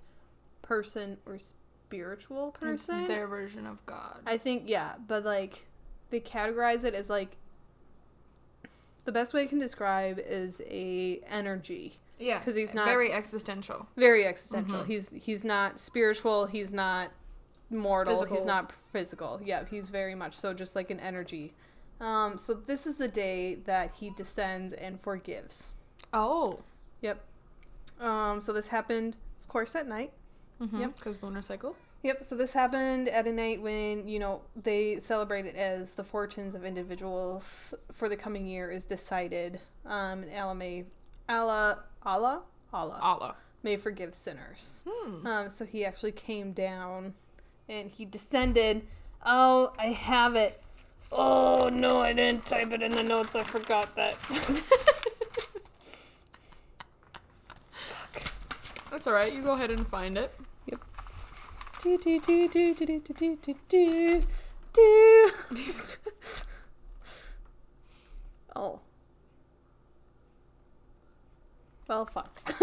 person 0.61 1.17
or 1.26 1.38
spiritual 1.39 2.51
person. 2.51 2.99
It's 2.99 3.07
their 3.07 3.28
version 3.28 3.65
of 3.65 3.84
God. 3.86 4.19
I 4.26 4.38
think 4.38 4.63
yeah, 4.67 4.93
but 5.07 5.26
like 5.26 5.65
they 6.09 6.19
categorize 6.19 6.84
it 6.84 6.93
as 6.93 7.09
like 7.09 7.36
the 9.05 9.11
best 9.11 9.34
way 9.34 9.43
I 9.43 9.45
can 9.47 9.59
describe 9.59 10.19
is 10.19 10.61
a 10.69 11.19
energy. 11.30 11.99
Yeah, 12.19 12.39
because 12.39 12.55
he's 12.55 12.73
not- 12.73 12.88
very 12.88 13.11
existential. 13.11 13.88
Very 13.97 14.26
existential. 14.26 14.80
Mhm. 14.80 14.88
He's 14.88 15.09
he's 15.11 15.45
not 15.45 15.80
spiritual, 15.80 16.45
he's 16.45 16.73
not 16.73 17.11
mortal, 17.69 18.23
he's 18.26 18.45
not 18.45 18.71
physical. 18.93 19.41
Yeah, 19.43 19.65
he's 19.69 19.89
very 19.89 20.15
much 20.15 20.36
so 20.36 20.53
just 20.53 20.76
like 20.76 20.89
an 20.91 20.99
energy. 20.99 21.53
Um, 21.99 22.37
so 22.37 22.53
this 22.53 22.85
is 22.85 22.95
the 22.97 23.07
day 23.07 23.55
that 23.65 23.93
he 23.99 24.09
descends 24.09 24.73
and 24.73 24.99
forgives. 24.99 25.73
Oh, 26.13 26.59
Yep. 27.01 27.23
Um, 27.99 28.41
so 28.41 28.51
this 28.51 28.67
happened, 28.69 29.17
of 29.41 29.47
course, 29.47 29.75
at 29.75 29.87
night. 29.87 30.11
mm-hmm. 30.61 30.81
Yep. 30.81 30.95
Because 30.97 31.21
lunar 31.23 31.41
cycle. 31.41 31.75
Yep. 32.03 32.23
So 32.25 32.35
this 32.35 32.53
happened 32.53 33.07
at 33.07 33.25
a 33.27 33.31
night 33.31 33.61
when 33.61 34.07
you 34.07 34.19
know 34.19 34.41
they 34.55 34.97
celebrate 34.97 35.45
it 35.45 35.55
as 35.55 35.93
the 35.93 36.03
fortunes 36.03 36.53
of 36.55 36.63
individuals 36.65 37.73
for 37.91 38.09
the 38.09 38.15
coming 38.17 38.45
year 38.45 38.69
is 38.71 38.85
decided. 38.85 39.59
Um, 39.85 40.23
and 40.23 40.33
Allah 40.37 40.55
may, 40.55 40.85
Allah, 41.29 41.79
Allah, 42.03 42.41
Allah 42.73 42.99
Allah. 43.01 43.35
may 43.63 43.77
forgive 43.77 44.13
sinners. 44.15 44.83
Hmm. 44.87 45.25
Um, 45.27 45.49
so 45.49 45.63
he 45.65 45.85
actually 45.85 46.11
came 46.11 46.51
down, 46.53 47.13
and 47.69 47.89
he 47.89 48.05
descended. 48.05 48.85
Oh, 49.25 49.73
I 49.79 49.87
have 49.87 50.35
it. 50.35 50.61
Oh 51.11 51.69
no, 51.69 52.01
I 52.01 52.13
didn't 52.13 52.45
type 52.45 52.71
it 52.71 52.81
in 52.81 52.91
the 52.91 53.03
notes. 53.03 53.35
I 53.35 53.43
forgot 53.43 53.95
that. 53.95 54.15
That's 58.91 59.07
all 59.07 59.13
right. 59.13 59.33
You 59.33 59.41
go 59.41 59.53
ahead 59.53 59.71
and 59.71 59.87
find 59.87 60.17
it. 60.17 60.33
do 61.83 61.97
do 61.97 62.19
do 62.19 62.47
do 62.47 62.73
do 62.73 62.85
do 62.85 62.99
do 62.99 63.37
do 63.37 63.55
do 63.69 64.23
do. 64.73 65.31
oh. 68.55 68.79
Well, 71.87 72.05
fuck. 72.05 72.41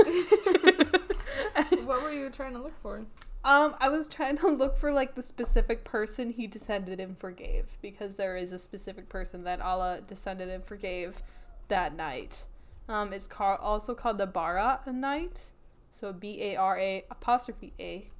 what 1.85 2.03
were 2.03 2.13
you 2.13 2.29
trying 2.31 2.55
to 2.55 2.59
look 2.61 2.81
for? 2.83 3.05
Um, 3.45 3.75
I 3.81 3.89
was 3.89 4.07
trying 4.07 4.39
to 4.39 4.49
look 4.49 4.79
for 4.79 4.93
like 4.93 5.15
the 5.15 5.23
specific 5.23 5.85
person 5.85 6.31
he 6.31 6.47
descended 6.47 7.01
and 7.01 7.19
forgave 7.19 7.77
because 7.83 8.15
there 8.15 8.37
is 8.37 8.53
a 8.53 8.59
specific 8.59 9.09
person 9.09 9.43
that 9.45 9.61
Allah 9.61 10.01
descended 10.07 10.49
and 10.49 10.65
forgave 10.65 11.23
that 11.69 11.97
night. 11.97 12.45
Um, 12.89 13.13
it's 13.13 13.27
called 13.27 13.59
also 13.61 13.95
called 13.95 14.19
the 14.19 14.27
Bara 14.27 14.81
night, 14.87 15.51
so 15.91 16.13
B 16.13 16.41
A 16.43 16.57
R 16.57 16.79
A 16.79 17.05
apostrophe 17.11 17.73
A 17.81 18.11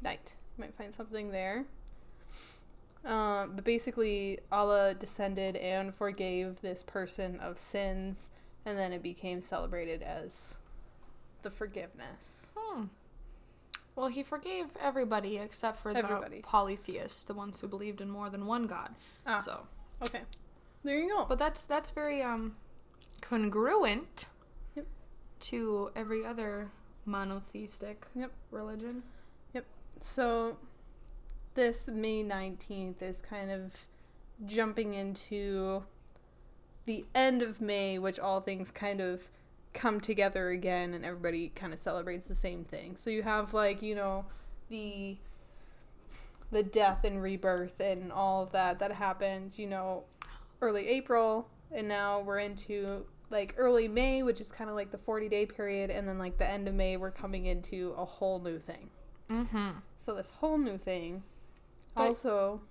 night. 0.00 0.36
You 0.56 0.62
might 0.62 0.74
find 0.76 0.94
something 0.94 1.30
there. 1.30 1.64
Um, 3.04 3.52
but 3.54 3.64
basically, 3.64 4.38
Allah 4.52 4.94
descended 4.94 5.56
and 5.56 5.94
forgave 5.94 6.60
this 6.60 6.82
person 6.82 7.38
of 7.40 7.58
sins, 7.58 8.30
and 8.66 8.78
then 8.78 8.92
it 8.92 9.02
became 9.02 9.40
celebrated 9.40 10.02
as 10.02 10.58
the 11.42 11.50
forgiveness. 11.50 12.52
Hmm. 12.56 12.84
Well, 13.98 14.06
he 14.08 14.22
forgave 14.22 14.66
everybody 14.80 15.38
except 15.38 15.78
for 15.78 15.90
Everybody. 15.90 16.36
the 16.36 16.42
polytheists, 16.42 17.24
the 17.24 17.34
ones 17.34 17.60
who 17.60 17.66
believed 17.66 18.00
in 18.00 18.08
more 18.08 18.30
than 18.30 18.46
one 18.46 18.68
god. 18.68 18.94
Ah. 19.26 19.40
So, 19.40 19.66
Okay, 20.00 20.20
there 20.84 20.96
you 21.00 21.08
go. 21.08 21.24
but 21.28 21.36
that's 21.36 21.66
that's 21.66 21.90
very 21.90 22.22
um 22.22 22.54
congruent 23.20 24.26
Yep. 24.76 24.86
to 25.40 25.90
every 25.96 26.24
other 26.24 26.70
monotheistic 27.06 28.06
Yep. 28.14 28.30
religion. 28.52 29.02
Yep. 29.52 29.66
So, 30.00 30.58
this 31.54 31.88
May 31.88 32.22
19th 32.22 33.02
is 33.02 33.20
kind 33.20 33.50
of 33.50 33.88
jumping 34.46 34.94
into 34.94 35.82
the 36.84 37.04
end 37.16 37.42
of 37.42 37.60
May, 37.60 37.98
which 37.98 38.20
all 38.20 38.40
things 38.40 38.70
kind 38.70 39.00
of 39.00 39.28
come 39.78 40.00
together 40.00 40.50
again 40.50 40.92
and 40.92 41.04
everybody 41.04 41.50
kind 41.54 41.72
of 41.72 41.78
celebrates 41.78 42.26
the 42.26 42.34
same 42.34 42.64
thing. 42.64 42.96
So, 42.96 43.10
you 43.10 43.22
have 43.22 43.54
like, 43.54 43.80
you 43.80 43.94
know, 43.94 44.26
the 44.68 45.16
the 46.50 46.62
death 46.62 47.04
and 47.04 47.22
rebirth 47.22 47.78
and 47.78 48.10
all 48.10 48.42
of 48.42 48.52
that 48.52 48.78
that 48.78 48.92
happened, 48.92 49.58
you 49.58 49.66
know, 49.66 50.04
early 50.60 50.88
April 50.88 51.48
and 51.70 51.86
now 51.86 52.20
we're 52.20 52.38
into 52.38 53.04
like 53.30 53.54
early 53.58 53.86
May, 53.86 54.22
which 54.22 54.40
is 54.40 54.50
kind 54.50 54.70
of 54.70 54.76
like 54.76 54.90
the 54.90 54.98
40 54.98 55.28
day 55.28 55.44
period 55.46 55.90
and 55.90 56.08
then 56.08 56.18
like 56.18 56.38
the 56.38 56.48
end 56.48 56.66
of 56.66 56.74
May 56.74 56.96
we're 56.96 57.10
coming 57.10 57.46
into 57.46 57.94
a 57.96 58.04
whole 58.04 58.40
new 58.40 58.58
thing. 58.58 58.88
Mm-hmm. 59.30 59.70
So 59.98 60.14
this 60.14 60.30
whole 60.30 60.58
new 60.58 60.78
thing. 60.78 61.22
But- 61.94 62.02
also, 62.02 62.62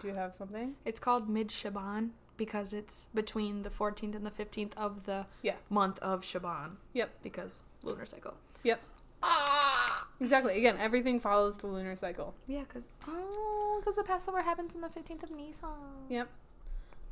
do 0.00 0.08
you 0.08 0.14
have 0.14 0.34
something? 0.34 0.74
It's 0.84 1.00
called 1.00 1.28
Mid 1.28 1.50
Shaban 1.50 2.12
because 2.38 2.72
it's 2.72 3.08
between 3.14 3.62
the 3.64 3.68
14th 3.70 4.14
and 4.14 4.24
the 4.24 4.30
15th 4.30 4.72
of 4.78 5.04
the 5.04 5.26
Yeah. 5.42 5.56
month 5.68 5.98
of 5.98 6.24
Shaban. 6.24 6.78
Yep. 6.94 7.10
Because 7.22 7.64
lunar 7.82 8.06
cycle. 8.06 8.34
Yep. 8.62 8.80
Ah. 9.22 10.06
Exactly. 10.20 10.56
Again, 10.56 10.76
everything 10.80 11.20
follows 11.20 11.58
the 11.58 11.66
lunar 11.66 11.94
cycle. 11.96 12.34
Yeah, 12.46 12.64
cause 12.64 12.88
oh, 13.06 13.80
cause 13.84 13.94
the 13.96 14.02
Passover 14.02 14.42
happens 14.42 14.74
on 14.74 14.80
the 14.80 14.88
fifteenth 14.88 15.22
of 15.22 15.30
Nisan. 15.30 15.68
Yep. 16.08 16.28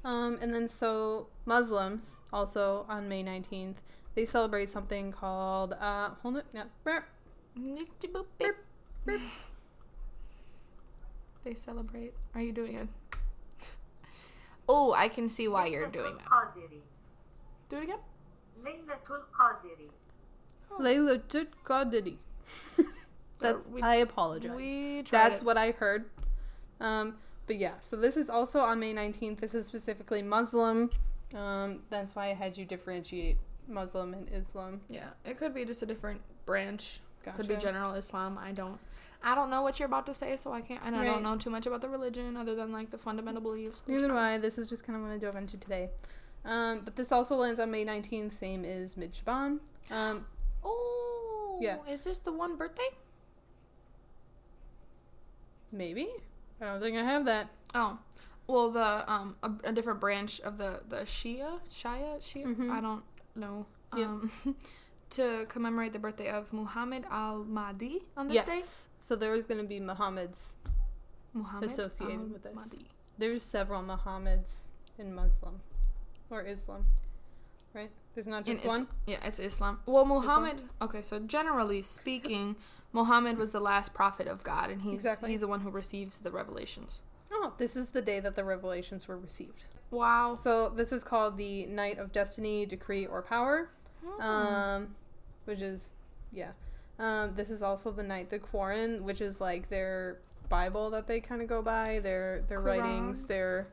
Um, 0.05 0.39
and 0.41 0.55
then 0.55 0.69
so 0.69 1.27
Muslims 1.45 2.19
also 2.33 2.87
on 2.89 3.09
May 3.09 3.23
nineteenth 3.23 3.81
they 4.15 4.25
celebrate 4.25 4.71
something 4.71 5.13
called 5.13 5.75
uh 5.81 6.11
hold 6.23 6.37
it 6.39 6.47
yeah 6.55 6.65
burp. 6.85 7.05
They 11.45 11.55
celebrate. 11.55 12.13
Are 12.35 12.41
you 12.41 12.53
doing 12.53 12.75
it? 12.75 12.89
Oh, 14.69 14.93
I 14.93 15.09
can 15.09 15.29
see 15.29 15.49
why 15.49 15.67
you're 15.67 15.89
doing 15.89 16.17
that. 16.17 16.55
Do 17.69 17.77
it 17.79 17.83
again. 17.85 17.99
Laylatul 18.65 19.23
Qadiri. 19.39 19.91
Laylatul 20.81 21.47
Qadri. 21.65 22.17
That's 23.39 23.67
we- 23.67 23.83
I 23.83 23.97
apologize. 23.97 24.57
We 24.57 25.03
tried 25.03 25.31
That's 25.31 25.43
it. 25.43 25.45
what 25.45 25.57
I 25.59 25.71
heard. 25.73 26.07
Um, 26.81 27.17
but 27.47 27.57
yeah, 27.57 27.75
so 27.81 27.97
this 27.97 28.17
is 28.17 28.29
also 28.31 28.61
on 28.61 28.81
May 28.81 28.93
19th. 28.95 29.41
This 29.41 29.55
is 29.55 29.67
specifically 29.67 30.23
Muslim. 30.23 30.91
Um, 31.35 31.81
that's 31.91 32.15
why 32.17 32.27
I 32.31 32.35
had 32.35 32.57
you 32.57 32.65
differentiate 32.65 33.37
Muslim 33.69 34.15
and 34.15 34.29
Islam. 34.33 34.81
Yeah, 34.89 35.09
it 35.25 35.39
could 35.39 35.55
be 35.55 35.65
just 35.65 35.83
a 35.83 35.87
different 35.87 36.21
branch. 36.45 37.01
Could 37.37 37.49
be 37.49 37.57
general 37.57 37.95
Islam. 37.95 38.39
I 38.39 38.53
don't. 38.53 38.79
I 39.27 39.35
don't 39.35 39.51
know 39.51 39.61
what 39.63 39.79
you're 39.81 39.87
about 39.87 40.07
to 40.07 40.15
say, 40.15 40.37
so 40.37 40.53
I 40.53 40.61
can't. 40.61 40.81
And 40.85 40.95
I 40.95 41.05
don't 41.05 41.23
know 41.23 41.37
too 41.37 41.51
much 41.51 41.67
about 41.67 41.81
the 41.81 41.89
religion 41.89 42.37
other 42.37 42.55
than 42.55 42.71
like 42.73 42.91
the 42.91 42.99
fundamental 42.99 43.43
beliefs. 43.43 43.83
Neither 43.87 44.09
do 44.09 44.17
I. 44.17 44.39
This 44.39 44.57
is 44.57 44.69
just 44.69 44.87
kind 44.87 44.97
of 44.97 45.03
what 45.03 45.11
I 45.11 45.19
dove 45.19 45.35
into 45.37 45.57
today. 45.57 45.91
Um, 46.45 46.83
but 46.85 46.95
this 46.95 47.11
also 47.11 47.35
lands 47.35 47.59
on 47.59 47.71
May 47.73 47.85
19th, 47.85 48.33
same 48.33 48.65
as 48.65 48.97
Mid 48.97 49.15
Shaban. 49.15 49.61
Um, 49.91 50.25
Oh, 50.65 51.59
Yeah. 51.61 51.79
Is 51.91 52.05
this 52.05 52.19
the 52.21 52.33
one 52.33 52.57
birthday? 52.57 52.89
maybe? 55.73 56.09
I 56.61 56.65
don't 56.67 56.81
think 56.81 56.97
I 56.97 57.03
have 57.03 57.25
that. 57.27 57.49
Oh, 57.75 57.99
well, 58.47 58.71
the 58.71 59.13
um 59.13 59.37
a, 59.43 59.51
a 59.65 59.73
different 59.73 60.01
branch 60.01 60.41
of 60.41 60.57
the 60.59 60.81
the 60.89 60.99
Shia 60.99 61.59
Shia 61.71 62.19
Shia. 62.21 62.47
Mhm. 62.57 62.71
I 62.71 62.81
don't 62.81 63.03
know. 63.35 63.67
Yeah. 63.97 64.05
Um, 64.05 64.31
to 65.11 65.47
commemorate 65.49 65.93
the 65.93 65.99
birthday 65.99 66.29
of 66.29 66.53
Muhammad 66.53 67.05
al 67.11 67.45
Mahdi 67.45 68.05
on 68.17 68.29
this 68.29 68.45
day. 68.45 68.63
So 69.01 69.17
there 69.17 69.35
is 69.35 69.47
going 69.47 69.61
to 69.61 69.67
be 69.67 69.81
Muhammad's. 69.81 70.53
Muhammad 71.33 71.71
Associated 71.71 72.33
with 72.33 72.43
this. 72.43 72.55
There's 73.19 73.43
several 73.43 73.83
Muhammads 73.83 74.69
in 74.99 75.15
Muslim 75.15 75.61
or 76.31 76.43
Islam, 76.43 76.85
right? 77.75 77.91
There's 78.15 78.27
not 78.27 78.49
In 78.49 78.55
just 78.55 78.63
Is- 78.63 78.69
one. 78.69 78.89
Yeah, 79.07 79.19
it's 79.23 79.39
Islam. 79.39 79.81
Well, 79.87 80.07
Muhammad. 80.07 80.63
Okay, 80.81 81.03
so 81.03 81.19
generally 81.19 81.83
speaking, 81.83 82.57
Muhammad 82.93 83.37
was 83.37 83.53
the 83.53 83.61
last 83.61 83.93
prophet 83.93 84.27
of 84.27 84.43
God, 84.43 84.71
and 84.71 84.81
he's 84.83 84.95
Exactly. 84.95 85.31
he's 85.31 85.41
the 85.41 85.47
one 85.49 85.61
who 85.61 85.71
receives 85.71 86.19
the 86.21 86.31
revelations. 86.31 87.03
Oh, 87.31 87.53
this 87.59 87.77
is 87.77 87.91
the 87.91 88.01
day 88.03 88.19
that 88.21 88.35
the 88.35 88.45
revelations 88.45 89.07
were 89.07 89.19
received. 89.19 89.65
Wow. 89.91 90.37
So 90.37 90.71
this 90.71 90.91
is 90.93 91.05
called 91.05 91.37
the 91.37 91.67
Night 91.67 91.99
of 91.99 92.13
Destiny, 92.13 92.65
Decree, 92.65 93.07
or 93.07 93.21
Power. 93.23 93.69
Hmm. 94.07 94.23
Um, 94.23 94.95
which 95.45 95.61
is, 95.61 95.91
yeah. 96.33 96.53
Um, 96.99 97.35
this 97.35 97.51
is 97.51 97.63
also 97.63 97.91
the 97.91 98.03
night 98.03 98.31
the 98.31 98.39
Quran, 98.39 99.03
which 99.03 99.21
is 99.21 99.41
like 99.41 99.69
their 99.69 100.19
Bible 100.49 100.91
that 100.91 101.07
they 101.07 101.21
kind 101.21 101.43
of 101.43 101.49
go 101.49 101.61
by, 101.61 102.01
their 102.03 102.43
their 102.49 102.61
writings, 102.61 103.25
their, 103.25 103.69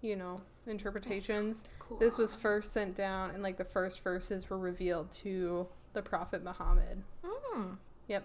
you 0.00 0.16
know, 0.16 0.40
interpretations. 0.66 1.64
Cool. 1.78 1.98
This 1.98 2.18
was 2.18 2.34
first 2.34 2.72
sent 2.72 2.96
down, 2.96 3.30
and 3.30 3.42
like 3.42 3.58
the 3.58 3.64
first 3.64 4.00
verses 4.00 4.50
were 4.50 4.58
revealed 4.58 5.12
to 5.12 5.68
the 5.92 6.02
Prophet 6.02 6.42
Muhammad. 6.42 7.02
Hmm. 7.24 7.74
Yep. 8.08 8.24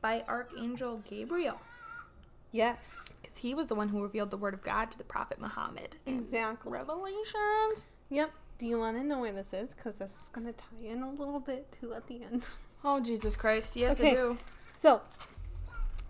By 0.00 0.24
Archangel 0.28 1.02
Gabriel. 1.08 1.58
Yes. 2.52 3.04
Because 3.22 3.38
he 3.38 3.54
was 3.54 3.66
the 3.66 3.74
one 3.74 3.88
who 3.88 4.02
revealed 4.02 4.30
the 4.30 4.36
word 4.36 4.54
of 4.54 4.62
God 4.62 4.90
to 4.90 4.98
the 4.98 5.04
prophet 5.04 5.40
Muhammad. 5.40 5.96
Exactly. 6.06 6.72
Revelations. 6.72 7.86
Yep. 8.10 8.30
Do 8.60 8.66
you 8.66 8.78
want 8.78 8.98
to 8.98 9.02
know 9.02 9.18
where 9.20 9.32
this 9.32 9.54
is? 9.54 9.74
Because 9.74 9.96
this 9.96 10.10
is 10.22 10.28
going 10.28 10.46
to 10.46 10.52
tie 10.52 10.86
in 10.86 11.02
a 11.02 11.10
little 11.10 11.40
bit 11.40 11.74
too 11.80 11.94
at 11.94 12.06
the 12.06 12.22
end. 12.22 12.46
Oh, 12.82 12.98
Jesus 12.98 13.36
Christ. 13.36 13.76
Yes, 13.76 14.00
Okay. 14.00 14.12
I 14.12 14.14
do. 14.14 14.38
So, 14.78 15.02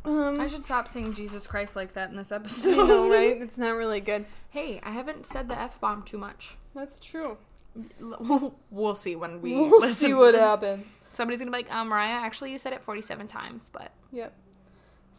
um, 0.05 0.39
I 0.41 0.47
should 0.47 0.65
stop 0.65 0.87
saying 0.87 1.15
Jesus 1.15 1.45
Christ 1.47 1.75
like 1.75 1.95
that 1.95 2.11
in 2.11 2.17
this 2.17 2.31
episode. 2.41 2.77
know, 2.87 3.11
right? 3.11 3.37
It's 3.43 3.59
not 3.59 3.75
really 3.75 4.01
good. 4.01 4.25
Hey, 4.51 4.81
I 4.85 4.91
haven't 4.93 5.27
said 5.27 5.49
the 5.49 5.59
F 5.59 5.81
bomb 5.81 6.05
too 6.05 6.17
much. 6.19 6.57
That's 6.75 7.01
true. 7.01 7.39
We'll, 8.01 8.55
we'll 8.71 8.95
see 8.97 9.15
when 9.17 9.41
we 9.41 9.55
We'll 9.55 9.93
see 9.93 10.13
what 10.15 10.35
happens. 10.35 10.97
Somebody's 11.13 11.39
gonna 11.41 11.51
be 11.53 11.57
like, 11.59 11.73
um, 11.75 11.89
Mariah, 11.89 12.21
actually, 12.25 12.51
you 12.53 12.59
said 12.59 12.73
it 12.73 12.83
47 12.83 13.27
times, 13.29 13.71
but. 13.73 13.93
Yep. 14.13 14.33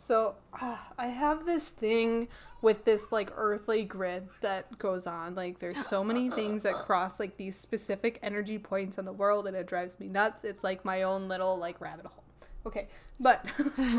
So 0.04 0.36
ah, 0.54 0.88
I 0.98 1.08
have 1.08 1.46
this 1.46 1.70
thing 1.70 2.28
with 2.62 2.86
this 2.86 3.12
like 3.12 3.32
earthly 3.36 3.84
grid 3.84 4.28
that 4.42 4.78
goes 4.78 5.06
on. 5.08 5.36
Like 5.36 5.60
there's 5.60 5.86
so 5.86 6.04
many 6.04 6.30
things 6.30 6.64
that 6.64 6.74
cross 6.74 7.20
like 7.20 7.38
these 7.38 7.56
specific 7.58 8.20
energy 8.24 8.58
points 8.58 8.98
in 8.98 9.06
the 9.06 9.14
world, 9.14 9.48
and 9.48 9.56
it 9.56 9.68
drives 9.68 10.00
me 10.00 10.08
nuts. 10.08 10.44
It's 10.44 10.64
like 10.64 10.84
my 10.84 11.04
own 11.04 11.28
little 11.28 11.58
like 11.58 11.80
rabbit 11.80 12.06
hole. 12.08 12.24
Okay, 12.66 12.88
but 13.20 13.46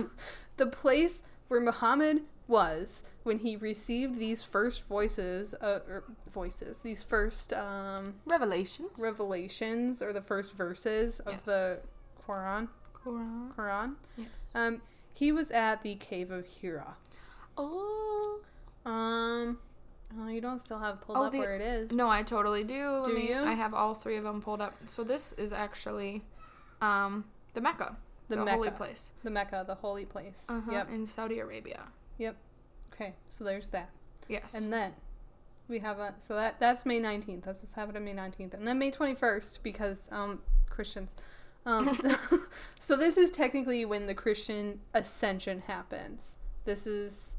the 0.56 0.66
place 0.66 1.22
where 1.48 1.60
Muhammad 1.60 2.22
was 2.48 3.02
when 3.22 3.38
he 3.38 3.56
received 3.56 4.18
these 4.18 4.42
first 4.42 4.86
voices, 4.86 5.54
uh, 5.60 5.80
or 5.88 6.04
voices, 6.32 6.80
these 6.80 7.02
first 7.02 7.52
um, 7.52 8.14
Revelations. 8.26 9.00
revelations 9.00 10.02
or 10.02 10.12
the 10.12 10.20
first 10.20 10.54
verses 10.54 11.20
of 11.20 11.32
Yes. 11.34 11.42
the 11.44 11.78
Quran. 12.28 12.68
Quran. 13.04 13.54
Quran. 13.54 13.94
Yes. 14.16 14.46
Um, 14.54 14.82
he 15.22 15.30
was 15.30 15.52
at 15.52 15.82
the 15.82 15.94
cave 15.94 16.32
of 16.32 16.44
Hira. 16.46 16.96
Oh. 17.56 18.40
Um, 18.84 19.58
oh, 20.18 20.26
you 20.26 20.40
don't 20.40 20.58
still 20.60 20.80
have 20.80 21.00
pulled 21.00 21.16
Oh, 21.18 21.24
up 21.26 21.32
the- 21.32 21.38
where 21.38 21.54
it 21.54 21.62
is. 21.62 21.92
No, 21.92 22.08
I 22.08 22.24
totally 22.24 22.64
do. 22.64 23.02
Do 23.04 23.14
me- 23.14 23.28
you? 23.28 23.36
I 23.36 23.52
have 23.52 23.72
all 23.72 23.94
three 23.94 24.16
of 24.16 24.24
them 24.24 24.42
pulled 24.42 24.60
up. 24.60 24.74
So 24.86 25.04
this 25.04 25.32
is 25.34 25.52
actually 25.52 26.24
um, 26.80 27.24
the 27.54 27.60
Mecca, 27.60 27.96
The 28.28 28.34
the, 28.36 28.50
holy 28.50 28.64
Mecca. 28.68 28.76
place 28.76 29.12
The 29.22 29.30
Mecca, 29.30 29.62
the 29.64 29.76
holy 29.76 30.04
place. 30.04 30.44
uh-huh, 30.48 30.72
Yep. 30.72 30.90
in 30.90 31.06
Saudi 31.06 31.38
Arabia. 31.38 31.84
Yep. 32.18 32.36
Okay, 32.92 33.14
so 33.28 33.44
there's 33.44 33.68
that. 33.68 33.90
Yes. 34.28 34.54
And 34.54 34.72
then 34.72 34.92
we 35.68 35.78
have 35.78 36.00
a 36.00 36.14
so 36.18 36.34
that 36.34 36.58
that's 36.58 36.84
May 36.84 36.98
19th. 36.98 37.44
That's 37.44 37.60
what's 37.62 37.74
happening 37.74 38.04
May 38.04 38.14
19th. 38.14 38.54
And 38.54 38.66
then 38.66 38.78
May 38.80 38.90
21st 38.90 39.60
because 39.62 40.08
um 40.10 40.40
Christians. 40.68 41.14
Um 41.64 41.98
so 42.80 42.96
this 42.96 43.16
is 43.16 43.30
technically 43.30 43.84
when 43.84 44.06
the 44.06 44.14
Christian 44.14 44.80
ascension 44.94 45.62
happens. 45.66 46.36
This 46.64 46.86
is 46.86 47.34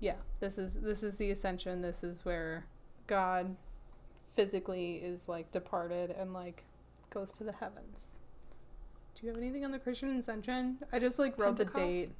yeah, 0.00 0.16
this 0.40 0.58
is 0.58 0.74
this 0.74 1.02
is 1.02 1.18
the 1.18 1.30
ascension. 1.30 1.80
This 1.80 2.02
is 2.02 2.24
where 2.24 2.66
God 3.06 3.56
physically 4.34 4.96
is 4.96 5.28
like 5.28 5.50
departed 5.52 6.10
and 6.10 6.32
like 6.32 6.64
goes 7.10 7.32
to 7.32 7.44
the 7.44 7.52
heavens. 7.52 8.18
Do 9.14 9.26
you 9.26 9.32
have 9.32 9.40
anything 9.40 9.64
on 9.64 9.70
the 9.70 9.78
Christian 9.78 10.16
ascension? 10.16 10.78
I 10.92 10.98
just 10.98 11.18
like 11.18 11.38
wrote 11.38 11.56
the 11.56 11.64
date. 11.64 12.10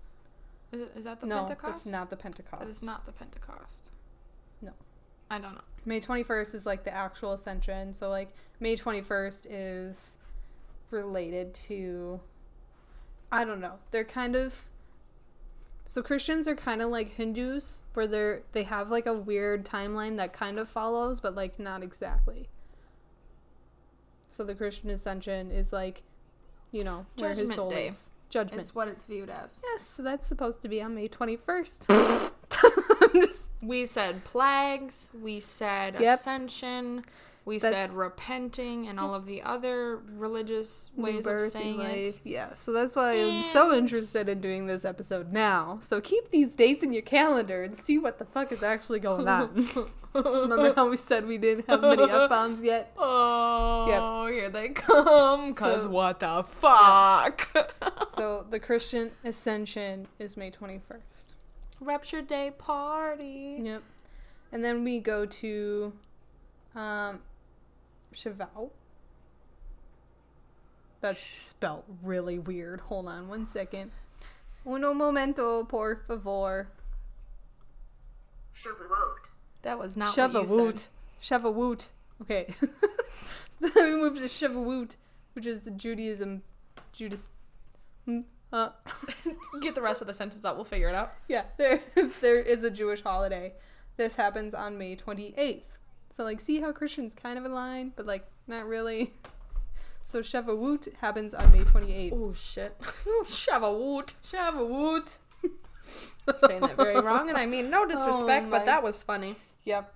is, 0.72 0.80
it, 0.80 0.92
is 0.96 1.04
that 1.04 1.20
the 1.20 1.26
no, 1.26 1.40
Pentecost? 1.40 1.72
that's 1.72 1.86
not 1.86 2.10
the 2.10 2.16
Pentecost. 2.16 2.60
That 2.62 2.68
is 2.68 2.82
not 2.82 3.04
the 3.04 3.12
Pentecost. 3.12 3.78
No. 4.62 4.72
I 5.30 5.38
don't 5.38 5.54
know. 5.54 5.60
May 5.84 6.00
21st 6.00 6.54
is 6.54 6.64
like 6.64 6.84
the 6.84 6.94
actual 6.94 7.32
ascension. 7.32 7.92
So 7.92 8.08
like 8.08 8.32
May 8.60 8.76
21st 8.76 9.46
is 9.50 10.16
related 10.94 11.52
to 11.68 12.20
I 13.30 13.44
don't 13.44 13.60
know. 13.60 13.74
They're 13.90 14.04
kind 14.04 14.36
of 14.36 14.64
so 15.84 16.02
Christians 16.02 16.48
are 16.48 16.54
kind 16.56 16.80
of 16.80 16.88
like 16.88 17.14
Hindus 17.16 17.82
where 17.92 18.06
they're 18.06 18.42
they 18.52 18.62
have 18.62 18.90
like 18.90 19.06
a 19.06 19.12
weird 19.12 19.64
timeline 19.66 20.16
that 20.16 20.32
kind 20.32 20.58
of 20.58 20.68
follows 20.68 21.20
but 21.20 21.34
like 21.34 21.58
not 21.58 21.82
exactly. 21.82 22.48
So 24.28 24.44
the 24.44 24.54
Christian 24.54 24.90
ascension 24.90 25.50
is 25.50 25.72
like 25.72 26.02
you 26.72 26.82
know, 26.82 27.06
where 27.18 27.30
his 27.30 27.38
Judgment 27.38 27.54
soul 27.56 27.70
Day. 27.70 27.84
lives. 27.86 28.10
Judgment. 28.30 28.60
It's 28.62 28.74
what 28.74 28.88
it's 28.88 29.06
viewed 29.06 29.30
as. 29.30 29.60
yes, 29.62 29.86
so 29.86 30.02
that's 30.02 30.26
supposed 30.26 30.60
to 30.62 30.68
be 30.68 30.82
on 30.82 30.96
May 30.96 31.08
21st. 31.08 32.32
Just 33.14 33.50
We 33.62 33.86
said 33.86 34.24
plagues. 34.24 35.10
We 35.22 35.38
said 35.38 35.94
Yep. 36.00 36.14
ascension. 36.18 37.04
We 37.46 37.58
That's- 37.58 37.90
said 37.90 37.96
repenting 37.96 38.86
and 38.88 38.98
all 38.98 39.14
of 39.14 39.26
the 39.26 39.42
other 39.42 39.98
religious 40.12 40.90
ways 40.96 41.26
of 41.26 41.40
saying 41.42 41.78
in 41.78 41.86
it. 41.86 42.04
life. 42.06 42.20
Yeah, 42.24 42.54
so 42.54 42.72
that's 42.72 42.96
why 42.96 43.12
I'm 43.12 43.42
so 43.42 43.74
interested 43.74 44.30
in 44.30 44.40
doing 44.40 44.64
this 44.66 44.84
episode 44.84 45.30
now. 45.30 45.78
So 45.82 46.00
keep 46.00 46.30
these 46.30 46.54
dates 46.56 46.82
in 46.82 46.92
your 46.94 47.02
calendar 47.02 47.62
and 47.62 47.76
see 47.76 47.98
what 47.98 48.18
the 48.18 48.24
fuck 48.24 48.50
is 48.50 48.62
actually 48.62 49.00
going 49.00 49.28
on. 49.28 49.68
Remember 50.14 50.72
how 50.74 50.88
we 50.88 50.96
said 50.96 51.26
we 51.26 51.36
didn't 51.38 51.68
have 51.68 51.82
many 51.82 52.02
f 52.04 52.30
bombs 52.30 52.62
yet? 52.62 52.92
Oh, 52.98 54.26
here 54.32 54.48
they 54.48 54.70
come. 54.70 55.54
Cause 55.54 55.82
So- 55.82 55.90
what 55.90 56.20
the 56.20 56.44
fuck? 56.44 57.50
So 58.14 58.46
the 58.48 58.60
Christian 58.60 59.10
Ascension 59.24 60.06
is 60.18 60.36
May 60.36 60.50
21st. 60.50 61.34
Rapture 61.80 62.22
Day 62.22 62.52
party. 62.56 63.58
Yep. 63.60 63.82
And 64.52 64.64
then 64.64 64.82
we 64.84 65.00
go 65.00 65.26
to 65.26 65.92
um 66.74 67.20
Shavuot. 68.14 68.70
That's 71.00 71.24
spelt 71.36 71.84
really 72.02 72.38
weird. 72.38 72.80
Hold 72.82 73.08
on 73.08 73.28
one 73.28 73.46
second. 73.46 73.90
Uno 74.66 74.94
momento, 74.94 75.64
por 75.64 75.96
favor. 75.96 76.68
Shavuot. 78.56 79.28
That 79.62 79.78
was 79.78 79.96
not 79.96 80.16
what 80.16 80.32
you 80.32 80.38
Shavuot. 80.40 80.78
said. 80.78 80.88
Shavuot. 81.42 81.88
Okay. 82.22 82.54
so 83.60 83.68
then 83.68 83.94
we 83.94 84.00
move 84.00 84.16
to 84.16 84.22
Shavuot, 84.22 84.96
which 85.34 85.46
is 85.46 85.62
the 85.62 85.70
Judaism. 85.70 86.42
Judas. 86.92 87.28
Uh, 88.52 88.68
Get 89.60 89.74
the 89.74 89.82
rest 89.82 90.00
of 90.00 90.06
the 90.06 90.14
sentence 90.14 90.44
out. 90.44 90.56
We'll 90.56 90.64
figure 90.64 90.88
it 90.88 90.94
out. 90.94 91.12
yeah, 91.28 91.42
there, 91.58 91.80
there 92.20 92.38
is 92.38 92.62
a 92.64 92.70
Jewish 92.70 93.02
holiday. 93.02 93.52
This 93.96 94.16
happens 94.16 94.54
on 94.54 94.78
May 94.78 94.96
28th. 94.96 95.62
So, 96.14 96.22
like, 96.22 96.38
see 96.38 96.60
how 96.60 96.70
Christians 96.70 97.12
kind 97.12 97.38
of 97.38 97.44
align, 97.44 97.92
but, 97.96 98.06
like, 98.06 98.24
not 98.46 98.66
really. 98.66 99.12
So, 100.06 100.20
Shavuot 100.20 100.94
happens 101.00 101.34
on 101.34 101.50
May 101.50 101.62
28th. 101.62 102.12
Oh 102.12 102.32
shit. 102.34 102.78
Shavuot. 103.24 104.14
Shavuot. 104.22 105.16
Saying 106.38 106.60
that 106.60 106.76
very 106.76 107.00
wrong, 107.00 107.30
and 107.30 107.36
I 107.36 107.46
mean 107.46 107.68
no 107.68 107.84
disrespect, 107.84 108.46
Oh 108.46 108.50
but 108.50 108.64
that 108.66 108.82
was 108.82 109.02
funny. 109.02 109.34
Yep. 109.64 109.92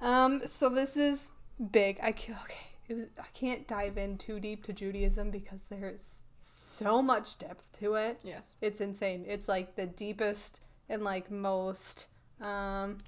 Um. 0.00 0.42
So 0.46 0.68
this 0.68 0.96
is 0.96 1.28
big. 1.70 1.98
I 2.02 2.10
can't. 2.10 2.40
Okay. 2.42 2.66
It 2.88 2.94
was, 2.94 3.06
I 3.20 3.26
can't 3.32 3.68
dive 3.68 3.96
in 3.96 4.18
too 4.18 4.40
deep 4.40 4.64
to 4.64 4.72
Judaism 4.72 5.30
because 5.30 5.64
there's 5.70 6.22
so 6.40 7.00
much 7.00 7.38
depth 7.38 7.78
to 7.78 7.94
it. 7.94 8.18
Yes. 8.24 8.56
It's 8.60 8.80
insane. 8.80 9.24
It's 9.28 9.48
like 9.48 9.76
the 9.76 9.86
deepest 9.86 10.60
and 10.88 11.04
like 11.04 11.30
most. 11.30 12.08
Um. 12.40 12.98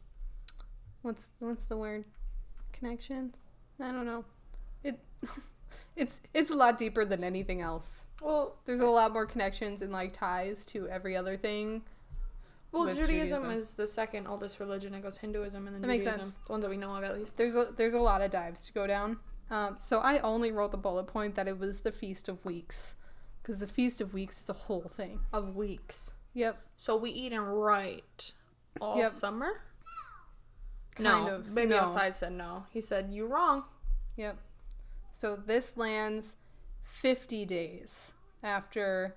What's 1.03 1.29
what's 1.41 1.65
the 1.65 1.77
word? 1.77 2.05
Connections. 2.73 3.37
I 3.81 3.93
don't 3.93 4.07
know. 4.07 4.25
It. 4.83 4.99
It's 5.95 6.21
it's 6.33 6.51
a 6.51 6.55
lot 6.55 6.79
deeper 6.79 7.05
than 7.05 7.23
anything 7.25 7.61
else. 7.61 8.05
Well, 8.23 8.57
There's 8.65 8.81
a 8.81 8.87
lot 8.87 9.13
more 9.13 9.27
connections 9.27 9.83
and 9.83 9.93
like 9.93 10.13
ties 10.15 10.65
to 10.67 10.89
every 10.89 11.17
other 11.17 11.37
thing. 11.37 11.83
well, 12.73 12.85
Judaism, 12.87 13.07
Judaism. 13.09 13.51
is 13.51 13.75
the 13.75 13.87
second 13.87 14.27
oldest 14.27 14.59
religion. 14.61 14.95
It 14.95 15.03
goes 15.03 15.19
Hinduism 15.19 15.67
and 15.67 15.75
then 15.77 15.81
That 15.83 15.89
makes 15.89 16.05
Judaism. 16.05 16.25
sense. 16.31 16.39
The 16.47 16.53
ones 16.53 16.63
that 16.65 16.71
we 16.71 16.77
know 16.79 16.95
of, 16.97 17.05
at 17.05 17.19
least. 17.19 17.37
there's 17.37 17.55
a 17.57 17.69
there's 17.77 17.93
a 17.95 17.99
lot 18.01 18.23
of 18.23 18.31
dives 18.31 18.65
to 18.67 18.73
go 18.73 18.87
down. 18.87 19.19
Um, 19.51 19.77
so 19.79 19.99
I 19.99 20.19
only 20.21 20.51
wrote 20.51 20.71
the 20.73 20.79
bullet 20.79 21.05
point 21.09 21.35
that 21.35 21.47
it 21.49 21.59
was 21.59 21.81
the 21.81 21.93
Feast 21.93 22.27
of 22.29 22.43
Weeks, 22.45 22.97
because 23.43 23.59
the 23.59 23.67
Feast 23.67 24.01
of 24.01 24.15
Weeks 24.15 24.41
is 24.43 24.49
a 24.49 24.55
whole 24.55 24.89
thing. 24.89 25.21
Of 25.33 25.57
weeks. 25.57 26.13
Yep. 26.33 26.59
So 26.77 26.97
we 26.97 27.11
eat 27.11 27.33
and 27.35 27.61
write 27.63 28.33
all 28.81 28.97
Yep. 28.99 29.11
summer? 29.11 29.61
Kind 30.95 31.05
no, 31.05 31.35
of, 31.37 31.55
baby 31.55 31.71
no. 31.71 31.81
outside 31.81 32.15
said 32.15 32.33
no. 32.33 32.67
He 32.71 32.81
said 32.81 33.09
You're 33.11 33.29
wrong. 33.29 33.65
Yep. 34.17 34.39
So 35.11 35.37
this 35.37 35.77
lands 35.77 36.37
50 36.83 37.45
days 37.45 38.15
after 38.43 39.17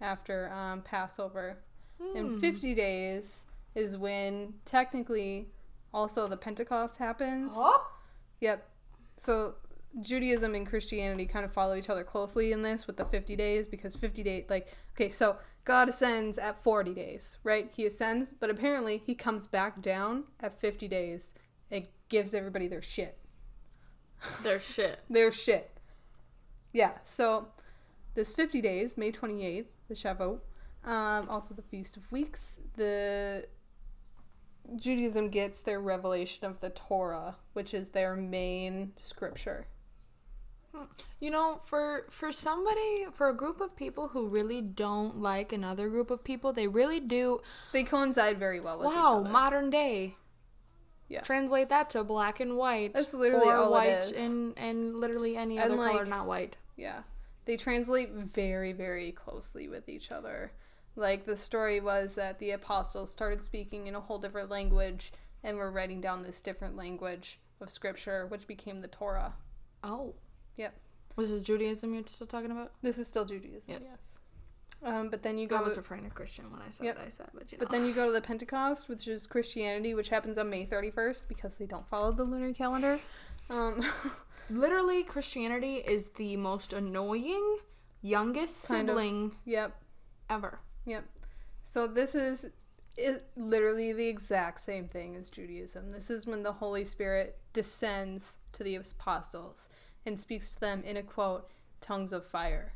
after 0.00 0.50
um, 0.52 0.82
Passover. 0.82 1.58
And 2.14 2.40
50 2.40 2.74
days 2.74 3.44
is 3.74 3.96
when 3.96 4.54
technically 4.64 5.48
also 5.92 6.26
the 6.26 6.36
Pentecost 6.36 6.96
happens. 6.96 7.52
Yep. 8.40 8.66
So 9.18 9.56
Judaism 10.00 10.54
and 10.54 10.66
Christianity 10.66 11.26
kind 11.26 11.44
of 11.44 11.52
follow 11.52 11.74
each 11.74 11.90
other 11.90 12.04
closely 12.04 12.52
in 12.52 12.62
this 12.62 12.86
with 12.86 12.96
the 12.96 13.04
50 13.04 13.36
days 13.36 13.66
because 13.66 13.96
50 13.96 14.22
days, 14.22 14.44
like, 14.48 14.68
okay, 14.94 15.10
so 15.10 15.36
God 15.70 15.88
ascends 15.88 16.36
at 16.36 16.60
40 16.64 16.94
days, 16.94 17.38
right? 17.44 17.70
He 17.72 17.86
ascends, 17.86 18.32
but 18.32 18.50
apparently 18.50 19.04
he 19.06 19.14
comes 19.14 19.46
back 19.46 19.80
down 19.80 20.24
at 20.40 20.60
50 20.60 20.88
days 20.88 21.32
and 21.70 21.86
gives 22.08 22.34
everybody 22.34 22.66
their 22.66 22.82
shit. 22.82 23.16
Their 24.42 24.58
shit. 24.58 24.98
Their 25.08 25.30
shit. 25.30 25.70
Yeah, 26.72 26.94
so 27.04 27.50
this 28.16 28.32
50 28.32 28.60
days, 28.60 28.98
May 28.98 29.12
28th, 29.12 29.66
the 29.86 29.94
Shavuot, 29.94 30.40
um, 30.84 31.28
also 31.28 31.54
the 31.54 31.62
Feast 31.62 31.96
of 31.96 32.10
Weeks, 32.10 32.58
the 32.74 33.46
Judaism 34.74 35.28
gets 35.28 35.60
their 35.60 35.78
revelation 35.78 36.46
of 36.46 36.60
the 36.60 36.70
Torah, 36.70 37.36
which 37.52 37.72
is 37.72 37.90
their 37.90 38.16
main 38.16 38.94
scripture. 38.96 39.68
You 41.20 41.30
know, 41.30 41.60
for 41.64 42.06
for 42.10 42.32
somebody, 42.32 43.06
for 43.12 43.28
a 43.28 43.34
group 43.36 43.60
of 43.60 43.76
people 43.76 44.08
who 44.08 44.28
really 44.28 44.60
don't 44.60 45.20
like 45.20 45.52
another 45.52 45.88
group 45.88 46.10
of 46.10 46.22
people, 46.24 46.52
they 46.52 46.66
really 46.68 47.00
do. 47.00 47.40
They 47.72 47.82
coincide 47.82 48.38
very 48.38 48.60
well 48.60 48.78
with 48.78 48.88
each 48.88 48.94
Wow, 48.94 49.22
modern 49.22 49.68
day. 49.70 50.16
Yeah. 51.08 51.22
Translate 51.22 51.68
that 51.70 51.90
to 51.90 52.04
black 52.04 52.38
and 52.38 52.56
white. 52.56 52.94
That's 52.94 53.12
literally 53.12 53.48
or 53.48 53.56
all 53.56 53.66
it 53.68 53.70
white 53.72 53.88
is. 53.88 54.12
and 54.12 54.56
and 54.56 54.94
literally 54.96 55.36
any 55.36 55.58
And, 55.58 55.72
other 55.72 55.82
color, 55.82 56.04
not 56.04 56.26
white. 56.26 56.56
Yeah. 56.76 57.02
They 57.46 57.56
translate 57.56 58.12
very, 58.12 58.72
very 58.72 59.10
closely 59.10 59.66
with 59.66 59.88
each 59.88 60.12
other. 60.12 60.52
Like 60.94 61.24
the 61.26 61.36
story 61.36 61.80
was 61.80 62.14
that 62.14 62.38
the 62.38 62.52
apostles 62.52 63.10
started 63.10 63.42
speaking 63.42 63.88
in 63.88 63.96
a 63.96 64.00
whole 64.00 64.18
different 64.18 64.50
language 64.50 65.12
and 65.42 65.56
were 65.56 65.70
writing 65.70 66.00
down 66.00 66.22
this 66.22 66.40
different 66.40 66.76
language 66.76 67.40
of 67.60 67.70
scripture, 67.70 68.26
which 68.26 68.46
became 68.46 68.80
the 68.80 68.88
Torah. 68.88 69.34
Oh, 69.82 70.14
Yep. 70.60 70.74
was 71.16 71.32
it 71.32 71.42
Judaism 71.44 71.94
you're 71.94 72.02
still 72.06 72.26
talking 72.26 72.50
about? 72.50 72.72
This 72.82 72.98
is 72.98 73.06
still 73.06 73.24
Judaism, 73.24 73.72
yes. 73.74 73.86
Yes. 73.90 74.20
Um, 74.82 75.10
but 75.10 75.22
then 75.22 75.36
you 75.36 75.46
go. 75.46 75.56
I 75.56 75.62
was 75.62 75.76
referring 75.76 76.04
to 76.04 76.10
Christian 76.10 76.50
when 76.50 76.62
I 76.62 76.70
said 76.70 76.86
Yep. 76.86 76.96
what 76.98 77.06
I 77.06 77.10
said, 77.10 77.28
but 77.34 77.52
you 77.52 77.58
know. 77.58 77.64
but 77.64 77.70
then 77.70 77.84
you 77.84 77.92
go 77.92 78.06
to 78.06 78.12
the 78.12 78.20
Pentecost, 78.30 78.88
which 78.88 79.06
is 79.06 79.26
Christianity, 79.26 79.92
which 79.94 80.08
happens 80.08 80.38
on 80.38 80.48
May 80.48 80.64
31st 80.64 81.22
because 81.28 81.56
they 81.56 81.66
don't 81.66 81.86
follow 81.86 82.12
the 82.12 82.24
lunar 82.24 82.52
calendar. 82.52 82.98
Um, 83.50 83.84
literally, 84.48 85.02
Christianity 85.02 85.78
is 85.78 86.06
the 86.10 86.36
most 86.36 86.72
annoying 86.72 87.58
youngest 88.00 88.68
Kind 88.68 88.88
of. 88.88 88.94
sibling 88.94 89.34
yep. 89.44 89.76
ever. 90.28 90.60
Yep. 90.86 91.04
So 91.64 91.88
this 91.88 92.14
is 92.14 92.50
is 92.96 93.22
literally 93.36 93.92
the 93.92 94.06
exact 94.06 94.60
same 94.60 94.86
thing 94.86 95.16
as 95.16 95.30
Judaism. 95.30 95.90
This 95.90 96.10
is 96.10 96.28
when 96.28 96.44
the 96.44 96.52
Holy 96.52 96.84
Spirit 96.84 97.38
descends 97.52 98.38
to 98.52 98.62
the 98.62 98.76
apostles 98.76 99.68
and 100.06 100.18
speaks 100.18 100.54
to 100.54 100.60
them 100.60 100.82
in 100.84 100.96
a 100.96 101.02
quote, 101.02 101.48
tongues 101.80 102.12
of 102.12 102.26
fire. 102.26 102.72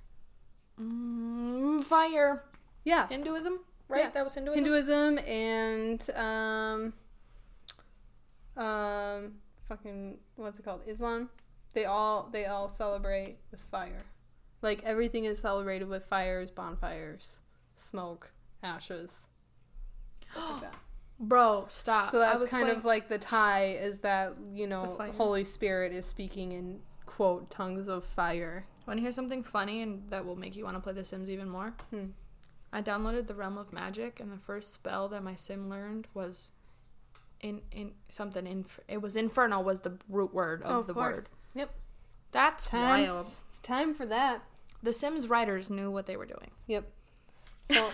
Mm, 0.80 1.82
fire. 1.84 2.44
Yeah. 2.84 3.06
Hinduism, 3.08 3.60
right? 3.88 4.04
Yeah. 4.04 4.10
That 4.10 4.24
was 4.24 4.34
Hinduism. 4.34 4.64
Hinduism 4.64 5.18
and 5.20 6.10
um 6.16 6.92
um 8.56 9.32
fucking 9.68 10.18
what's 10.36 10.58
it 10.58 10.64
called? 10.64 10.82
Islam. 10.86 11.30
They 11.74 11.84
all 11.86 12.28
they 12.32 12.46
all 12.46 12.68
celebrate 12.68 13.36
with 13.50 13.60
fire. 13.60 14.04
Like 14.62 14.82
everything 14.84 15.24
is 15.24 15.38
celebrated 15.38 15.88
with 15.88 16.04
fires, 16.06 16.50
bonfires, 16.50 17.40
smoke, 17.76 18.32
ashes. 18.62 19.26
Stuff 20.30 20.50
like 20.52 20.60
that. 20.62 20.74
Bro, 21.20 21.66
stop. 21.68 22.10
So 22.10 22.18
that's 22.18 22.50
kind 22.50 22.64
playing- 22.64 22.78
of 22.78 22.84
like 22.84 23.08
the 23.08 23.18
tie 23.18 23.76
is 23.80 24.00
that, 24.00 24.34
you 24.52 24.66
know. 24.66 24.98
Holy 25.16 25.44
Spirit 25.44 25.92
is 25.92 26.06
speaking 26.06 26.50
in 26.52 26.80
quote 27.14 27.48
tongues 27.50 27.86
of 27.88 28.04
fire. 28.04 28.66
Want 28.86 28.98
to 28.98 29.02
hear 29.02 29.12
something 29.12 29.42
funny 29.42 29.82
and 29.82 30.02
that 30.10 30.24
will 30.26 30.36
make 30.36 30.56
you 30.56 30.64
want 30.64 30.76
to 30.76 30.80
play 30.80 30.92
The 30.92 31.04
Sims 31.04 31.30
even 31.30 31.48
more? 31.48 31.74
Hmm. 31.90 32.06
I 32.72 32.82
downloaded 32.82 33.28
the 33.28 33.34
Realm 33.34 33.56
of 33.56 33.72
Magic, 33.72 34.18
and 34.18 34.32
the 34.32 34.36
first 34.36 34.72
spell 34.74 35.08
that 35.10 35.22
my 35.22 35.36
sim 35.36 35.70
learned 35.70 36.08
was 36.12 36.50
in 37.40 37.60
in 37.70 37.92
something. 38.08 38.46
Inf- 38.46 38.80
it 38.88 39.00
was 39.00 39.14
Inferno 39.16 39.60
was 39.60 39.80
the 39.80 39.96
root 40.08 40.34
word 40.34 40.62
of, 40.62 40.70
Oh, 40.70 40.78
of 40.80 40.86
the 40.88 40.94
course. 40.94 41.16
word. 41.16 41.26
Yep. 41.54 41.70
That's 42.32 42.64
Time. 42.64 43.02
wild. 43.02 43.32
It's 43.48 43.60
time 43.60 43.94
for 43.94 44.06
that. 44.06 44.42
The 44.82 44.92
Sims 44.92 45.28
writers 45.28 45.70
knew 45.70 45.90
what 45.92 46.06
they 46.06 46.16
were 46.16 46.26
doing. 46.26 46.50
Yep. 46.66 46.90
So 47.70 47.90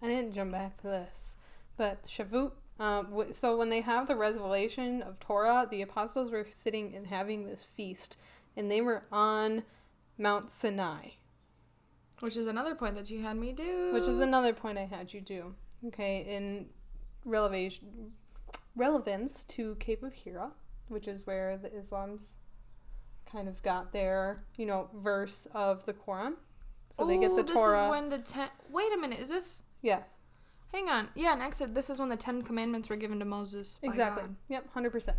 I 0.00 0.06
didn't 0.08 0.32
jump 0.32 0.50
back 0.52 0.80
to 0.80 0.86
this, 0.88 1.36
but 1.76 2.04
Shavuot. 2.06 2.52
Um, 2.80 3.26
so 3.32 3.56
when 3.58 3.68
they 3.68 3.82
have 3.82 4.08
the 4.08 4.16
revelation 4.16 5.02
of 5.02 5.20
Torah, 5.20 5.68
the 5.70 5.82
apostles 5.82 6.30
were 6.30 6.46
sitting 6.48 6.96
and 6.96 7.06
having 7.06 7.46
this 7.46 7.62
feast, 7.62 8.16
and 8.56 8.70
they 8.70 8.80
were 8.80 9.04
on 9.12 9.62
Mount 10.18 10.50
Sinai, 10.50 11.10
Which 12.20 12.36
is 12.36 12.46
another 12.46 12.74
point 12.74 12.94
that 12.96 13.10
you 13.10 13.22
had 13.22 13.36
me 13.36 13.52
do. 13.52 13.92
which 13.92 14.06
is 14.06 14.20
another 14.20 14.52
point 14.52 14.78
I 14.78 14.84
had 14.84 15.12
you 15.12 15.20
do. 15.20 15.54
Okay, 15.88 16.24
in 16.28 16.66
relevation 17.24 18.12
relevance 18.76 19.44
to 19.44 19.74
Cave 19.76 20.02
of 20.02 20.12
Hira, 20.14 20.52
which 20.88 21.06
is 21.08 21.26
where 21.26 21.56
the 21.58 21.74
Islam's 21.76 22.38
kind 23.30 23.48
of 23.48 23.62
got 23.62 23.92
their 23.92 24.38
you 24.56 24.66
know 24.66 24.88
verse 24.94 25.46
of 25.54 25.84
the 25.86 25.92
Quran. 25.92 26.34
So 26.90 27.06
they 27.06 27.18
get 27.18 27.30
Ooh, 27.30 27.36
the 27.36 27.42
this 27.42 27.52
Torah. 27.54 27.84
is 27.84 27.90
when 27.90 28.08
the 28.10 28.18
ten. 28.18 28.48
Wait 28.70 28.92
a 28.92 28.98
minute. 28.98 29.18
Is 29.18 29.28
this? 29.30 29.64
yeah, 29.80 30.02
Hang 30.72 30.88
on. 30.88 31.08
Yeah, 31.14 31.34
next 31.34 31.62
this 31.74 31.90
is 31.90 31.98
when 31.98 32.08
the 32.08 32.16
Ten 32.16 32.42
Commandments 32.42 32.88
were 32.88 32.96
given 32.96 33.18
to 33.18 33.24
Moses. 33.24 33.78
Exactly. 33.82 34.22
God. 34.24 34.36
Yep, 34.48 34.72
hundred 34.72 34.90
percent. 34.90 35.18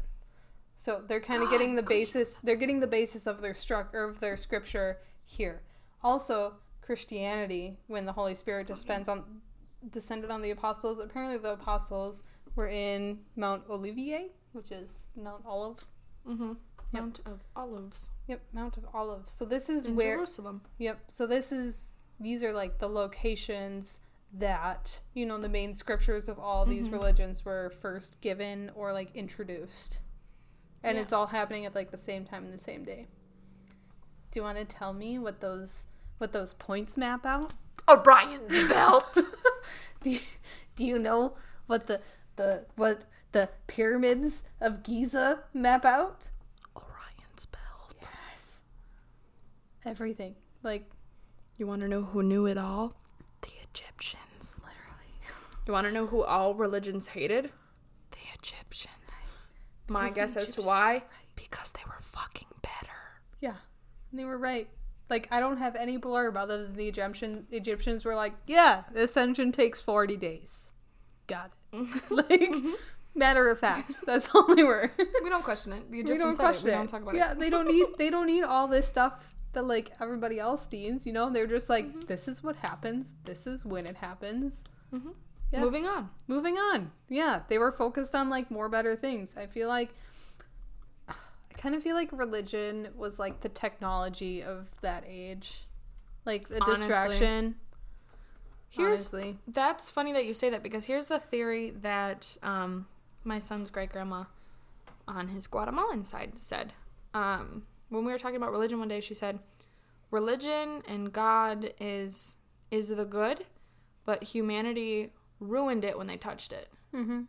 So 0.75 1.01
they're 1.07 1.19
kind 1.21 1.43
of 1.43 1.49
getting 1.49 1.75
the 1.75 1.83
basis. 1.83 2.39
They're 2.43 2.55
getting 2.55 2.79
the 2.79 2.87
basis 2.87 3.27
of 3.27 3.41
their 3.41 3.53
struct 3.53 3.93
or 3.93 4.03
of 4.03 4.19
their 4.19 4.35
scripture 4.37 4.97
here. 5.25 5.61
Also, 6.03 6.55
Christianity, 6.81 7.77
when 7.87 8.05
the 8.05 8.11
Holy 8.13 8.35
Spirit 8.35 8.67
descends 8.67 9.07
on, 9.07 9.23
descended 9.89 10.29
on 10.29 10.41
the 10.41 10.51
apostles. 10.51 10.99
Apparently, 10.99 11.37
the 11.37 11.53
apostles 11.53 12.23
were 12.55 12.67
in 12.67 13.19
Mount 13.35 13.63
Olivier, 13.69 14.27
which 14.51 14.71
is 14.71 15.07
Mount 15.15 15.43
Olive. 15.45 15.85
Mm-hmm. 16.27 16.53
Yep. 16.93 17.01
Mount 17.01 17.19
of 17.25 17.39
Olives 17.55 18.09
Yep, 18.27 18.41
Mount 18.53 18.77
of 18.77 18.85
Olives. 18.93 19.31
So 19.31 19.45
this 19.45 19.67
is 19.67 19.85
in 19.87 19.95
where 19.95 20.17
Jerusalem. 20.17 20.61
Yep. 20.77 20.99
So 21.07 21.25
this 21.25 21.51
is 21.51 21.95
these 22.19 22.43
are 22.43 22.53
like 22.53 22.77
the 22.77 22.87
locations 22.87 23.99
that, 24.31 24.99
you 25.13 25.25
know, 25.25 25.39
the 25.39 25.49
main 25.49 25.73
scriptures 25.73 26.29
of 26.29 26.37
all 26.37 26.65
these 26.65 26.85
Mm-hmm. 26.85 26.93
religions 26.95 27.45
were 27.45 27.71
first 27.71 28.21
given 28.21 28.69
or 28.75 28.93
like 28.93 29.15
introduced. 29.15 30.01
And 30.83 30.97
Yeah. 30.97 31.01
it's 31.03 31.13
all 31.13 31.27
happening 31.27 31.65
at 31.65 31.73
like 31.75 31.91
the 31.91 31.97
same 31.97 32.25
time 32.25 32.45
in 32.45 32.51
the 32.51 32.57
same 32.57 32.83
day. 32.83 33.07
Do 34.31 34.39
you 34.39 34.43
want 34.43 34.57
to 34.57 34.65
tell 34.65 34.93
me 34.93 35.17
what 35.19 35.39
those 35.41 35.85
what 36.17 36.33
those 36.33 36.53
points 36.53 36.97
map 36.97 37.25
out? 37.25 37.53
Oh, 37.87 38.01
Orion's 38.05 38.67
belt. 38.69 39.17
do 40.03 40.11
you, 40.11 40.19
do 40.75 40.85
you 40.85 40.97
know 40.99 41.35
what 41.67 41.87
the 41.87 42.01
the 42.35 42.65
what 42.75 43.03
the 43.31 43.49
pyramids 43.67 44.43
of 44.61 44.83
Giza 44.83 45.43
map 45.53 45.85
out? 45.85 46.29
Orion's 46.75 47.45
belt. 47.45 47.95
Yes. 48.31 48.63
Everything. 49.85 50.35
Like 50.63 50.89
You 51.57 51.67
want 51.67 51.81
to 51.81 51.87
know 51.87 52.03
who 52.03 52.23
knew 52.23 52.45
it 52.45 52.57
all? 52.57 52.95
The 53.41 53.51
Egyptians. 53.69 54.55
Literally. 54.55 55.13
You 55.67 55.73
want 55.73 55.85
to 55.87 55.91
know 55.93 56.07
who 56.07 56.23
all 56.23 56.55
religions 56.55 57.07
hated? 57.07 57.51
The 58.11 58.19
Egyptians. 58.33 58.92
My 59.87 60.09
guess 60.09 60.35
as 60.37 60.51
to 60.51 60.61
why? 60.61 61.03
Because 61.35 61.71
they 61.71 61.81
were 61.85 61.99
fucking 61.99 62.47
better. 62.61 62.97
Yeah, 63.41 63.55
and 64.11 64.19
they 64.19 64.25
were 64.25 64.37
right. 64.37 64.67
Like 65.09 65.27
I 65.31 65.39
don't 65.39 65.57
have 65.57 65.75
any 65.75 65.97
blurb 65.97 66.35
other 66.37 66.63
than 66.63 66.73
the 66.75 66.87
Egyptian 66.87 67.45
Egyptians 67.51 68.05
were 68.05 68.15
like, 68.15 68.33
yeah, 68.47 68.83
the 68.93 69.03
ascension 69.03 69.51
takes 69.51 69.81
forty 69.81 70.17
days. 70.17 70.73
Got 71.27 71.51
it. 71.73 72.01
like 72.09 72.53
matter 73.15 73.49
of 73.49 73.59
fact, 73.59 73.91
that's 74.05 74.33
all 74.33 74.55
they 74.55 74.63
were. 74.63 74.91
We 75.23 75.29
don't 75.29 75.43
question 75.43 75.73
it. 75.73 75.91
The 75.91 75.97
we 75.97 76.03
Egyptians 76.03 76.37
don't 76.37 76.45
question 76.45 76.67
it. 76.67 76.71
We 76.71 76.77
don't 76.77 76.87
talk 76.87 77.01
about 77.01 77.15
yeah, 77.15 77.31
it. 77.31 77.35
Yeah, 77.35 77.39
they 77.39 77.49
don't 77.49 77.67
need 77.67 77.85
they 77.97 78.09
don't 78.09 78.27
need 78.27 78.43
all 78.43 78.67
this 78.67 78.87
stuff 78.87 79.35
that 79.53 79.65
like 79.65 79.91
everybody 80.01 80.39
else 80.39 80.67
needs. 80.71 81.05
You 81.05 81.13
know, 81.13 81.29
they're 81.29 81.47
just 81.47 81.69
like, 81.69 81.85
Mm-hmm. 81.85 81.99
this 82.07 82.27
is 82.27 82.41
what 82.43 82.55
happens. 82.57 83.13
This 83.25 83.45
is 83.45 83.63
when 83.65 83.85
it 83.85 83.97
happens. 83.97 84.63
Yeah. 85.53 85.61
Moving 85.61 85.85
on. 85.85 86.09
moving 86.27 86.57
on. 86.57 86.91
Yeah, 87.09 87.43
they 87.47 87.59
were 87.59 87.71
focused 87.71 88.15
on 88.15 88.27
like 88.27 88.49
more 88.49 88.69
better 88.69 88.95
things. 88.95 89.37
I 89.37 89.45
feel 89.45 89.67
like 89.69 89.93
I 91.07 91.13
kind 91.55 91.75
of 91.75 91.83
feel 91.83 91.95
like 91.95 92.11
religion 92.11 92.87
was 92.95 93.19
like 93.19 93.41
the 93.41 93.49
technology 93.49 94.41
of 94.43 94.67
that 94.81 95.03
age. 95.07 95.65
Like 96.25 96.47
the 96.47 96.59
Honestly. 96.61 96.87
distraction. 96.87 97.55
Here's 98.69 99.13
honestly. 99.13 99.37
That's 99.47 99.91
funny 99.91 100.11
that 100.13 100.25
you 100.25 100.33
say 100.33 100.49
that 100.49 100.63
because 100.63 100.85
here's 100.85 101.05
the 101.05 101.19
theory 101.19 101.69
that 101.81 102.35
um, 102.41 102.87
my 103.23 103.37
son's 103.37 103.69
great 103.69 103.91
grandma 103.91 104.23
on 105.07 105.27
his 105.27 105.45
Guatemalan 105.45 106.03
side 106.05 106.33
said. 106.37 106.73
Um, 107.13 107.67
when 107.89 108.05
we 108.05 108.11
were 108.11 108.17
talking 108.17 108.37
about 108.37 108.51
religion 108.51 108.79
one 108.79 108.87
day, 108.87 109.01
she 109.01 109.13
said, 109.13 109.37
"Religion 110.09 110.81
and 110.87 111.13
God 111.13 111.73
is 111.79 112.37
is 112.71 112.89
the 112.89 113.05
good, 113.05 113.45
but 114.05 114.23
humanity 114.23 115.11
ruined 115.43 115.83
it 115.83 115.97
when 115.97 116.07
they 116.07 116.17
touched 116.17 116.53
it." 116.53 116.69
Mm-hmm. 116.93 117.21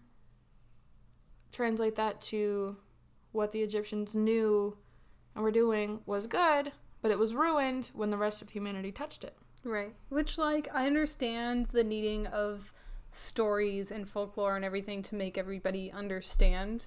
Translate 1.52 1.94
that 1.96 2.20
to 2.22 2.76
what 3.32 3.52
the 3.52 3.62
Egyptians 3.62 4.14
knew 4.14 4.76
and 5.34 5.42
were 5.44 5.50
doing 5.50 6.00
was 6.06 6.26
good, 6.26 6.72
but 7.02 7.10
it 7.10 7.18
was 7.18 7.34
ruined 7.34 7.90
when 7.94 8.10
the 8.10 8.16
rest 8.16 8.42
of 8.42 8.50
humanity 8.50 8.92
touched 8.92 9.24
it. 9.24 9.36
Right. 9.64 9.94
Which 10.08 10.38
like 10.38 10.68
I 10.72 10.86
understand 10.86 11.68
the 11.72 11.84
needing 11.84 12.26
of 12.26 12.72
stories 13.12 13.90
and 13.90 14.08
folklore 14.08 14.56
and 14.56 14.64
everything 14.64 15.02
to 15.02 15.14
make 15.14 15.38
everybody 15.38 15.90
understand 15.92 16.84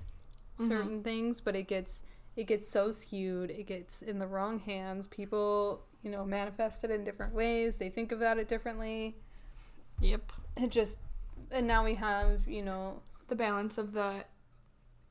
certain 0.58 1.04
things, 1.04 1.40
but 1.40 1.56
it 1.56 1.68
gets 1.68 2.04
it 2.36 2.46
gets 2.46 2.70
so 2.70 2.92
skewed, 2.92 3.50
it 3.50 3.66
gets 3.66 4.02
in 4.02 4.20
the 4.20 4.28
wrong 4.28 4.60
hands. 4.60 5.08
People, 5.08 5.84
you 6.04 6.12
know, 6.12 6.24
manifest 6.24 6.84
it 6.84 6.92
in 6.92 7.04
different 7.04 7.34
ways. 7.34 7.78
They 7.78 7.90
think 7.90 8.12
about 8.12 8.38
it 8.38 8.48
differently. 8.48 9.16
Yep. 10.00 10.32
It 10.56 10.70
just 10.70 11.00
and 11.52 11.68
now 11.68 11.84
we 11.84 11.96
have, 11.96 12.48
you 12.48 12.64
know, 12.64 13.02
the 13.28 13.36
balance 13.36 13.78
of 13.78 13.94
the 13.94 14.26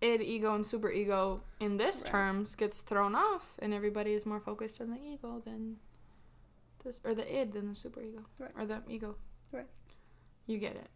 id, 0.00 0.22
ego, 0.22 0.54
and 0.54 0.64
super 0.64 0.90
ego 0.90 1.42
in 1.60 1.76
this 1.76 2.02
Right. 2.02 2.10
terms 2.10 2.54
gets 2.54 2.80
thrown 2.80 3.14
off, 3.14 3.56
and 3.60 3.72
everybody 3.72 4.12
is 4.12 4.26
more 4.26 4.40
focused 4.40 4.80
on 4.80 4.90
the 4.90 4.98
ego 5.00 5.40
than 5.44 5.76
this, 6.84 7.00
or 7.04 7.14
the 7.14 7.26
id 7.40 7.52
than 7.52 7.70
the 7.70 7.74
super 7.74 8.02
ego, 8.02 8.24
Right. 8.38 8.52
or 8.56 8.66
the 8.66 8.82
ego. 8.88 9.16
Right. 9.52 9.66
You 10.46 10.58
get 10.58 10.76
it. 10.76 10.88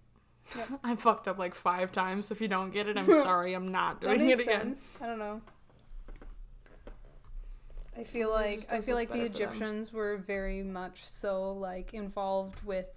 Yep. 0.56 0.80
I 0.84 0.96
fucked 0.96 1.28
up 1.28 1.38
like 1.38 1.54
five 1.54 1.92
times. 1.92 2.26
So 2.26 2.32
if 2.34 2.40
you 2.40 2.48
don't 2.48 2.70
get 2.72 2.88
it, 2.88 2.96
I'm 2.98 3.04
sorry. 3.22 3.54
I'm 3.54 3.70
not 3.72 4.00
doing 4.00 4.28
it 4.28 4.40
again. 4.40 4.76
sense. 4.76 4.86
I 5.00 5.06
don't 5.06 5.18
know. 5.18 5.40
I 7.96 8.04
feel 8.04 8.30
like 8.30 8.62
I 8.70 8.80
feel 8.80 8.94
like 8.96 9.08
the 9.08 9.14
better 9.18 9.28
for 9.28 9.38
them. 9.38 9.44
Egyptians 9.48 9.92
were 9.92 10.16
very 10.16 10.62
much 10.62 11.04
so 11.04 11.52
like 11.52 11.92
involved 11.92 12.62
with 12.64 12.88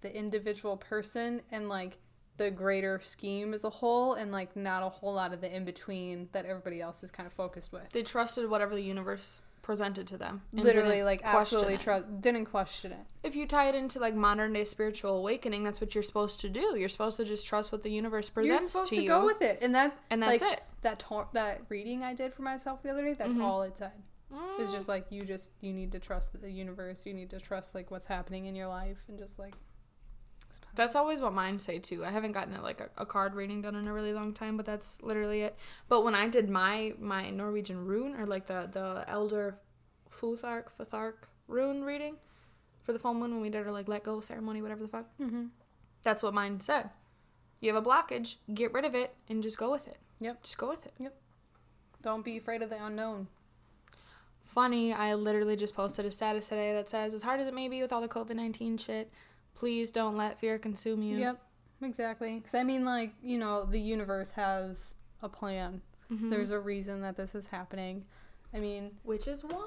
the 0.00 0.14
individual 0.16 0.76
person 0.76 1.42
and 1.50 1.68
like 1.68 1.98
the 2.36 2.50
greater 2.50 3.00
scheme 3.00 3.52
as 3.52 3.64
a 3.64 3.70
whole 3.70 4.14
and 4.14 4.30
like 4.30 4.54
not 4.54 4.82
a 4.84 4.88
whole 4.88 5.12
lot 5.14 5.32
of 5.32 5.40
the 5.40 5.54
in 5.54 5.64
between 5.64 6.28
that 6.32 6.44
everybody 6.46 6.80
else 6.80 7.02
is 7.02 7.10
kind 7.10 7.26
of 7.26 7.32
focused 7.32 7.72
with. 7.72 7.88
They 7.90 8.02
trusted 8.02 8.48
whatever 8.48 8.74
the 8.76 8.82
universe 8.82 9.42
presented 9.62 10.06
to 10.06 10.16
them. 10.16 10.40
Literally 10.52 11.02
like 11.02 11.20
absolutely 11.24 11.76
trust 11.76 12.20
didn't 12.20 12.46
question 12.46 12.92
it. 12.92 13.06
If 13.22 13.34
you 13.34 13.44
tie 13.46 13.68
it 13.68 13.74
into 13.74 13.98
like 13.98 14.14
modern 14.14 14.52
day 14.52 14.64
spiritual 14.64 15.18
awakening, 15.18 15.64
that's 15.64 15.80
what 15.80 15.94
you're 15.94 16.02
supposed 16.02 16.40
to 16.40 16.48
do. 16.48 16.76
You're 16.78 16.88
supposed 16.88 17.16
to 17.18 17.24
just 17.24 17.46
trust 17.46 17.72
what 17.72 17.82
the 17.82 17.90
universe 17.90 18.30
presents 18.30 18.62
You're 18.62 18.68
supposed 18.70 18.90
to, 18.90 18.96
to 18.96 19.02
you, 19.02 19.08
go 19.08 19.26
with 19.26 19.42
it. 19.42 19.58
And 19.60 19.74
that 19.74 19.98
and 20.08 20.22
that's 20.22 20.40
like, 20.40 20.52
it. 20.58 20.62
That 20.82 21.00
to- 21.00 21.26
that 21.32 21.62
reading 21.68 22.04
I 22.04 22.14
did 22.14 22.32
for 22.32 22.42
myself 22.42 22.82
the 22.82 22.90
other 22.90 23.02
day, 23.04 23.14
that's 23.14 23.36
Mhm. 23.36 23.42
all 23.42 23.62
it 23.62 23.76
said. 23.76 23.92
It's 24.58 24.70
Mm. 24.70 24.74
just 24.74 24.88
like 24.88 25.06
you 25.10 25.22
just 25.22 25.50
you 25.60 25.72
need 25.72 25.90
to 25.92 25.98
trust 25.98 26.40
the 26.40 26.50
universe. 26.50 27.04
You 27.04 27.14
need 27.14 27.30
to 27.30 27.40
trust 27.40 27.74
like 27.74 27.90
what's 27.90 28.06
happening 28.06 28.46
in 28.46 28.54
your 28.54 28.68
life 28.68 29.04
and 29.08 29.18
just 29.18 29.38
like. 29.40 29.54
That's 30.78 30.94
always 30.94 31.20
what 31.20 31.34
mine 31.34 31.58
say 31.58 31.80
too. 31.80 32.04
I 32.04 32.10
haven't 32.12 32.30
gotten 32.30 32.54
a, 32.54 32.62
like 32.62 32.80
a, 32.80 32.88
a 32.98 33.04
card 33.04 33.34
reading 33.34 33.62
done 33.62 33.74
in 33.74 33.88
a 33.88 33.92
really 33.92 34.12
long 34.12 34.32
time, 34.32 34.56
but 34.56 34.64
that's 34.64 35.02
literally 35.02 35.42
it. 35.42 35.56
But 35.88 36.04
when 36.04 36.14
I 36.14 36.28
did 36.28 36.48
my 36.48 36.92
my 37.00 37.30
Norwegian 37.30 37.84
rune 37.84 38.14
or 38.14 38.26
like 38.26 38.46
the 38.46 38.68
the 38.70 39.04
Elder 39.08 39.58
Futhark 40.08 40.66
Futhark 40.78 41.14
rune 41.48 41.82
reading 41.82 42.14
for 42.84 42.92
the 42.92 42.98
full 43.00 43.12
moon 43.12 43.32
when 43.32 43.40
we 43.40 43.50
did 43.50 43.66
our 43.66 43.72
like 43.72 43.88
let 43.88 44.04
go 44.04 44.20
ceremony, 44.20 44.62
whatever 44.62 44.82
the 44.82 44.88
fuck. 44.88 45.06
Mm-hmm. 45.20 45.46
That's 46.04 46.22
what 46.22 46.32
mine 46.32 46.60
said. 46.60 46.90
You 47.58 47.74
have 47.74 47.84
a 47.84 47.84
blockage, 47.84 48.36
get 48.54 48.72
rid 48.72 48.84
of 48.84 48.94
it, 48.94 49.16
and 49.28 49.42
just 49.42 49.58
go 49.58 49.72
with 49.72 49.88
it. 49.88 49.98
Yep. 50.20 50.44
Just 50.44 50.58
go 50.58 50.68
with 50.68 50.86
it. 50.86 50.92
Yep. 51.00 51.12
Don't 52.02 52.24
be 52.24 52.36
afraid 52.36 52.62
of 52.62 52.70
the 52.70 52.80
unknown. 52.80 53.26
Funny, 54.44 54.92
I 54.92 55.14
literally 55.14 55.56
just 55.56 55.74
posted 55.74 56.06
a 56.06 56.12
status 56.12 56.48
today 56.48 56.72
that 56.72 56.88
says, 56.88 57.14
as 57.14 57.22
hard 57.22 57.40
as 57.40 57.48
it 57.48 57.54
may 57.54 57.66
be 57.66 57.82
with 57.82 57.92
all 57.92 58.00
the 58.00 58.06
COVID 58.06 58.36
19 58.36 58.78
shit, 58.78 59.10
please 59.54 59.90
don't 59.90 60.16
let 60.16 60.38
fear 60.38 60.58
consume 60.58 61.02
you. 61.02 61.18
Yep, 61.18 61.42
exactly. 61.82 62.36
Because 62.36 62.54
I 62.54 62.62
mean, 62.62 62.84
like 62.84 63.14
you 63.22 63.38
know, 63.38 63.64
the 63.64 63.80
universe 63.80 64.32
has 64.32 64.94
a 65.22 65.28
plan. 65.28 65.82
Mhm. 66.12 66.30
There's 66.30 66.50
a 66.50 66.60
reason 66.60 67.02
that 67.02 67.16
this 67.16 67.34
is 67.34 67.48
happening. 67.48 68.04
I 68.54 68.58
mean, 68.58 68.92
Which 69.02 69.26
is 69.28 69.44
wild. 69.44 69.62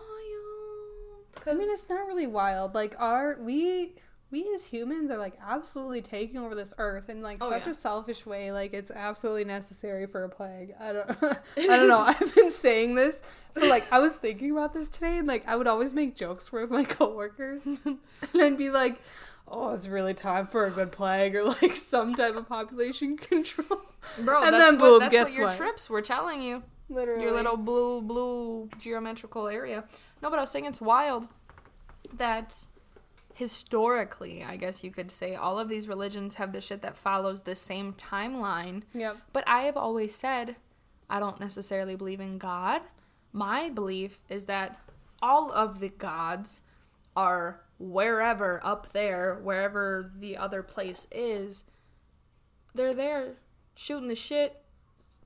Cause... 1.40 1.54
I 1.56 1.58
mean, 1.58 1.70
it's 1.72 1.90
not 1.90 2.08
really 2.08 2.28
wild. 2.28 2.74
Like 2.76 2.96
our 3.00 3.38
we 3.40 3.94
we 4.32 4.50
as 4.56 4.66
humans 4.66 5.12
are 5.12 5.18
like 5.18 5.38
absolutely 5.46 6.02
taking 6.02 6.40
over 6.40 6.56
this 6.56 6.74
earth 6.78 7.10
in 7.10 7.22
like 7.22 7.38
Oh, 7.42 7.50
such 7.50 7.66
yeah. 7.66 7.72
a 7.72 7.74
selfish 7.76 8.26
way. 8.26 8.52
Like 8.52 8.74
it's 8.74 8.90
absolutely 8.92 9.46
necessary 9.46 10.08
for 10.08 10.24
a 10.24 10.30
plague. 10.30 10.74
I 10.80 10.94
don't 10.94 11.10
I 11.22 11.38
don't 11.58 11.90
know. 11.90 12.00
I've 12.00 12.34
been 12.36 12.52
saying 12.52 12.96
this 12.96 13.22
for 13.54 13.68
like 13.68 13.92
I 13.92 14.00
was 14.00 14.16
thinking 14.18 14.52
about 14.52 14.74
this 14.74 14.90
today 14.90 15.18
and 15.18 15.28
like 15.28 15.48
I 15.48 15.56
would 15.56 15.68
always 15.68 15.94
make 15.94 16.16
jokes 16.16 16.52
with 16.52 16.72
my 16.72 16.84
coworkers 16.98 17.66
and 17.66 18.00
I'd 18.36 18.58
be 18.58 18.70
like, 18.70 19.02
"Oh, 19.48 19.74
it's 19.74 19.88
really 19.88 20.14
time 20.14 20.48
for 20.48 20.66
a 20.66 20.72
good 20.72 20.92
plague 20.92 21.36
or 21.36 21.44
like 21.44 21.76
some 21.76 22.14
type 22.16 22.36
of 22.36 22.48
population 22.48 23.18
control." 23.18 23.82
Bro, 24.24 24.44
And 24.44 24.54
that's, 24.54 24.72
then 24.72 24.80
what, 24.80 24.88
boom, 24.88 25.00
that's 25.00 25.12
guess 25.12 25.28
what 25.28 25.34
your 25.34 25.46
what? 25.48 25.58
trips 25.58 25.89
were 25.89 26.02
telling 26.02 26.42
you. 26.42 26.64
Literally. 26.89 27.24
Your 27.24 27.32
little 27.32 27.56
blue, 27.58 28.02
blue 28.02 28.70
geometrical 28.78 29.48
area. 29.48 29.86
No, 30.22 30.30
but 30.30 30.38
I 30.38 30.42
was 30.42 30.52
saying 30.52 30.66
it's 30.66 30.82
wild 30.82 31.28
that 32.18 32.68
historically, 33.34 34.44
I 34.44 34.58
guess 34.58 34.84
you 34.84 34.92
could 34.92 35.10
say, 35.10 35.36
all 35.36 35.58
of 35.58 35.70
these 35.70 35.88
religions 35.88 36.36
have 36.36 36.52
the 36.52 36.60
shit 36.60 36.82
that 36.82 36.98
follows 36.98 37.44
the 37.44 37.56
same 37.56 37.94
timeline. 37.94 38.84
Yep. 38.94 39.18
But 39.32 39.46
I 39.48 39.62
have 39.62 39.78
always 39.78 40.14
said 40.14 40.58
I 41.10 41.20
don't 41.20 41.39
necessarily 41.39 41.96
believe 41.96 42.22
in 42.22 42.38
God. 42.38 42.82
My 43.34 43.70
belief 43.70 44.20
is 44.30 44.46
that 44.46 44.80
all 45.22 45.52
of 45.52 45.80
the 45.80 45.89
gods 45.89 46.62
are 47.16 47.62
wherever 47.82 48.60
up 48.64 48.92
there, 48.94 49.40
wherever 49.42 50.10
the 50.18 50.38
other 50.38 50.62
place 50.64 51.08
is. 51.12 51.64
They're 52.74 52.94
there 52.94 53.34
shooting 53.76 54.08
the 54.08 54.16
shit, 54.16 54.64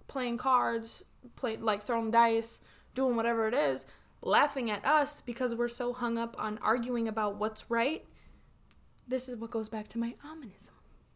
playing 0.08 0.38
cards, 0.38 1.04
play 1.36 1.58
like 1.58 1.84
throwing 1.84 2.12
dice, 2.12 2.62
doing 2.94 3.16
whatever 3.16 3.48
it 3.48 3.54
is, 3.54 3.86
laughing 4.22 4.72
at 4.72 4.86
us 4.86 5.22
because 5.22 5.54
we're 5.54 5.68
so 5.68 5.94
hung 5.94 6.18
up 6.18 6.36
on 6.40 6.58
arguing 6.60 7.08
about 7.08 7.36
what's 7.36 7.70
right. 7.70 8.06
This 9.08 9.30
is 9.30 9.36
what 9.36 9.52
goes 9.52 9.70
back 9.70 9.88
to 9.90 10.00
my 10.00 10.16
ominism. 10.26 10.70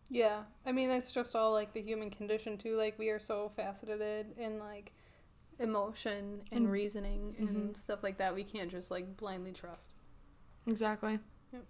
Yeah, 0.10 0.44
I 0.66 0.72
mean 0.72 0.90
that's 0.90 1.12
just 1.12 1.36
all 1.36 1.52
like 1.54 1.74
the 1.74 1.82
human 1.82 2.10
condition 2.10 2.58
too. 2.58 2.76
Like 2.76 3.00
we 3.00 3.10
are 3.10 3.20
so 3.20 3.52
faceted 3.56 4.28
in 4.38 4.60
like 4.60 4.92
emotion 5.60 6.42
and 6.52 6.66
And- 6.66 6.72
reasoning 6.72 7.36
and 7.40 7.50
Mhm. 7.74 7.78
stuff 7.78 8.04
like 8.04 8.18
that. 8.18 8.34
We 8.36 8.44
can't 8.44 8.70
just 8.72 8.92
like 8.92 9.18
blindly 9.18 9.52
trust. 9.54 9.94
Exactly. 10.70 11.20
Yep. 11.51 11.63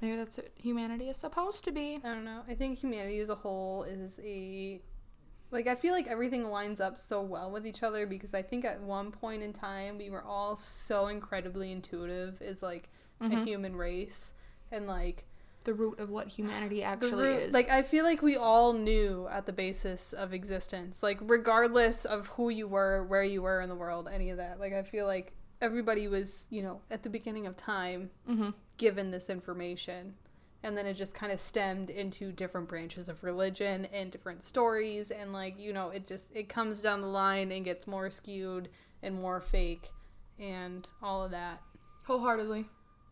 Maybe 0.00 0.16
that's 0.16 0.36
what 0.38 0.50
humanity 0.56 1.08
is 1.08 1.16
supposed 1.16 1.64
to 1.64 1.72
be. 1.72 2.00
I 2.04 2.08
don't 2.08 2.24
know. 2.24 2.42
I 2.48 2.54
think 2.54 2.78
humanity 2.78 3.18
as 3.20 3.28
a 3.30 3.34
whole 3.34 3.84
is 3.84 4.20
a 4.22 4.80
like 5.50 5.66
I 5.68 5.74
feel 5.76 5.92
like 5.94 6.08
everything 6.08 6.44
lines 6.44 6.80
up 6.80 6.98
so 6.98 7.22
well 7.22 7.50
with 7.52 7.66
each 7.66 7.82
other 7.82 8.06
because 8.06 8.34
I 8.34 8.42
think 8.42 8.64
at 8.64 8.80
one 8.80 9.10
point 9.12 9.42
in 9.42 9.52
time 9.52 9.98
we 9.98 10.10
were 10.10 10.22
all 10.24 10.56
so 10.56 11.06
incredibly 11.06 11.70
intuitive 11.70 12.42
as 12.42 12.62
like 12.62 12.90
a 13.20 13.24
Mhm. 13.28 13.46
human 13.46 13.76
race 13.76 14.32
and 14.72 14.86
like 14.88 15.26
The 15.64 15.72
root 15.74 15.98
of 16.00 16.10
what 16.10 16.26
humanity 16.28 16.82
actually 16.82 17.28
root- 17.28 17.42
is. 17.44 17.54
like 17.54 17.70
I 17.70 17.82
feel 17.82 18.04
like 18.04 18.20
we 18.20 18.36
all 18.36 18.72
knew 18.72 19.28
at 19.30 19.46
the 19.46 19.52
basis 19.52 20.12
of 20.12 20.34
existence 20.34 21.02
like 21.02 21.18
regardless 21.22 22.04
of 22.04 22.26
who 22.28 22.48
you 22.50 22.66
were, 22.66 23.04
where 23.04 23.22
you 23.22 23.40
were 23.42 23.60
in 23.60 23.68
the 23.68 23.76
world, 23.76 24.08
any 24.12 24.30
of 24.30 24.38
that. 24.38 24.58
Like 24.58 24.72
I 24.72 24.82
feel 24.82 25.06
like 25.06 25.32
everybody 25.60 26.08
was, 26.08 26.46
you 26.50 26.62
know, 26.62 26.80
at 26.90 27.02
the 27.02 27.10
beginning 27.10 27.46
of 27.46 27.56
time 27.56 28.10
hmm 28.26 28.50
given 28.76 29.12
this 29.12 29.30
information 29.30 30.14
and 30.64 30.76
then 30.76 30.84
it 30.84 30.94
just 30.94 31.14
kind 31.14 31.30
of 31.30 31.40
stemmed 31.40 31.90
into 31.90 32.32
different 32.32 32.68
branches 32.68 33.08
of 33.08 33.22
religion 33.22 33.86
and 33.92 34.10
different 34.10 34.42
stories 34.42 35.12
and 35.12 35.32
like 35.32 35.56
you 35.60 35.72
know 35.72 35.90
it 35.90 36.06
just 36.08 36.26
it 36.34 36.48
comes 36.48 36.82
down 36.82 37.00
the 37.00 37.06
line 37.06 37.52
and 37.52 37.64
gets 37.64 37.86
more 37.86 38.10
skewed 38.10 38.68
and 39.00 39.14
more 39.20 39.40
fake 39.40 39.90
and 40.40 40.88
all 41.02 41.22
of 41.24 41.30
that 41.30 41.60
Wholeheartedly. 42.08 42.66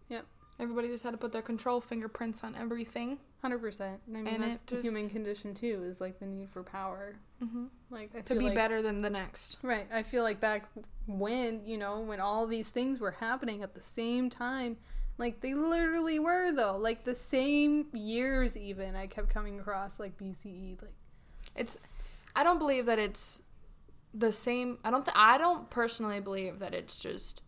Yep. 0.09 0.27
Everybody 0.59 0.89
just 0.89 1.05
had 1.05 1.13
to 1.13 1.17
put 1.17 1.31
their 1.33 1.41
control 1.43 1.81
fingerprints 1.81 2.43
on 2.45 2.55
everything. 2.57 3.19
100% 3.45 3.81
and 3.81 3.99
i 4.17 4.21
mean 4.21 4.27
And 4.27 4.43
that's 4.43 4.63
it 4.63 4.67
the 4.67 4.75
just- 4.77 4.89
human 4.89 5.09
condition 5.11 5.55
too 5.55 5.85
is 5.87 6.01
like 6.01 6.19
the 6.19 6.27
need 6.27 6.51
for 6.51 6.63
power 6.65 7.15
hmm 7.43 7.65
like 7.91 8.11
i 8.17 8.21
To 8.21 8.35
be 8.35 8.47
like, 8.47 8.55
better 8.55 8.81
than 8.83 9.03
the 9.03 9.11
next. 9.11 9.59
right 9.63 9.87
i 9.93 10.03
feel 10.03 10.23
like 10.23 10.41
back 10.41 10.69
when 11.07 11.67
you 11.67 11.77
know 11.77 12.01
when 12.01 12.21
all 12.21 12.47
these 12.47 12.71
things 12.71 13.01
were 13.01 13.11
happening 13.13 13.63
at 13.63 13.75
the 13.75 13.83
same 13.83 14.31
time 14.31 14.77
like 15.19 15.41
they 15.41 15.55
literally 15.55 16.19
were 16.19 16.53
though 16.53 16.77
like 16.77 17.05
the 17.05 17.15
same 17.15 17.87
years 17.93 18.57
even 18.57 18.95
i 18.97 19.07
kept 19.07 19.29
coming 19.29 19.59
across 19.61 19.99
like 20.01 20.17
bce 20.17 20.81
like 20.81 20.95
It's. 21.57 21.77
I 22.35 22.45
don't 22.45 22.59
believe 22.59 22.87
that 22.87 22.99
it's 22.99 23.43
the 24.15 24.33
same. 24.33 24.79
I 24.85 24.91
don't. 24.91 25.05
Th- 25.05 25.15
I 25.15 25.37
don't 25.37 25.69
personally 25.69 26.19
believe 26.21 26.61
that 26.61 26.73
it's 26.75 26.99
just 26.99 27.43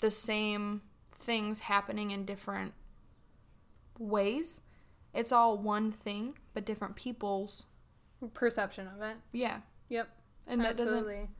the 0.00 0.10
same 0.10 0.82
things 1.12 1.60
happening 1.60 2.10
in 2.10 2.24
different 2.24 2.72
ways. 3.98 4.62
It's 5.14 5.30
all 5.32 5.56
one 5.58 5.92
thing, 5.92 6.38
but 6.54 6.64
different 6.66 6.96
people's. 6.96 7.66
Perception 8.34 8.88
of 8.88 9.02
it. 9.02 9.16
Yeah, 9.32 9.60
Yep. 9.88 10.08
and 10.46 10.60
that 10.62 10.76
doesn't. 10.76 10.98
absolutely. 10.98 11.30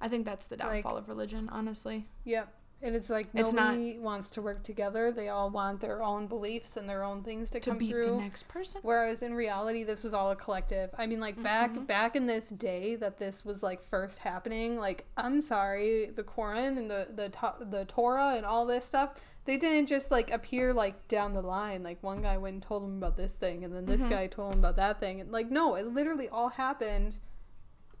I 0.00 0.08
think 0.08 0.24
that's 0.26 0.46
the 0.48 0.56
Like- 0.56 0.82
downfall 0.84 0.96
of 0.96 1.08
religion, 1.08 1.48
honestly. 1.50 2.08
Yep. 2.24 2.48
And 2.82 2.94
it's 2.94 3.08
like 3.08 3.28
It's 3.32 3.54
not- 3.54 3.74
nobody 3.74 3.98
wants 3.98 4.28
to 4.30 4.42
work 4.42 4.62
together. 4.62 5.10
They 5.10 5.30
all 5.30 5.48
want 5.48 5.80
their 5.80 6.02
own 6.02 6.26
beliefs 6.26 6.76
and 6.76 6.86
their 6.86 7.02
own 7.02 7.22
things 7.22 7.50
to, 7.52 7.60
To 7.60 7.70
come 7.70 7.78
beat 7.78 7.90
through. 7.90 8.06
the 8.06 8.16
next 8.20 8.46
person. 8.46 8.80
Whereas 8.82 9.22
in 9.22 9.34
reality, 9.34 9.84
this 9.84 10.04
was 10.04 10.12
all 10.12 10.30
a 10.30 10.36
collective. 10.36 10.90
I 10.98 11.06
mean, 11.06 11.18
like 11.20 11.42
back 11.42 11.70
Mhm. 11.72 11.86
back 11.86 12.14
in 12.14 12.26
this 12.26 12.50
day 12.50 12.94
that 12.96 13.16
this 13.16 13.42
was 13.42 13.62
like 13.62 13.82
first 13.82 14.18
happening. 14.18 14.76
Like, 14.78 15.06
I'm 15.16 15.40
sorry, 15.40 16.06
the 16.06 16.24
Quran 16.24 16.76
and 16.76 16.90
the 16.90 17.08
the 17.14 17.64
the 17.64 17.84
Torah 17.86 18.34
and 18.36 18.44
all 18.44 18.66
this 18.66 18.84
stuff. 18.84 19.14
They 19.46 19.56
didn't 19.56 19.86
just 19.88 20.10
like 20.10 20.30
appear 20.30 20.72
like 20.72 21.06
down 21.08 21.34
the 21.34 21.42
line. 21.42 21.82
Like 21.82 22.02
one 22.02 22.22
guy 22.22 22.36
went 22.38 22.54
and 22.54 22.62
told 22.62 22.84
him 22.84 22.96
about 22.98 23.16
this 23.16 23.34
thing, 23.34 23.62
and 23.64 23.74
then 23.74 23.84
this 23.84 24.00
Mhm. 24.02 24.10
guy 24.10 24.26
told 24.26 24.54
him 24.54 24.60
about 24.60 24.76
that 24.76 25.00
thing. 25.00 25.20
And 25.20 25.30
like, 25.30 25.50
no, 25.50 25.74
it 25.74 25.86
literally 25.86 26.28
all 26.28 26.48
happened 26.50 27.18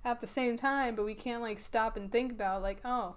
at 0.04 0.20
the 0.20 0.26
same 0.26 0.56
time. 0.56 0.94
But 0.94 1.04
we 1.04 1.14
can't 1.14 1.42
like 1.42 1.58
stop 1.58 1.96
and 1.96 2.10
think 2.10 2.32
about 2.32 2.62
like, 2.62 2.80
oh, 2.84 3.16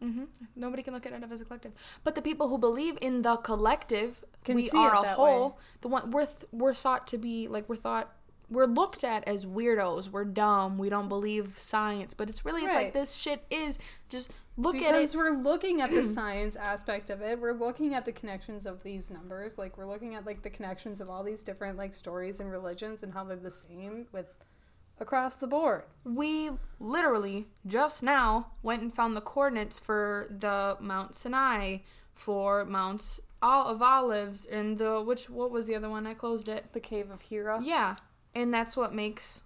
hmm 0.00 0.24
Nobody 0.56 0.82
can 0.82 0.94
look 0.94 1.04
at 1.06 1.12
it 1.12 1.22
as 1.30 1.40
a 1.40 1.44
collective. 1.44 1.72
But 2.04 2.14
the 2.14 2.22
people 2.22 2.48
who 2.48 2.56
believe 2.58 2.96
in 3.00 3.22
the 3.22 3.36
collective, 3.36 4.24
Can 4.44 4.54
we 4.56 4.68
see 4.68 4.78
are 4.78 4.94
a 4.94 5.02
whole. 5.08 5.58
The 5.80 5.88
one 5.88 6.10
we're 6.10 6.26
th- 6.26 6.44
we're 6.52 6.74
thought 6.74 7.06
to 7.08 7.18
be 7.18 7.48
like 7.48 7.68
we're 7.68 7.76
thought 7.76 8.12
we're 8.48 8.66
looked 8.66 9.04
at 9.04 9.28
as 9.28 9.44
weirdos. 9.46 10.08
We're 10.10 10.24
dumb. 10.24 10.76
We 10.78 10.88
don't 10.88 11.08
believe 11.08 11.58
science. 11.58 12.14
But 12.14 12.28
it's 12.30 12.44
really 12.44 12.62
it's 12.64 12.74
Right. 12.74 12.84
like 12.86 12.94
this 12.94 13.14
shit 13.14 13.44
is 13.50 13.78
just 14.08 14.32
look 14.56 14.74
because 14.74 15.14
at 15.14 15.14
it. 15.14 15.16
we're 15.18 15.38
looking 15.42 15.80
at 15.80 15.90
the 15.90 16.02
science 16.14 16.56
aspect 16.56 17.08
of 17.10 17.20
it 17.22 17.38
we're 17.40 17.52
looking 17.52 17.94
at 17.94 18.04
the 18.04 18.12
connections 18.12 18.66
of 18.66 18.82
these 18.82 19.10
numbers 19.10 19.56
like 19.58 19.78
we're 19.78 19.86
looking 19.86 20.14
at 20.14 20.26
like 20.26 20.42
the 20.42 20.50
connections 20.50 21.00
of 21.00 21.08
all 21.08 21.22
these 21.22 21.42
different 21.42 21.78
like 21.78 21.94
stories 21.94 22.40
and 22.40 22.50
religions 22.50 23.02
and 23.02 23.12
how 23.14 23.24
they're 23.24 23.36
the 23.36 23.50
same 23.50 24.06
with 24.12 24.34
across 24.98 25.36
the 25.36 25.46
board 25.46 25.84
We 26.04 26.50
literally 26.78 27.46
just 27.66 28.02
now 28.02 28.52
went 28.62 28.82
and 28.82 28.92
found 28.92 29.16
the 29.16 29.22
coordinates 29.22 29.78
for 29.78 30.26
the 30.28 30.76
Mount 30.78 31.14
Sinai, 31.14 31.78
for 32.12 32.66
Mounts 32.66 33.18
Ol- 33.40 33.66
of 33.68 33.80
Olives, 33.80 34.44
and 34.44 34.76
the 34.76 35.00
which 35.00 35.30
what 35.30 35.50
was 35.50 35.66
the 35.66 35.74
other 35.74 35.88
one? 35.88 36.06
I 36.06 36.12
closed 36.12 36.48
it. 36.50 36.74
the 36.74 36.80
cave 36.80 37.10
of 37.10 37.22
hira 37.22 37.60
Yeah, 37.62 37.96
and 38.34 38.52
that's 38.52 38.76
what 38.76 38.92
makes 38.94 39.44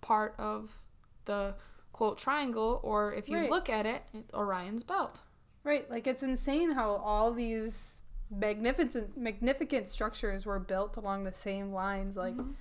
part 0.00 0.34
of 0.38 0.80
the 1.26 1.54
quote 1.98 2.16
triangle, 2.16 2.80
or 2.84 3.12
if 3.12 3.28
you 3.28 3.36
Right. 3.38 3.50
look 3.50 3.68
at 3.68 3.84
it, 3.84 4.02
it- 4.14 4.30
Orion's 4.32 4.84
belt. 4.84 5.22
right 5.64 5.90
like 5.90 6.06
it's 6.06 6.22
insane 6.22 6.70
how 6.70 6.92
all 6.92 7.32
these 7.32 8.02
magnificent 8.30 9.16
magnificent 9.16 9.88
structures 9.88 10.46
were 10.46 10.60
built 10.60 10.96
along 10.96 11.24
the 11.24 11.32
same 11.32 11.72
lines 11.72 12.16
like 12.16 12.36
Mhm. 12.36 12.54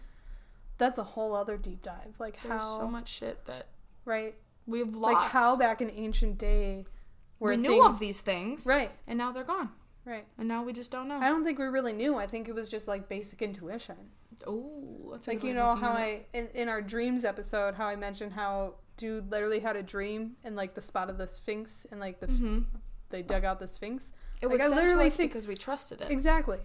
that's 0.79 0.97
a 0.97 1.03
whole 1.03 1.35
other 1.35 1.55
deep 1.57 1.81
dive 1.83 2.15
like 2.19 2.41
There's 2.41 2.61
how 2.63 2.77
so 2.79 2.87
much 2.87 3.07
shit 3.07 3.45
that 3.45 3.67
right 4.05 4.33
we've 4.65 4.95
lost. 4.95 5.13
like 5.13 5.29
how 5.31 5.55
back 5.55 5.79
in 5.81 5.89
ancient 5.91 6.37
day 6.39 6.85
were 7.39 7.51
we 7.51 7.57
knew 7.57 7.69
things 7.69 7.85
of 7.85 7.99
these 7.99 8.21
things, 8.21 8.65
right 8.65 8.91
and 9.05 9.17
now 9.19 9.31
they're 9.31 9.43
gone, 9.43 9.69
right 10.05 10.25
and 10.39 10.47
now 10.47 10.63
we 10.63 10.73
just 10.73 10.89
don't 10.89 11.07
know. 11.07 11.19
i 11.19 11.29
don't 11.29 11.43
think 11.43 11.59
we 11.59 11.65
really 11.65 11.93
knew 11.93 12.17
i 12.17 12.25
think 12.25 12.49
it 12.49 12.55
was 12.55 12.67
just 12.67 12.87
like 12.87 13.07
basic 13.07 13.41
intuition 13.43 14.09
Oh, 14.45 15.09
that's 15.11 15.27
like 15.27 15.43
you 15.43 15.53
know 15.53 15.73
how. 15.75 15.91
I 15.93 16.25
in, 16.33 16.47
in 16.53 16.69
our 16.69 16.81
dreams 16.81 17.23
episode 17.25 17.73
how 17.75 17.87
I 17.87 17.95
mentioned 17.95 18.33
how 18.33 18.75
dude 18.97 19.31
literally 19.31 19.59
had 19.59 19.75
a 19.75 19.83
dream 19.83 20.35
and 20.43 20.55
like 20.55 20.73
the 20.73 20.81
spot 20.81 21.09
of 21.09 21.17
the 21.17 21.27
Sphinx 21.27 21.85
and 21.91 21.99
like 21.99 22.19
the 22.19 22.27
Mhm. 22.27 22.65
they 23.09 23.21
dug 23.21 23.45
out 23.45 23.59
the 23.59 23.67
Sphinx. 23.67 24.11
It 24.41 24.47
Like, 24.47 24.53
was 24.53 24.61
I 24.61 24.65
sent 24.65 24.75
to 24.75 24.81
literally 24.81 25.07
us 25.07 25.15
think- 25.15 25.31
because 25.31 25.47
we 25.47 25.55
trusted 25.55 26.01
it. 26.01 26.11
Exactly. 26.11 26.59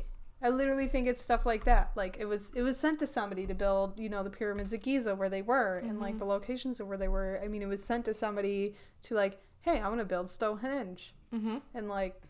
I 0.44 0.48
literally 0.48 0.88
think 0.88 1.06
it's 1.06 1.22
stuff 1.22 1.46
like 1.46 1.64
that. 1.66 1.92
Like 1.94 2.16
it 2.18 2.24
was 2.24 2.50
it 2.54 2.62
was 2.62 2.76
sent 2.78 2.98
to 2.98 3.06
somebody 3.06 3.46
to 3.46 3.54
build, 3.54 4.00
you 4.00 4.08
know, 4.08 4.22
the 4.24 4.30
pyramids 4.30 4.72
of 4.72 4.80
Giza 4.80 5.14
where 5.14 5.28
they 5.28 5.42
were 5.42 5.76
and 5.76 6.00
like 6.00 6.16
Mhm. 6.16 6.18
the 6.20 6.24
locations 6.24 6.80
of 6.80 6.88
where 6.88 6.98
they 6.98 7.06
were. 7.08 7.38
I 7.42 7.46
mean, 7.48 7.62
it 7.62 7.66
was 7.68 7.84
sent 7.84 8.04
to 8.06 8.14
somebody 8.14 8.74
to 9.04 9.14
like, 9.14 9.40
hey, 9.60 9.78
I 9.80 9.88
want 9.88 10.00
to 10.00 10.04
build 10.04 10.28
Stonehenge. 10.30 11.14
Mm-hmm. 11.32 11.58
And 11.74 11.88
like 11.88 12.20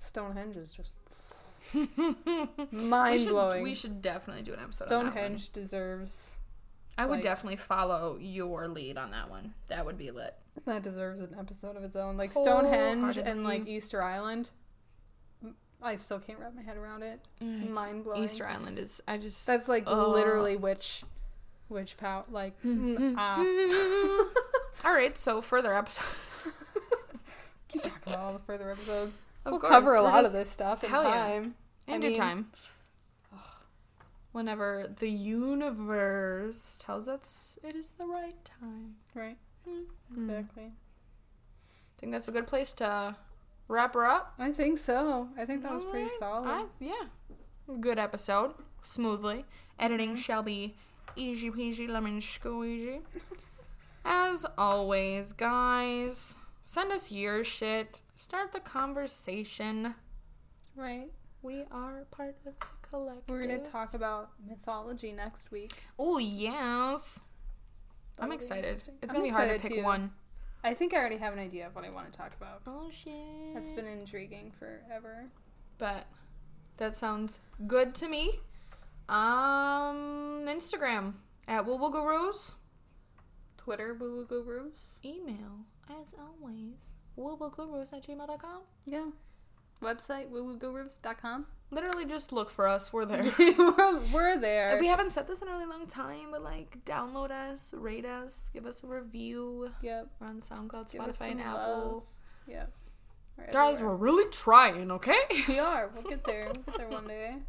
Stonehenge 0.00 0.56
is 0.56 0.74
just 0.74 0.94
we 1.74 1.88
mind 2.72 3.20
should, 3.22 3.30
blowing. 3.30 3.62
we 3.62 3.74
should 3.74 4.00
definitely 4.00 4.42
do 4.42 4.52
an 4.54 4.60
episode. 4.60 4.84
on. 4.84 4.88
Stonehenge 5.10 5.50
deserves 5.52 6.38
I 6.98 7.06
would 7.06 7.14
like- 7.16 7.22
definitely 7.22 7.56
follow 7.56 8.18
your 8.20 8.68
lead 8.68 8.98
on 8.98 9.12
that 9.12 9.30
one. 9.30 9.54
That 9.68 9.86
would 9.86 9.96
be 9.96 10.10
lit. 10.10 10.34
That 10.66 10.82
deserves 10.82 11.20
an 11.20 11.34
episode 11.38 11.76
of 11.76 11.84
its 11.84 11.94
own. 11.96 12.16
Like 12.16 12.32
Stonehenge 12.32 13.16
and 13.16 13.44
like 13.44 13.66
Easter 13.68 14.02
Island. 14.02 14.50
I 15.80 15.94
still 15.94 16.18
can't 16.18 16.40
wrap 16.40 16.54
my 16.56 16.62
head 16.62 16.76
around 16.76 17.04
it. 17.04 17.20
Mind 17.40 18.02
blowing. 18.02 18.24
Easter 18.24 18.44
Island 18.46 18.78
is. 18.80 19.00
I 19.06 19.16
just. 19.16 19.46
That's 19.46 19.68
like 19.68 19.86
literally 19.88 20.56
witch, 20.56 21.02
witch 21.68 21.96
pout. 21.96 22.32
Like 22.32 22.60
mm, 22.64 23.14
ah. 23.16 23.38
All 24.84 24.92
right. 24.92 25.16
So 25.16 25.40
further 25.40 25.72
episode. 25.74 26.04
keep 27.68 27.82
talking 27.82 27.98
about 28.12 28.18
all 28.18 28.32
the 28.32 28.38
further 28.40 28.70
episodes. 28.72 29.22
Of 29.44 29.52
we'll 29.52 29.60
course, 29.60 29.70
cover 29.70 29.94
a 29.94 30.02
we're 30.02 30.08
lot 30.08 30.24
of 30.24 30.32
this 30.32 30.50
stuff 30.50 30.82
in 30.82 30.90
yeah. 30.90 30.96
time. 31.02 31.54
I 31.86 31.94
In 31.94 32.00
due 32.00 32.08
mean- 32.08 32.16
time. 32.16 32.50
Whenever 34.38 34.86
the 35.00 35.10
universe 35.10 36.76
tells 36.80 37.08
us 37.08 37.58
it 37.64 37.74
is 37.74 37.90
the 37.98 38.06
right 38.06 38.36
time. 38.44 38.94
Right. 39.12 39.36
Mm. 39.68 39.86
Exactly. 40.14 40.62
I 40.66 41.94
think 41.98 42.12
that's 42.12 42.28
a 42.28 42.30
good 42.30 42.46
place 42.46 42.72
to 42.74 43.16
wrap 43.66 43.94
her 43.94 44.06
up. 44.06 44.34
I 44.38 44.52
think 44.52 44.78
so. 44.78 45.28
I 45.36 45.44
think 45.44 45.64
that 45.64 45.72
was 45.72 45.82
pretty 45.82 46.04
Alright. 46.04 46.18
solid. 46.20 46.48
I, 46.48 46.66
yeah. 46.78 47.06
Good 47.80 47.98
episode. 47.98 48.54
Smoothly. 48.84 49.44
Editing 49.76 50.14
shall 50.14 50.44
be 50.44 50.76
easy 51.16 51.50
peasy 51.50 51.88
lemon 51.88 52.20
squeezy. 52.20 53.00
As 54.04 54.46
always, 54.56 55.32
guys, 55.32 56.38
send 56.62 56.92
us 56.92 57.10
your 57.10 57.42
shit. 57.42 58.02
Start 58.14 58.52
the 58.52 58.60
conversation. 58.60 59.96
Right. 60.76 61.10
We 61.42 61.64
are 61.70 62.06
part 62.10 62.30
of 62.30 62.44
the 62.44 62.66
collective. 62.82 63.24
We're 63.28 63.40
gonna 63.46 63.58
talk 63.58 63.94
about 63.94 64.30
mythology 64.48 65.12
next 65.12 65.50
week. 65.50 65.72
Oh 65.98 66.18
yes. 66.18 67.20
I'm 68.18 68.28
That'll 68.28 68.30
be 68.30 68.34
excited. 68.36 68.72
It's 68.74 68.88
I'm 69.02 69.08
gonna 69.08 69.22
be 69.22 69.30
hard 69.30 69.50
to 69.50 69.68
pick 69.68 69.78
too. 69.78 69.84
one. 69.84 70.12
I 70.64 70.74
think 70.74 70.92
I 70.92 70.96
already 70.96 71.18
have 71.18 71.32
an 71.32 71.38
idea 71.38 71.66
of 71.68 71.74
what 71.76 71.84
I 71.84 71.90
want 71.90 72.10
to 72.12 72.18
talk 72.18 72.32
about. 72.36 72.62
Oh 72.66 72.88
shit. 72.90 73.12
That's 73.54 73.70
been 73.70 73.86
intriguing 73.86 74.52
forever. 74.58 75.26
But 75.78 76.06
that 76.78 76.96
sounds 76.96 77.38
good 77.66 77.94
to 77.96 78.08
me. 78.08 78.40
Um, 79.08 80.44
Instagram 80.48 81.14
at 81.46 81.64
Woo 81.64 81.76
Woo 81.76 81.90
Gurus. 81.92 82.56
Twitter, 83.56 83.94
Woo 83.94 84.16
Woo 84.16 84.26
Gurus. 84.26 84.98
Email, 85.04 85.64
as 85.88 86.14
always, 86.18 86.74
woowoogurus 87.18 87.92
at 87.92 88.02
gmail.com. 88.02 88.62
Yeah. 88.86 89.06
Website, 89.82 90.30
woowoogurus.com. 90.30 91.46
Literally 91.70 92.06
just 92.06 92.32
look 92.32 92.50
for 92.50 92.66
us. 92.66 92.92
We're 92.92 93.04
there. 93.04 93.30
we're, 93.38 94.00
we're 94.12 94.38
there. 94.40 94.78
we 94.80 94.86
haven't 94.86 95.10
said 95.12 95.26
this 95.26 95.42
in 95.42 95.48
a 95.48 95.50
really 95.52 95.66
long 95.66 95.86
time, 95.86 96.28
but 96.30 96.42
like 96.42 96.82
download 96.84 97.30
us, 97.30 97.74
rate 97.76 98.06
us, 98.06 98.50
give 98.54 98.64
us 98.66 98.82
a 98.82 98.86
review. 98.86 99.70
Yep. 99.82 100.08
We're 100.18 100.26
on 100.28 100.40
SoundCloud, 100.40 100.90
Give 100.90 101.02
Spotify, 101.02 101.30
and 101.32 101.40
Apple. 101.42 101.92
love. 101.92 102.02
Yep. 102.48 102.72
We're 103.36 103.52
Guys, 103.52 103.76
everywhere. 103.76 103.96
we're 103.96 104.04
really 104.04 104.30
trying, 104.30 104.90
okay? 104.92 105.20
we 105.46 105.58
are. 105.58 105.90
We'll 105.94 106.02
get 106.04 106.24
there. 106.24 106.46
We'll 106.46 106.62
get 106.64 106.78
there 106.78 106.88
one 106.88 107.06
day. 107.06 107.36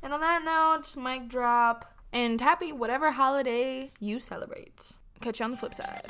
And 0.00 0.12
on 0.12 0.20
that 0.20 0.44
note, 0.44 0.96
mic 0.96 1.28
drop. 1.28 1.92
And 2.12 2.40
happy 2.40 2.70
whatever 2.70 3.10
holiday 3.10 3.90
you 3.98 4.20
celebrate. 4.20 4.92
Catch 5.20 5.40
you 5.40 5.44
on 5.46 5.50
the 5.50 5.56
flip 5.56 5.74
side. 5.74 6.06